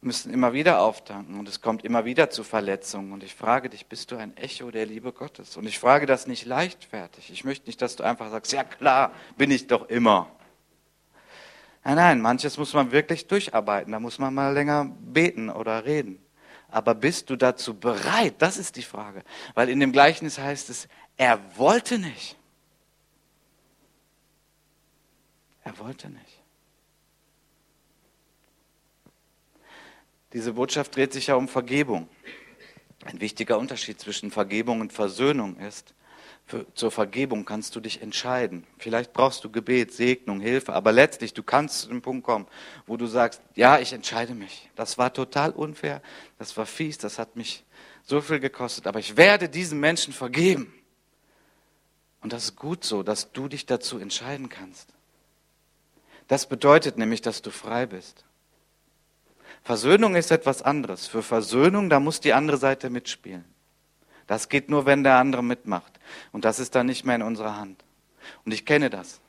Wir 0.00 0.06
müssen 0.06 0.32
immer 0.32 0.54
wieder 0.54 0.80
auftanken 0.80 1.38
und 1.38 1.46
es 1.50 1.60
kommt 1.60 1.84
immer 1.84 2.06
wieder 2.06 2.30
zu 2.30 2.42
Verletzungen. 2.42 3.12
Und 3.12 3.22
ich 3.22 3.34
frage 3.34 3.68
dich, 3.68 3.88
bist 3.88 4.10
du 4.10 4.16
ein 4.16 4.34
Echo 4.38 4.70
der 4.70 4.86
Liebe 4.86 5.12
Gottes? 5.12 5.58
Und 5.58 5.66
ich 5.66 5.78
frage 5.78 6.06
das 6.06 6.26
nicht 6.26 6.46
leichtfertig. 6.46 7.30
Ich 7.30 7.44
möchte 7.44 7.66
nicht, 7.66 7.82
dass 7.82 7.96
du 7.96 8.04
einfach 8.04 8.30
sagst, 8.30 8.54
ja 8.54 8.64
klar, 8.64 9.12
bin 9.36 9.50
ich 9.50 9.66
doch 9.66 9.90
immer. 9.90 10.30
Nein, 11.84 11.96
nein, 11.96 12.20
manches 12.22 12.56
muss 12.56 12.72
man 12.72 12.90
wirklich 12.90 13.26
durcharbeiten. 13.26 13.92
Da 13.92 14.00
muss 14.00 14.18
man 14.18 14.32
mal 14.32 14.54
länger 14.54 14.90
beten 14.98 15.50
oder 15.50 15.84
reden. 15.84 16.24
Aber 16.70 16.94
bist 16.94 17.28
du 17.28 17.36
dazu 17.36 17.78
bereit? 17.78 18.36
Das 18.38 18.56
ist 18.56 18.76
die 18.76 18.82
Frage. 18.82 19.24
Weil 19.52 19.68
in 19.68 19.78
dem 19.78 19.92
Gleichnis 19.92 20.38
heißt 20.38 20.70
es, 20.70 20.88
er 21.18 21.38
wollte 21.58 21.98
nicht. 21.98 22.38
Er 25.64 25.78
wollte 25.78 26.08
nicht. 26.10 26.42
Diese 30.32 30.54
Botschaft 30.54 30.96
dreht 30.96 31.12
sich 31.12 31.26
ja 31.28 31.34
um 31.34 31.48
Vergebung. 31.48 32.08
Ein 33.04 33.20
wichtiger 33.20 33.58
Unterschied 33.58 34.00
zwischen 34.00 34.30
Vergebung 34.30 34.80
und 34.80 34.92
Versöhnung 34.92 35.56
ist, 35.58 35.94
für, 36.46 36.66
zur 36.74 36.90
Vergebung 36.90 37.44
kannst 37.44 37.76
du 37.76 37.80
dich 37.80 38.02
entscheiden. 38.02 38.66
Vielleicht 38.78 39.12
brauchst 39.12 39.44
du 39.44 39.50
Gebet, 39.50 39.92
Segnung, 39.92 40.40
Hilfe, 40.40 40.72
aber 40.72 40.92
letztlich, 40.92 41.34
du 41.34 41.42
kannst 41.42 41.80
zu 41.80 41.88
dem 41.88 42.02
Punkt 42.02 42.24
kommen, 42.24 42.46
wo 42.86 42.96
du 42.96 43.06
sagst, 43.06 43.40
ja, 43.54 43.78
ich 43.78 43.92
entscheide 43.92 44.34
mich. 44.34 44.68
Das 44.74 44.98
war 44.98 45.12
total 45.12 45.52
unfair, 45.52 46.02
das 46.38 46.56
war 46.56 46.66
fies, 46.66 46.98
das 46.98 47.18
hat 47.18 47.36
mich 47.36 47.64
so 48.02 48.20
viel 48.20 48.40
gekostet, 48.40 48.86
aber 48.86 48.98
ich 48.98 49.16
werde 49.16 49.48
diesen 49.48 49.78
Menschen 49.80 50.12
vergeben. 50.12 50.74
Und 52.20 52.32
das 52.32 52.44
ist 52.44 52.56
gut 52.56 52.84
so, 52.84 53.02
dass 53.02 53.32
du 53.32 53.48
dich 53.48 53.66
dazu 53.66 53.98
entscheiden 53.98 54.48
kannst. 54.48 54.92
Das 56.32 56.46
bedeutet 56.46 56.96
nämlich, 56.96 57.20
dass 57.20 57.42
du 57.42 57.50
frei 57.50 57.84
bist. 57.84 58.24
Versöhnung 59.62 60.16
ist 60.16 60.30
etwas 60.30 60.62
anderes. 60.62 61.06
Für 61.06 61.22
Versöhnung, 61.22 61.90
da 61.90 62.00
muss 62.00 62.20
die 62.20 62.32
andere 62.32 62.56
Seite 62.56 62.88
mitspielen. 62.88 63.44
Das 64.26 64.48
geht 64.48 64.70
nur, 64.70 64.86
wenn 64.86 65.04
der 65.04 65.18
andere 65.18 65.44
mitmacht. 65.44 66.00
Und 66.32 66.46
das 66.46 66.58
ist 66.58 66.74
dann 66.74 66.86
nicht 66.86 67.04
mehr 67.04 67.16
in 67.16 67.22
unserer 67.22 67.58
Hand. 67.58 67.84
Und 68.46 68.52
ich 68.52 68.64
kenne 68.64 68.88
das. 68.88 69.20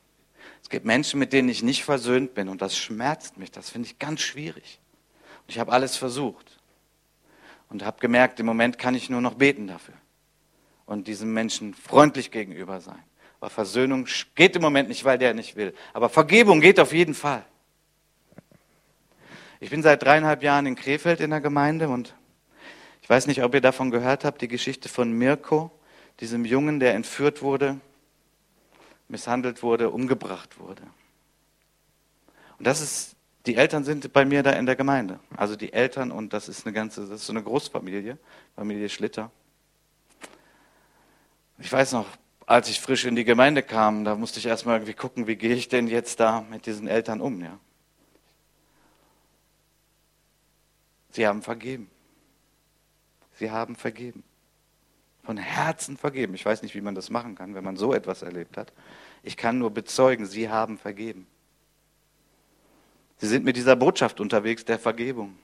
Es 0.62 0.70
gibt 0.70 0.86
Menschen, 0.86 1.20
mit 1.20 1.34
denen 1.34 1.50
ich 1.50 1.62
nicht 1.62 1.84
versöhnt 1.84 2.36
bin 2.36 2.48
und 2.48 2.62
das 2.62 2.78
schmerzt 2.78 3.36
mich. 3.38 3.52
Das 3.52 3.70
finde 3.70 3.89
ich 3.89 4.00
ganz 4.00 4.22
schwierig. 4.22 4.80
Und 5.42 5.50
ich 5.50 5.60
habe 5.60 5.74
alles 5.74 5.98
versucht 5.98 6.58
und 7.68 7.84
habe 7.84 8.00
gemerkt, 8.00 8.39
im 8.39 8.46
Moment 8.46 8.78
kann 8.78 8.96
ich 8.96 9.10
nur 9.10 9.20
noch 9.20 9.34
beten 9.34 9.68
dafür 9.68 9.96
und 10.86 11.10
diesem 11.10 11.34
Menschen 11.34 11.74
freundlich 11.74 12.32
gegenüber 12.32 12.80
sein. 12.80 13.04
Aber 13.44 13.50
Versöhnung 13.50 14.08
geht 14.36 14.56
im 14.56 14.62
Moment 14.62 14.88
nicht, 14.88 15.04
weil 15.04 15.18
der 15.18 15.34
nicht 15.34 15.58
will. 15.58 15.74
Aber 15.92 16.08
Vergebung 16.08 16.62
geht 16.62 16.80
auf 16.80 16.94
jeden 16.94 17.14
Fall. 17.14 17.44
Ich 19.60 19.70
bin 19.70 19.84
seit 19.84 20.02
dreieinhalb 20.02 20.44
Jahren 20.44 20.66
in 20.66 20.76
Krefeld 20.76 21.20
in 21.20 21.30
der 21.30 21.42
Gemeinde 21.42 21.90
und 21.90 22.16
ich 23.02 23.10
weiß 23.10 23.28
nicht, 23.28 23.44
ob 23.44 23.54
ihr 23.54 23.60
davon 23.60 23.92
gehört 23.92 24.24
habt, 24.24 24.42
die 24.42 24.48
Geschichte 24.48 24.88
von 24.88 25.12
Mirko, 25.12 25.72
diesem 26.22 26.46
Jungen, 26.46 26.80
der 26.80 26.94
entführt 26.94 27.42
wurde, 27.42 27.82
misshandelt 29.10 29.62
wurde, 29.62 29.90
umgebracht 29.90 30.58
wurde. 30.58 30.84
Und 32.60 32.66
das 32.66 32.80
ist, 32.80 33.18
die 33.46 33.58
Eltern 33.58 33.84
sind 33.84 34.14
bei 34.14 34.24
mir 34.24 34.42
da 34.42 34.52
in 34.52 34.66
der 34.66 34.78
Gemeinde. 34.78 35.20
Also 35.36 35.58
die 35.58 35.74
Eltern 35.74 36.12
und 36.12 36.32
das 36.32 36.48
ist 36.48 36.66
eine 36.66 36.72
ganze, 36.72 37.02
das 37.02 37.20
ist 37.20 37.26
so 37.26 37.34
eine 37.34 37.44
Großfamilie, 37.44 38.18
Familie 38.56 38.88
Schlitter. 38.88 39.32
Ich 41.60 41.70
weiß 41.70 41.92
noch, 41.92 42.08
als 42.46 42.70
ich 42.70 42.82
frisch 42.82 43.06
in 43.06 43.16
die 43.16 43.24
Gemeinde 43.24 43.64
kam, 43.64 44.04
da 44.04 44.16
musste 44.16 44.40
ich 44.40 44.46
erstmal 44.46 44.78
irgendwie 44.78 44.94
gucken, 44.94 45.28
wie 45.28 45.36
gehe 45.36 45.56
ich 45.56 45.70
denn 45.70 45.88
jetzt 45.88 46.20
da 46.20 46.42
mit 46.50 46.66
diesen 46.66 46.88
Eltern 46.88 47.22
um, 47.22 47.42
ja. 47.42 47.60
Sie 51.12 51.28
haben 51.28 51.41
vergeben. 51.41 51.89
Sie 53.36 53.52
haben 53.52 53.76
vergeben. 53.76 54.24
Von 55.24 55.38
Herzen 55.38 55.96
vergeben. 55.96 56.34
Ich 56.34 56.46
weiß 56.46 56.64
nicht, 56.64 56.76
wie 56.76 56.82
man 56.82 56.96
das 56.96 57.10
machen 57.10 57.36
kann, 57.36 57.56
wenn 57.56 57.64
man 57.64 57.78
so 57.78 57.94
etwas 57.94 58.24
erlebt 58.24 58.58
hat. 58.58 58.74
Ich 59.22 59.38
kann 59.38 59.60
nur 59.60 59.72
bezeugen, 59.72 60.26
Sie 60.26 60.50
haben 60.50 60.78
vergeben. 60.78 61.28
Sie 63.18 63.28
sind 63.28 63.46
mit 63.46 63.56
dieser 63.56 63.76
Botschaft 63.76 64.20
unterwegs 64.20 64.66
der 64.66 64.80
Vergebung. 64.80 65.38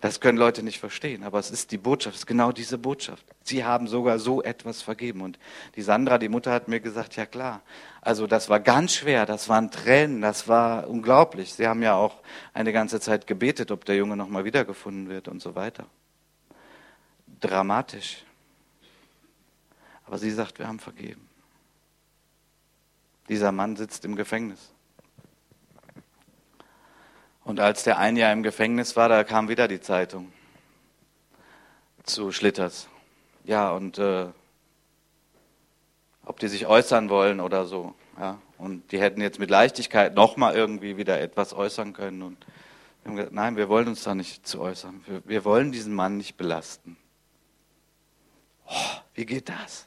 Das 0.00 0.20
können 0.20 0.36
Leute 0.36 0.62
nicht 0.62 0.78
verstehen, 0.78 1.24
aber 1.24 1.38
es 1.38 1.50
ist 1.50 1.72
die 1.72 1.78
Botschaft, 1.78 2.16
es 2.16 2.22
ist 2.22 2.26
genau 2.26 2.52
diese 2.52 2.76
Botschaft. 2.76 3.24
Sie 3.42 3.64
haben 3.64 3.88
sogar 3.88 4.18
so 4.18 4.42
etwas 4.42 4.82
vergeben. 4.82 5.22
Und 5.22 5.38
die 5.74 5.82
Sandra, 5.82 6.18
die 6.18 6.28
Mutter, 6.28 6.52
hat 6.52 6.68
mir 6.68 6.80
gesagt, 6.80 7.16
ja 7.16 7.24
klar, 7.24 7.62
also 8.02 8.26
das 8.26 8.50
war 8.50 8.60
ganz 8.60 8.94
schwer, 8.94 9.24
das 9.24 9.48
waren 9.48 9.70
Tränen, 9.70 10.20
das 10.20 10.48
war 10.48 10.88
unglaublich. 10.88 11.54
Sie 11.54 11.66
haben 11.66 11.82
ja 11.82 11.94
auch 11.94 12.20
eine 12.52 12.72
ganze 12.72 13.00
Zeit 13.00 13.26
gebetet, 13.26 13.70
ob 13.70 13.86
der 13.86 13.96
Junge 13.96 14.16
nochmal 14.16 14.44
wiedergefunden 14.44 15.08
wird 15.08 15.28
und 15.28 15.40
so 15.40 15.54
weiter. 15.54 15.86
Dramatisch. 17.40 18.22
Aber 20.04 20.18
sie 20.18 20.30
sagt, 20.30 20.58
wir 20.58 20.68
haben 20.68 20.78
vergeben. 20.78 21.26
Dieser 23.28 23.50
Mann 23.50 23.76
sitzt 23.76 24.04
im 24.04 24.14
Gefängnis. 24.14 24.72
Und 27.46 27.60
als 27.60 27.84
der 27.84 27.98
ein 27.98 28.16
Jahr 28.16 28.32
im 28.32 28.42
Gefängnis 28.42 28.96
war, 28.96 29.08
da 29.08 29.22
kam 29.22 29.48
wieder 29.48 29.68
die 29.68 29.80
Zeitung 29.80 30.32
zu 32.02 32.32
Schlitters. 32.32 32.88
Ja, 33.44 33.70
und 33.70 33.98
äh, 33.98 34.26
ob 36.24 36.40
die 36.40 36.48
sich 36.48 36.66
äußern 36.66 37.08
wollen 37.08 37.38
oder 37.38 37.64
so. 37.66 37.94
Ja, 38.18 38.40
und 38.58 38.90
die 38.90 38.98
hätten 38.98 39.20
jetzt 39.20 39.38
mit 39.38 39.48
Leichtigkeit 39.48 40.16
nochmal 40.16 40.56
irgendwie 40.56 40.96
wieder 40.96 41.20
etwas 41.20 41.54
äußern 41.54 41.92
können. 41.92 42.22
Und 42.22 42.36
wir 43.04 43.10
haben 43.10 43.16
gesagt, 43.16 43.34
nein, 43.34 43.56
wir 43.56 43.68
wollen 43.68 43.86
uns 43.86 44.02
da 44.02 44.16
nicht 44.16 44.44
zu 44.44 44.60
äußern. 44.60 45.04
Wir, 45.06 45.22
wir 45.24 45.44
wollen 45.44 45.70
diesen 45.70 45.94
Mann 45.94 46.16
nicht 46.16 46.36
belasten. 46.36 46.96
Oh, 48.66 48.96
wie 49.14 49.24
geht 49.24 49.48
das? 49.48 49.86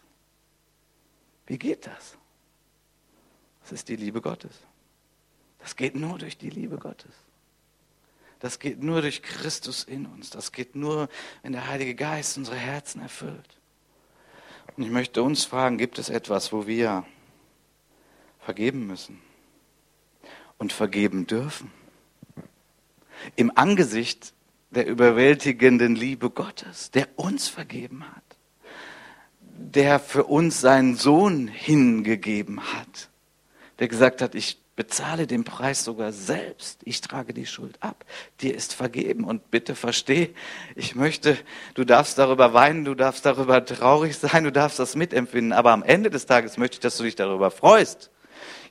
Wie 1.46 1.58
geht 1.58 1.88
das? 1.88 2.16
Das 3.64 3.74
ist 3.74 3.90
die 3.90 3.98
Liebe 3.98 4.22
Gottes. 4.22 4.62
Das 5.58 5.76
geht 5.76 5.96
nur 5.96 6.18
durch 6.18 6.38
die 6.38 6.52
Liebe 6.52 6.78
Gottes. 6.78 7.12
Das 8.40 8.60
geht 8.60 8.82
nur 8.82 9.02
durch 9.02 9.22
Christus 9.22 9.84
in 9.84 10.06
uns. 10.06 10.30
Das 10.30 10.52
geht 10.52 10.76
nur, 10.76 11.10
wenn 11.44 11.52
der 11.52 11.68
Heilige 11.68 11.96
Geist 11.96 12.38
unsere 12.38 12.56
Herzen 12.56 13.02
erfüllt. 13.02 13.60
Und 14.78 14.84
ich 14.84 14.92
möchte 14.92 15.22
uns 15.24 15.44
fragen, 15.44 15.78
gibt 15.78 16.00
es 16.00 16.10
etwas, 16.10 16.54
wo 16.54 16.66
wir 16.66 17.06
vergeben 18.40 18.88
müssen 18.88 19.22
und 20.58 20.72
vergeben 20.72 21.28
dürfen? 21.28 21.72
Im 23.36 23.52
Angesicht 23.56 24.34
der 24.72 24.88
überwältigenden 24.88 25.96
Liebe 25.96 26.30
Gottes, 26.30 26.92
der 26.92 27.10
uns 27.18 27.50
vergeben 27.50 28.06
hat, 28.10 28.24
der 29.42 30.00
für 30.00 30.24
uns 30.24 30.62
seinen 30.62 30.96
Sohn 30.96 31.50
hingegeben 31.50 32.62
hat, 32.74 33.10
der 33.80 33.90
gesagt 33.90 34.22
hat, 34.22 34.36
ich 34.36 34.59
bezahle 34.80 35.28
den 35.28 35.44
Preis 35.44 35.84
sogar 35.84 36.14
selbst. 36.14 36.80
Ich 36.86 37.02
trage 37.02 37.34
die 37.34 37.46
Schuld 37.46 37.76
ab. 37.84 38.06
Dir 38.40 38.56
ist 38.56 38.74
vergeben. 38.74 39.26
Und 39.26 39.52
bitte 39.52 39.76
versteh, 39.76 40.34
ich 40.74 40.96
möchte, 40.96 41.38
du 41.74 41.84
darfst 41.84 42.18
darüber 42.18 42.54
weinen, 42.54 42.86
du 42.86 42.96
darfst 42.96 43.26
darüber 43.26 43.66
traurig 43.66 44.18
sein, 44.18 44.46
du 44.46 44.54
darfst 44.54 44.80
das 44.80 44.96
mitempfinden. 44.96 45.52
Aber 45.52 45.72
am 45.72 45.84
Ende 45.84 46.10
des 46.10 46.28
Tages 46.28 46.56
möchte 46.56 46.76
ich, 46.76 46.80
dass 46.80 46.96
du 46.96 47.04
dich 47.04 47.18
darüber 47.18 47.52
freust. 47.52 48.10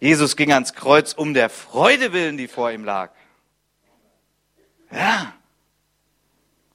Jesus 0.01 0.37
ging 0.37 0.51
ans 0.51 0.73
Kreuz 0.73 1.13
um 1.13 1.35
der 1.35 1.51
Freude 1.51 2.15
willen, 2.15 2.39
die 2.39 2.49
vor 2.49 2.71
ihm 2.71 2.85
lag. 2.85 3.13
Ja. 4.91 5.35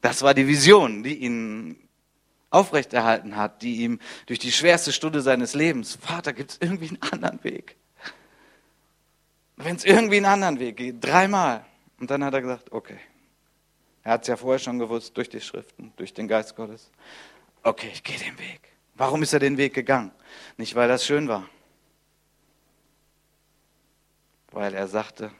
Das 0.02 0.22
war 0.22 0.36
die 0.36 0.48
Vision, 0.48 1.02
die 1.02 1.16
ihn 1.16 1.90
aufrechterhalten 2.52 3.36
hat, 3.36 3.64
die 3.64 3.78
ihm 3.78 3.98
durch 4.28 4.38
die 4.38 4.52
schwerste 4.52 4.92
Stunde 4.92 5.22
seines 5.22 5.56
Lebens, 5.56 5.98
Vater, 6.00 6.34
gibt 6.34 6.52
es 6.52 6.58
irgendwie 6.62 6.90
einen 6.90 7.02
anderen 7.02 7.44
Weg? 7.44 7.78
Wenn 9.64 9.76
es 9.76 9.86
irgendwie 9.86 10.18
einen 10.18 10.26
anderen 10.26 10.60
Weg 10.60 10.78
geht, 10.78 11.04
dreimal. 11.04 11.66
Und 12.00 12.10
dann 12.12 12.24
hat 12.24 12.34
er 12.34 12.42
gesagt, 12.42 12.72
okay. 12.72 13.00
Er 14.04 14.14
hat 14.14 14.24
es 14.24 14.28
ja 14.28 14.36
vorher 14.36 14.60
schon 14.60 14.80
gewusst, 14.80 15.16
durch 15.16 15.30
die 15.30 15.40
Schriften, 15.40 15.94
durch 15.96 16.14
den 16.14 16.28
Geist 16.28 16.56
Gottes. 16.56 16.92
Okay, 17.64 17.90
ich 17.94 18.04
gehe 18.04 18.18
den 18.18 18.38
Weg. 18.38 18.74
Warum 18.96 19.24
ist 19.24 19.34
er 19.34 19.40
den 19.40 19.58
Weg 19.58 19.74
gegangen? 19.74 20.12
Nicht, 20.58 20.76
weil 20.76 20.88
das 20.88 21.06
schön 21.06 21.28
war. 21.28 21.50
Weil 24.52 24.74
er 24.74 24.88
sagte, 24.88 25.32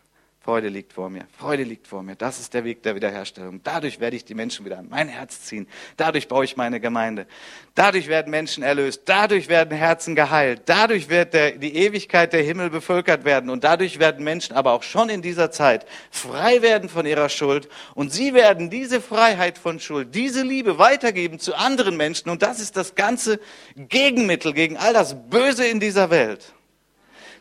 Freude 0.44 0.68
liegt 0.68 0.92
vor 0.92 1.10
mir. 1.10 1.26
Freude 1.38 1.64
liegt 1.64 1.88
vor 1.88 2.04
mir. 2.04 2.18
Das 2.18 2.38
ist 2.38 2.54
der 2.54 2.66
Weg 2.66 2.84
der 2.84 2.96
Wiederherstellung. 2.96 3.62
Dadurch 3.64 4.02
werde 4.02 4.18
ich 4.18 4.26
die 4.26 4.34
Menschen 4.34 4.66
wieder 4.66 4.78
an 4.78 4.90
mein 4.90 5.08
Herz 5.08 5.44
ziehen. 5.44 5.70
Dadurch 5.96 6.28
baue 6.28 6.44
ich 6.44 6.58
meine 6.58 6.82
Gemeinde. 6.82 7.28
Dadurch 7.76 8.10
werden 8.10 8.30
Menschen 8.30 8.62
erlöst. 8.62 9.04
Dadurch 9.06 9.48
werden 9.48 9.74
Herzen 9.74 10.16
geheilt. 10.16 10.64
Dadurch 10.66 11.08
wird 11.08 11.34
der, 11.34 11.52
die 11.54 11.78
Ewigkeit 11.78 12.34
der 12.34 12.42
Himmel 12.42 12.70
bevölkert 12.70 13.24
werden. 13.24 13.50
Und 13.50 13.64
dadurch 13.64 14.00
werden 14.00 14.26
Menschen 14.26 14.54
aber 14.54 14.74
auch 14.74 14.84
schon 14.84 15.08
in 15.08 15.22
dieser 15.22 15.50
Zeit 15.50 15.86
frei 16.12 16.62
werden 16.62 16.90
von 16.90 17.06
ihrer 17.06 17.30
Schuld. 17.30 17.70
Und 17.96 18.12
sie 18.12 18.34
werden 18.34 18.70
diese 18.70 19.00
Freiheit 19.00 19.58
von 19.58 19.80
Schuld, 19.80 20.14
diese 20.14 20.42
Liebe 20.42 20.78
weitergeben 20.78 21.40
zu 21.40 21.56
anderen 21.56 21.96
Menschen. 21.96 22.30
Und 22.30 22.42
das 22.42 22.60
ist 22.60 22.76
das 22.76 22.96
ganze 22.96 23.40
Gegenmittel 23.78 24.52
gegen 24.52 24.76
all 24.76 24.92
das 24.92 25.16
Böse 25.30 25.66
in 25.66 25.80
dieser 25.80 26.10
Welt 26.10 26.54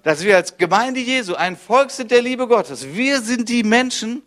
dass 0.02 0.24
wir 0.24 0.36
als 0.36 0.56
Gemeinde 0.56 1.00
Jesu 1.00 1.34
ein 1.34 1.56
Volk 1.56 1.90
sind 1.90 2.10
der 2.10 2.22
Liebe 2.22 2.48
Gottes. 2.48 2.94
Wir 2.94 3.20
sind 3.20 3.48
die 3.48 3.62
Menschen, 3.62 4.22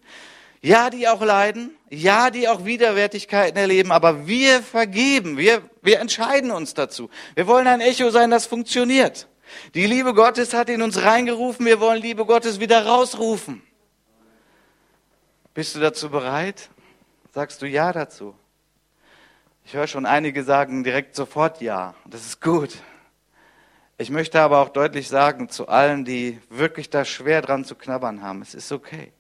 ja, 0.61 0.89
die 0.89 1.07
auch 1.07 1.21
leiden, 1.21 1.71
ja, 1.89 2.31
die 2.31 2.47
auch 2.47 2.65
Widerwärtigkeiten 2.65 3.57
erleben, 3.57 3.91
aber 3.91 4.25
wir 4.25 4.63
vergeben, 4.63 5.37
wir, 5.37 5.61
wir 5.81 5.99
entscheiden 5.99 6.51
uns 6.51 6.73
dazu. 6.73 7.09
Wir 7.35 7.47
wollen 7.47 7.67
ein 7.67 7.81
Echo 7.81 8.09
sein, 8.09 8.31
das 8.31 8.45
funktioniert. 8.45 9.27
Die 9.73 9.85
Liebe 9.85 10.13
Gottes 10.13 10.53
hat 10.53 10.69
in 10.69 10.81
uns 10.81 11.03
reingerufen, 11.03 11.65
wir 11.65 11.79
wollen 11.79 12.01
Liebe 12.01 12.25
Gottes 12.25 12.59
wieder 12.59 12.85
rausrufen. 12.85 13.61
Bist 15.53 15.75
du 15.75 15.79
dazu 15.79 16.09
bereit? 16.09 16.69
Sagst 17.33 17.61
du 17.61 17.67
Ja 17.67 17.93
dazu? 17.93 18.35
Ich 19.65 19.73
höre 19.73 19.87
schon 19.87 20.05
einige 20.05 20.43
sagen 20.43 20.83
direkt 20.83 21.15
sofort 21.15 21.61
Ja. 21.61 21.95
Das 22.05 22.25
ist 22.25 22.41
gut. 22.41 22.71
Ich 23.97 24.09
möchte 24.09 24.41
aber 24.41 24.59
auch 24.59 24.69
deutlich 24.69 25.07
sagen 25.07 25.47
zu 25.47 25.69
allen, 25.69 26.03
die 26.03 26.39
wirklich 26.49 26.89
da 26.89 27.05
schwer 27.05 27.41
dran 27.41 27.63
zu 27.63 27.75
knabbern 27.75 28.21
haben, 28.21 28.41
es 28.41 28.53
ist 28.53 28.71
okay. 28.71 29.13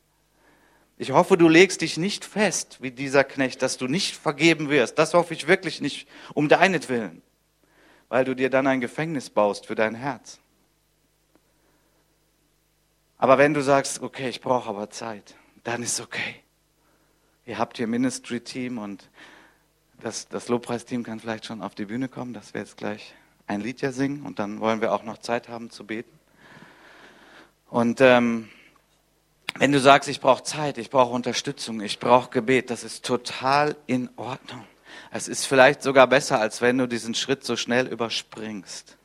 Ich 0.97 1.11
hoffe, 1.11 1.37
du 1.37 1.47
legst 1.47 1.81
dich 1.81 1.97
nicht 1.97 2.23
fest 2.23 2.77
wie 2.81 2.91
dieser 2.91 3.23
Knecht, 3.23 3.61
dass 3.61 3.77
du 3.77 3.87
nicht 3.87 4.15
vergeben 4.15 4.69
wirst. 4.69 4.97
Das 4.97 5.13
hoffe 5.13 5.33
ich 5.33 5.47
wirklich 5.47 5.81
nicht 5.81 6.07
um 6.33 6.47
deinetwillen, 6.47 7.21
weil 8.07 8.25
du 8.25 8.33
dir 8.33 8.49
dann 8.49 8.67
ein 8.67 8.81
Gefängnis 8.81 9.29
baust 9.29 9.65
für 9.65 9.75
dein 9.75 9.95
Herz. 9.95 10.39
Aber 13.17 13.37
wenn 13.37 13.53
du 13.53 13.61
sagst, 13.61 14.01
okay, 14.01 14.29
ich 14.29 14.41
brauche 14.41 14.69
aber 14.69 14.89
Zeit, 14.89 15.35
dann 15.63 15.83
ist 15.83 15.99
okay. 15.99 16.35
Ihr 17.45 17.57
habt 17.57 17.77
hier 17.77 17.87
Ministry-Team 17.87 18.77
und 18.77 19.09
das, 20.01 20.27
das 20.27 20.49
Lobpreisteam 20.49 21.03
kann 21.03 21.19
vielleicht 21.19 21.45
schon 21.45 21.61
auf 21.61 21.75
die 21.75 21.85
Bühne 21.85 22.09
kommen, 22.09 22.33
das 22.33 22.53
wäre 22.53 22.65
jetzt 22.65 22.77
gleich 22.77 23.13
ein 23.47 23.61
Lied 23.61 23.81
ja 23.81 23.91
singen 23.91 24.23
und 24.23 24.39
dann 24.39 24.59
wollen 24.59 24.81
wir 24.81 24.91
auch 24.93 25.03
noch 25.03 25.17
Zeit 25.19 25.49
haben 25.49 25.69
zu 25.69 25.85
beten. 25.85 26.11
Und 27.69 28.01
ähm, 28.01 28.49
wenn 29.57 29.71
du 29.71 29.79
sagst, 29.79 30.09
ich 30.09 30.19
brauche 30.19 30.43
Zeit, 30.43 30.77
ich 30.77 30.89
brauche 30.89 31.13
Unterstützung, 31.13 31.81
ich 31.81 31.99
brauche 31.99 32.29
Gebet, 32.29 32.69
das 32.69 32.83
ist 32.83 33.05
total 33.05 33.75
in 33.87 34.09
Ordnung. 34.17 34.65
Es 35.11 35.27
ist 35.27 35.45
vielleicht 35.45 35.81
sogar 35.81 36.07
besser, 36.07 36.39
als 36.39 36.61
wenn 36.61 36.77
du 36.77 36.87
diesen 36.87 37.15
Schritt 37.15 37.43
so 37.43 37.55
schnell 37.55 37.87
überspringst, 37.87 38.97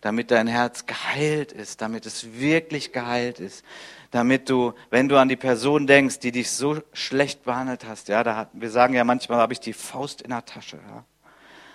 damit 0.00 0.30
dein 0.30 0.46
Herz 0.46 0.86
geheilt 0.86 1.52
ist, 1.52 1.80
damit 1.80 2.06
es 2.06 2.34
wirklich 2.34 2.92
geheilt 2.92 3.40
ist, 3.40 3.64
damit 4.10 4.48
du, 4.48 4.74
wenn 4.90 5.08
du 5.08 5.16
an 5.16 5.28
die 5.28 5.36
Person 5.36 5.86
denkst, 5.86 6.20
die 6.20 6.32
dich 6.32 6.50
so 6.50 6.80
schlecht 6.92 7.44
behandelt 7.44 7.84
hast, 7.84 8.08
ja, 8.08 8.22
da 8.24 8.36
hat, 8.36 8.48
wir 8.52 8.70
sagen 8.70 8.94
ja 8.94 9.04
manchmal, 9.04 9.38
habe 9.38 9.52
ich 9.52 9.60
die 9.60 9.72
Faust 9.72 10.22
in 10.22 10.30
der 10.30 10.44
Tasche, 10.44 10.78
ja. 10.88 11.04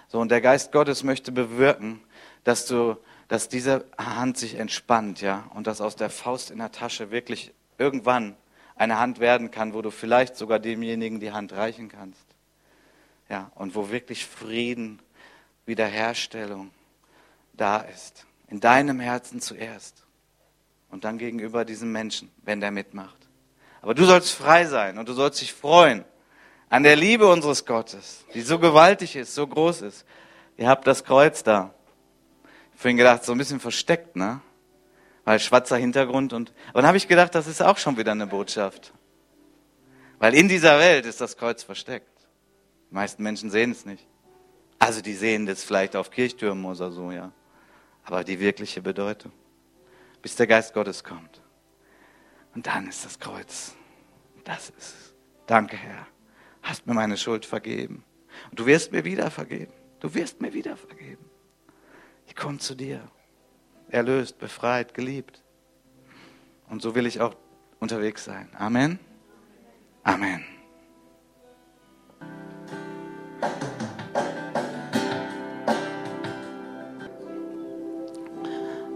So, 0.10 0.20
und 0.20 0.30
der 0.32 0.41
Geist 0.41 0.72
Gottes 0.72 1.03
möchte 1.03 1.32
bewirken, 1.32 2.01
dass 2.43 2.66
du, 2.66 2.97
dass 3.28 3.47
diese 3.47 3.86
Hand 3.97 4.38
sich 4.38 4.55
entspannt, 4.55 5.22
ja, 5.22 5.49
und 5.53 5.68
dass 5.68 5.82
aus 5.82 5.95
der 5.95 6.10
Faust 6.10 6.49
in 6.49 6.57
der 6.57 6.72
Tasche 6.72 7.12
wirklich 7.12 7.53
irgendwann 7.78 8.36
eine 8.76 8.97
Hand 8.97 9.20
werden 9.20 9.51
kann, 9.51 9.74
wo 9.74 9.84
du 9.84 9.91
vielleicht 9.91 10.36
sogar 10.36 10.57
demjenigen 10.57 11.20
die 11.20 11.32
Hand 11.32 11.53
reichen 11.53 11.89
kannst. 11.89 12.26
Ja, 13.30 13.51
und 13.53 13.76
wo 13.76 13.91
wirklich 13.91 14.26
Frieden, 14.26 14.99
Wiederherstellung 15.68 16.72
da 17.53 17.78
ist. 17.78 18.26
In 18.47 18.60
deinem 18.60 18.99
Herzen 18.99 19.39
zuerst. 19.41 20.03
Und 20.89 21.03
dann 21.03 21.20
gegenüber 21.20 21.66
diesem 21.66 21.91
Menschen, 21.91 22.32
wenn 22.41 22.60
der 22.60 22.72
mitmacht. 22.72 23.28
Aber 23.84 23.93
du 23.93 24.05
sollst 24.05 24.32
frei 24.32 24.66
sein 24.66 24.97
und 24.97 25.07
du 25.07 25.14
sollst 25.14 25.39
dich 25.39 25.53
freuen 25.53 26.03
an 26.70 26.84
der 26.84 26.95
Liebe 26.95 27.28
unseres 27.28 27.65
Gottes, 27.65 28.26
die 28.34 28.41
so 28.41 28.59
gewaltig 28.59 29.15
ist, 29.15 29.34
so 29.34 29.45
groß 29.45 29.82
ist. 29.82 30.05
Ihr 30.57 30.70
habt 30.70 30.86
das 30.86 31.03
Kreuz 31.03 31.43
da. 31.43 31.74
Ich 32.74 32.82
vorhin 32.82 32.97
gedacht, 32.97 33.26
so 33.26 33.32
ein 33.32 33.38
bisschen 33.38 33.59
versteckt, 33.59 34.15
ne? 34.15 34.41
Weil 35.26 35.39
schwarzer 35.39 35.78
Hintergrund 35.78 36.34
und, 36.34 36.53
aber 36.70 36.82
dann 36.82 36.88
habe 36.88 36.97
ich 36.97 37.07
gedacht, 37.07 37.36
das 37.36 37.47
ist 37.47 37.61
auch 37.61 37.78
schon 37.78 37.97
wieder 37.97 38.11
eine 38.11 38.28
Botschaft. 38.28 38.93
Weil 40.20 40.34
in 40.34 40.47
dieser 40.47 40.80
Welt 40.80 41.05
ist 41.05 41.22
das 41.22 41.38
Kreuz 41.38 41.63
versteckt. 41.63 42.09
Die 42.89 42.95
meisten 42.95 43.22
Menschen 43.24 43.49
sehen 43.49 43.72
es 43.72 43.86
nicht. 43.86 44.05
Also 44.80 45.01
die 45.01 45.13
sehen 45.13 45.45
das 45.45 45.63
vielleicht 45.63 45.95
auf 45.95 46.09
Kirchtürmen 46.09 46.65
oder 46.65 46.91
so, 46.91 47.11
ja. 47.11 47.32
Aber 48.03 48.24
die 48.24 48.39
wirkliche 48.39 48.82
Bedeutung. 48.82 49.32
Bis 50.22 50.36
der 50.36 50.47
Geist 50.47 50.74
Gottes 50.74 51.03
kommt. 51.03 51.41
Und 52.55 52.65
dann 52.67 52.88
ist 52.88 53.05
das 53.05 53.20
Kreuz. 53.20 53.76
Das 54.43 54.70
ist 54.70 54.78
es. 54.78 55.13
Danke, 55.45 55.78
Herr 55.78 56.07
hast 56.62 56.88
mir 56.88 56.93
meine 56.93 57.18
Schuld 57.18 57.45
vergeben. 57.45 58.03
Und 58.51 58.60
du 58.60 58.66
wirst 58.66 58.91
mir 58.91 59.05
wieder 59.05 59.32
vergeben. 59.32 59.74
Du 59.99 60.14
wirst 60.14 60.41
mir 60.41 60.53
wieder 60.53 60.78
vergeben. 60.78 61.26
Ich 62.28 62.36
komme 62.36 62.60
zu 62.60 62.76
dir. 62.76 63.01
Erlöst, 63.89 64.38
befreit, 64.39 64.93
geliebt. 64.93 65.43
Und 66.70 66.82
so 66.82 66.95
will 66.95 67.05
ich 67.05 67.20
auch 67.20 67.36
unterwegs 67.80 68.24
sein. 68.24 68.49
Amen. 68.55 68.99
Amen. 70.03 70.45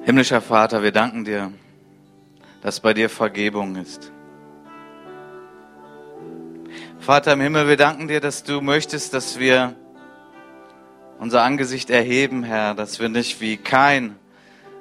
Himmlischer 0.06 0.42
Vater, 0.42 0.84
wir 0.84 0.92
danken 0.92 1.24
dir, 1.24 1.52
dass 2.62 2.80
bei 2.80 2.94
dir 2.94 3.10
Vergebung 3.10 3.78
ist. 3.78 4.13
Vater 7.04 7.34
im 7.34 7.42
Himmel, 7.42 7.68
wir 7.68 7.76
danken 7.76 8.08
dir, 8.08 8.22
dass 8.22 8.46
du 8.46 8.62
möchtest, 8.62 9.14
dass 9.14 9.38
wir 9.38 9.76
unser 11.20 11.44
Angesicht 11.44 11.90
erheben, 11.90 12.44
Herr, 12.44 12.76
dass 12.76 13.02
wir 13.02 13.10
nicht 13.10 13.42
wie 13.42 13.58
kein 13.58 14.16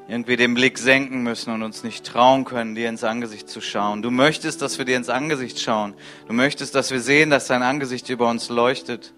irgendwie 0.07 0.37
den 0.37 0.55
Blick 0.55 0.79
senken 0.79 1.25
müssen 1.25 1.53
und 1.53 1.65
uns 1.65 1.83
nicht 1.83 2.07
trauen 2.07 2.45
können, 2.45 2.77
dir 2.77 2.89
ins 2.89 3.03
Angesicht 3.03 3.49
zu 3.49 3.61
schauen. 3.61 4.03
Du 4.03 4.13
möchtest, 4.13 4.63
dass 4.63 4.79
wir 4.79 4.85
dir 4.85 4.97
ins 4.99 5.09
Angesicht 5.09 5.59
schauen. 5.59 5.95
Du 6.29 6.33
möchtest, 6.33 6.77
dass 6.77 6.93
wir 6.93 7.01
sehen, 7.01 7.29
dass 7.29 7.49
dein 7.49 7.65
Angesicht 7.65 8.09
über 8.09 8.31
uns 8.31 8.51
leuchtet. 8.51 9.13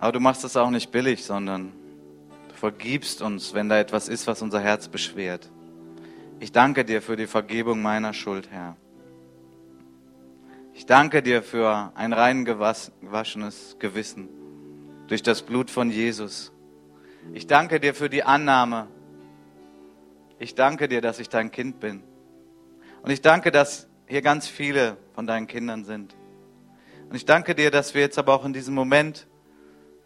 Aber 0.00 0.12
du 0.12 0.20
machst 0.20 0.44
es 0.44 0.56
auch 0.56 0.70
nicht 0.70 0.90
billig, 0.90 1.26
sondern 1.26 1.74
du 2.48 2.54
vergibst 2.54 3.20
uns, 3.20 3.52
wenn 3.52 3.68
da 3.68 3.78
etwas 3.78 4.08
ist, 4.08 4.26
was 4.26 4.40
unser 4.40 4.60
Herz 4.60 4.88
beschwert. 4.88 5.50
Ich 6.40 6.52
danke 6.52 6.86
dir 6.86 7.02
für 7.02 7.16
die 7.16 7.26
Vergebung 7.26 7.82
meiner 7.82 8.14
Schuld, 8.14 8.48
Herr. 8.50 8.78
Ich 10.76 10.86
danke 10.86 11.22
dir 11.22 11.44
für 11.44 11.92
ein 11.94 12.12
rein 12.12 12.44
gewaschenes 12.44 13.76
Gewissen 13.78 14.28
durch 15.06 15.22
das 15.22 15.42
Blut 15.42 15.70
von 15.70 15.88
Jesus. 15.88 16.52
Ich 17.32 17.46
danke 17.46 17.78
dir 17.78 17.94
für 17.94 18.10
die 18.10 18.24
Annahme. 18.24 18.88
Ich 20.40 20.56
danke 20.56 20.88
dir, 20.88 21.00
dass 21.00 21.20
ich 21.20 21.28
dein 21.28 21.52
Kind 21.52 21.78
bin. 21.78 22.02
Und 23.02 23.12
ich 23.12 23.22
danke, 23.22 23.52
dass 23.52 23.88
hier 24.08 24.20
ganz 24.20 24.48
viele 24.48 24.96
von 25.14 25.28
deinen 25.28 25.46
Kindern 25.46 25.84
sind. 25.84 26.16
Und 27.08 27.14
ich 27.14 27.24
danke 27.24 27.54
dir, 27.54 27.70
dass 27.70 27.94
wir 27.94 28.00
jetzt 28.00 28.18
aber 28.18 28.34
auch 28.34 28.44
in 28.44 28.52
diesem 28.52 28.74
Moment 28.74 29.28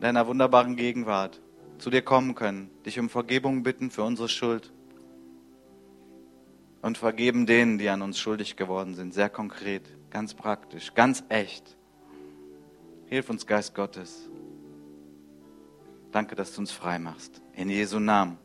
deiner 0.00 0.26
wunderbaren 0.26 0.76
Gegenwart 0.76 1.40
zu 1.78 1.88
dir 1.88 2.02
kommen 2.02 2.34
können, 2.34 2.70
dich 2.84 3.00
um 3.00 3.08
Vergebung 3.08 3.62
bitten 3.62 3.90
für 3.90 4.02
unsere 4.02 4.28
Schuld 4.28 4.70
und 6.82 6.98
vergeben 6.98 7.46
denen, 7.46 7.78
die 7.78 7.88
an 7.88 8.02
uns 8.02 8.18
schuldig 8.18 8.56
geworden 8.56 8.94
sind, 8.94 9.14
sehr 9.14 9.30
konkret, 9.30 9.97
ganz 10.10 10.34
praktisch, 10.34 10.94
ganz 10.94 11.22
echt. 11.28 11.76
Hilf 13.06 13.30
uns, 13.30 13.46
Geist 13.46 13.74
Gottes. 13.74 14.28
Danke, 16.12 16.34
dass 16.34 16.54
du 16.54 16.60
uns 16.60 16.70
frei 16.70 16.98
machst. 16.98 17.40
In 17.54 17.68
Jesu 17.68 17.98
Namen. 17.98 18.38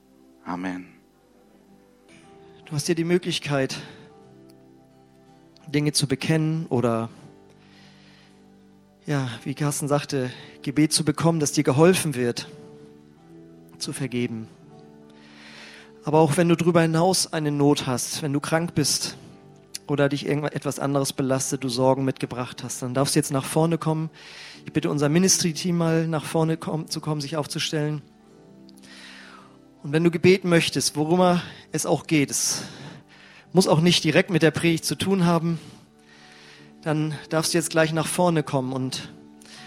Amen. 0.45 0.88
Du 2.66 2.74
hast 2.74 2.88
dir 2.88 2.95
die 2.95 3.03
Möglichkeit, 3.03 3.78
Dinge 5.68 5.93
zu 5.93 6.07
bekennen 6.07 6.66
oder, 6.68 7.09
ja, 9.05 9.30
wie 9.43 9.53
Carsten 9.53 9.88
sagte, 9.88 10.32
Gebet 10.61 10.91
zu 10.91 11.05
bekommen, 11.05 11.39
dass 11.39 11.51
dir 11.51 11.64
geholfen 11.64 12.16
wird, 12.16 12.49
zu 13.78 13.93
vergeben. 13.93 14.47
Aber 16.03 16.20
auch 16.20 16.36
wenn 16.36 16.49
du 16.49 16.55
darüber 16.55 16.82
hinaus 16.82 17.32
eine 17.32 17.51
Not 17.51 17.88
hast, 17.88 18.22
wenn 18.22 18.34
du 18.34 18.39
krank 18.39 18.76
bist 18.76 19.18
oder 19.88 20.10
dich 20.10 20.26
irgendetwas 20.26 20.80
anderes 20.80 21.14
belastet, 21.14 21.64
du 21.64 21.70
Sorgen 21.70 22.06
mitgebracht 22.06 22.64
hast, 22.64 22.82
dann 22.82 22.94
darfst 22.94 23.16
du 23.16 23.20
jetzt 23.20 23.32
nach 23.32 23.46
vorne 23.46 23.78
kommen. 23.78 24.10
Ich 24.66 24.74
bitte 24.74 24.90
unser 24.90 25.10
Ministry-Team 25.10 25.78
mal 25.78 26.08
nach 26.08 26.24
vorne 26.24 26.58
kommen, 26.58 26.88
zu 26.88 27.02
kommen, 27.02 27.22
sich 27.22 27.36
aufzustellen. 27.36 28.02
Und 29.84 29.92
wenn 29.92 30.04
du 30.04 30.12
gebeten 30.12 30.48
möchtest, 30.48 30.96
worum 30.96 31.42
es 31.72 31.86
auch 31.86 32.08
geht, 32.08 32.32
es 32.32 32.64
muss 33.52 33.68
auch 33.68 33.82
nicht 33.82 34.04
direkt 34.04 34.30
mit 34.30 34.42
der 34.42 34.52
Predigt 34.52 34.86
zu 34.86 34.96
tun 34.96 35.26
haben, 35.26 35.60
dann 36.82 37.14
darfst 37.30 37.54
du 37.54 37.58
jetzt 37.58 37.70
gleich 37.70 37.94
nach 37.94 38.08
vorne 38.08 38.44
kommen 38.44 38.74
und 38.74 39.14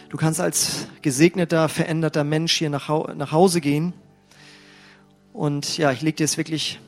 du 0.08 0.16
kannst 0.16 0.40
als 0.40 0.88
gesegneter, 1.02 1.68
veränderter 1.68 2.24
Mensch 2.24 2.54
hier 2.54 2.70
nach, 2.70 2.88
Hause 2.88 3.60
gehen 3.60 3.92
und 5.32 5.76
ja, 5.76 5.92
ich 5.92 6.00
lege 6.00 6.16
dir 6.16 6.24
es 6.24 6.36
wirklich 6.38 6.80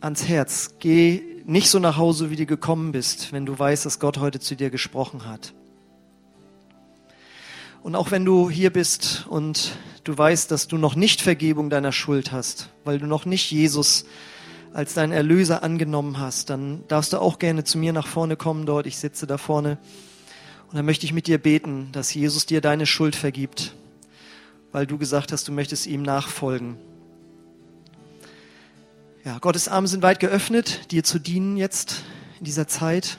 ans 0.00 0.28
Herz. 0.28 0.76
Geh 0.78 1.29
nicht 1.44 1.70
so 1.70 1.78
nach 1.78 1.96
Hause, 1.96 2.30
wie 2.30 2.36
du 2.36 2.46
gekommen 2.46 2.92
bist, 2.92 3.32
wenn 3.32 3.46
du 3.46 3.58
weißt, 3.58 3.86
dass 3.86 3.98
Gott 3.98 4.18
heute 4.18 4.40
zu 4.40 4.56
dir 4.56 4.70
gesprochen 4.70 5.26
hat. 5.26 5.54
Und 7.82 7.94
auch 7.94 8.10
wenn 8.10 8.24
du 8.24 8.50
hier 8.50 8.70
bist 8.70 9.26
und 9.28 9.72
du 10.04 10.16
weißt, 10.16 10.50
dass 10.50 10.68
du 10.68 10.76
noch 10.76 10.96
nicht 10.96 11.22
Vergebung 11.22 11.70
deiner 11.70 11.92
Schuld 11.92 12.30
hast, 12.30 12.68
weil 12.84 12.98
du 12.98 13.06
noch 13.06 13.24
nicht 13.24 13.50
Jesus 13.50 14.04
als 14.72 14.94
deinen 14.94 15.12
Erlöser 15.12 15.62
angenommen 15.62 16.18
hast, 16.18 16.50
dann 16.50 16.84
darfst 16.88 17.12
du 17.12 17.18
auch 17.18 17.38
gerne 17.38 17.64
zu 17.64 17.78
mir 17.78 17.92
nach 17.92 18.06
vorne 18.06 18.36
kommen 18.36 18.66
dort. 18.66 18.86
Ich 18.86 18.98
sitze 18.98 19.26
da 19.26 19.38
vorne. 19.38 19.78
Und 20.68 20.76
dann 20.76 20.84
möchte 20.84 21.06
ich 21.06 21.12
mit 21.12 21.26
dir 21.26 21.38
beten, 21.38 21.88
dass 21.92 22.14
Jesus 22.14 22.46
dir 22.46 22.60
deine 22.60 22.86
Schuld 22.86 23.16
vergibt, 23.16 23.74
weil 24.72 24.86
du 24.86 24.98
gesagt 24.98 25.32
hast, 25.32 25.48
du 25.48 25.52
möchtest 25.52 25.86
ihm 25.86 26.02
nachfolgen. 26.02 26.76
Ja, 29.22 29.38
Gottes 29.38 29.68
Arme 29.68 29.86
sind 29.86 30.02
weit 30.02 30.18
geöffnet, 30.18 30.90
dir 30.92 31.04
zu 31.04 31.18
dienen 31.18 31.58
jetzt 31.58 32.04
in 32.38 32.46
dieser 32.46 32.66
Zeit. 32.66 33.18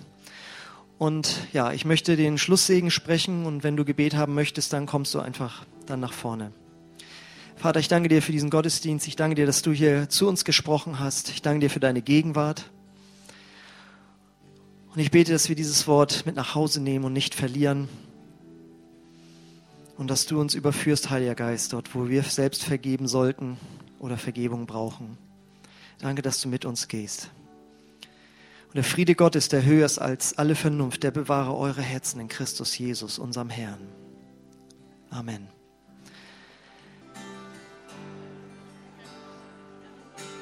Und 0.98 1.48
ja, 1.54 1.74
ich 1.74 1.86
möchte 1.86 2.16
den 2.16 2.40
Schlusssegen 2.40 2.90
sprechen 2.90 3.46
und 3.46 3.64
wenn 3.64 3.78
du 3.78 3.86
Gebet 3.86 4.16
haben 4.16 4.34
möchtest, 4.34 4.74
dann 4.74 4.88
kommst 4.88 5.14
du 5.14 5.20
einfach 5.20 5.64
dann 5.86 6.00
nach 6.00 6.14
vorne. 6.14 6.54
Vater, 7.56 7.80
ich 7.80 7.88
danke 7.88 8.10
dir 8.10 8.24
für 8.24 8.32
diesen 8.32 8.50
Gottesdienst. 8.50 9.08
Ich 9.08 9.16
danke 9.16 9.36
dir, 9.36 9.46
dass 9.46 9.62
du 9.62 9.72
hier 9.72 10.10
zu 10.10 10.28
uns 10.28 10.44
gesprochen 10.44 10.98
hast. 10.98 11.30
Ich 11.30 11.44
danke 11.44 11.60
dir 11.60 11.70
für 11.70 11.80
deine 11.80 12.02
Gegenwart. 12.02 12.72
Und 14.92 15.00
ich 15.00 15.12
bete, 15.12 15.32
dass 15.32 15.50
wir 15.50 15.56
dieses 15.56 15.86
Wort 15.86 16.26
mit 16.26 16.36
nach 16.36 16.56
Hause 16.56 16.82
nehmen 16.82 17.06
und 17.06 17.14
nicht 17.14 17.36
verlieren. 17.36 17.88
Und 19.98 20.10
dass 20.10 20.26
du 20.26 20.42
uns 20.42 20.56
überführst, 20.56 21.12
Heiliger 21.12 21.36
Geist, 21.36 21.74
dort, 21.74 21.94
wo 21.94 22.10
wir 22.10 22.24
selbst 22.24 22.64
vergeben 22.64 23.08
sollten 23.08 23.58
oder 24.00 24.18
Vergebung 24.18 24.66
brauchen. 24.66 25.20
Danke, 26.02 26.22
dass 26.22 26.42
du 26.42 26.50
mit 26.50 26.66
uns 26.66 26.88
gehst. 26.88 27.30
Und 28.68 28.76
der 28.76 28.84
Friede 28.84 29.16
Gottes, 29.16 29.50
der 29.50 29.64
höher 29.64 29.86
ist 29.86 30.00
als 30.00 30.38
alle 30.38 30.56
Vernunft, 30.56 31.04
der 31.04 31.12
bewahre 31.12 31.56
eure 31.56 31.82
Herzen 31.82 32.20
in 32.20 32.28
Christus 32.28 32.78
Jesus, 32.78 33.20
unserem 33.20 33.50
Herrn. 33.50 33.88
Amen. 35.10 35.48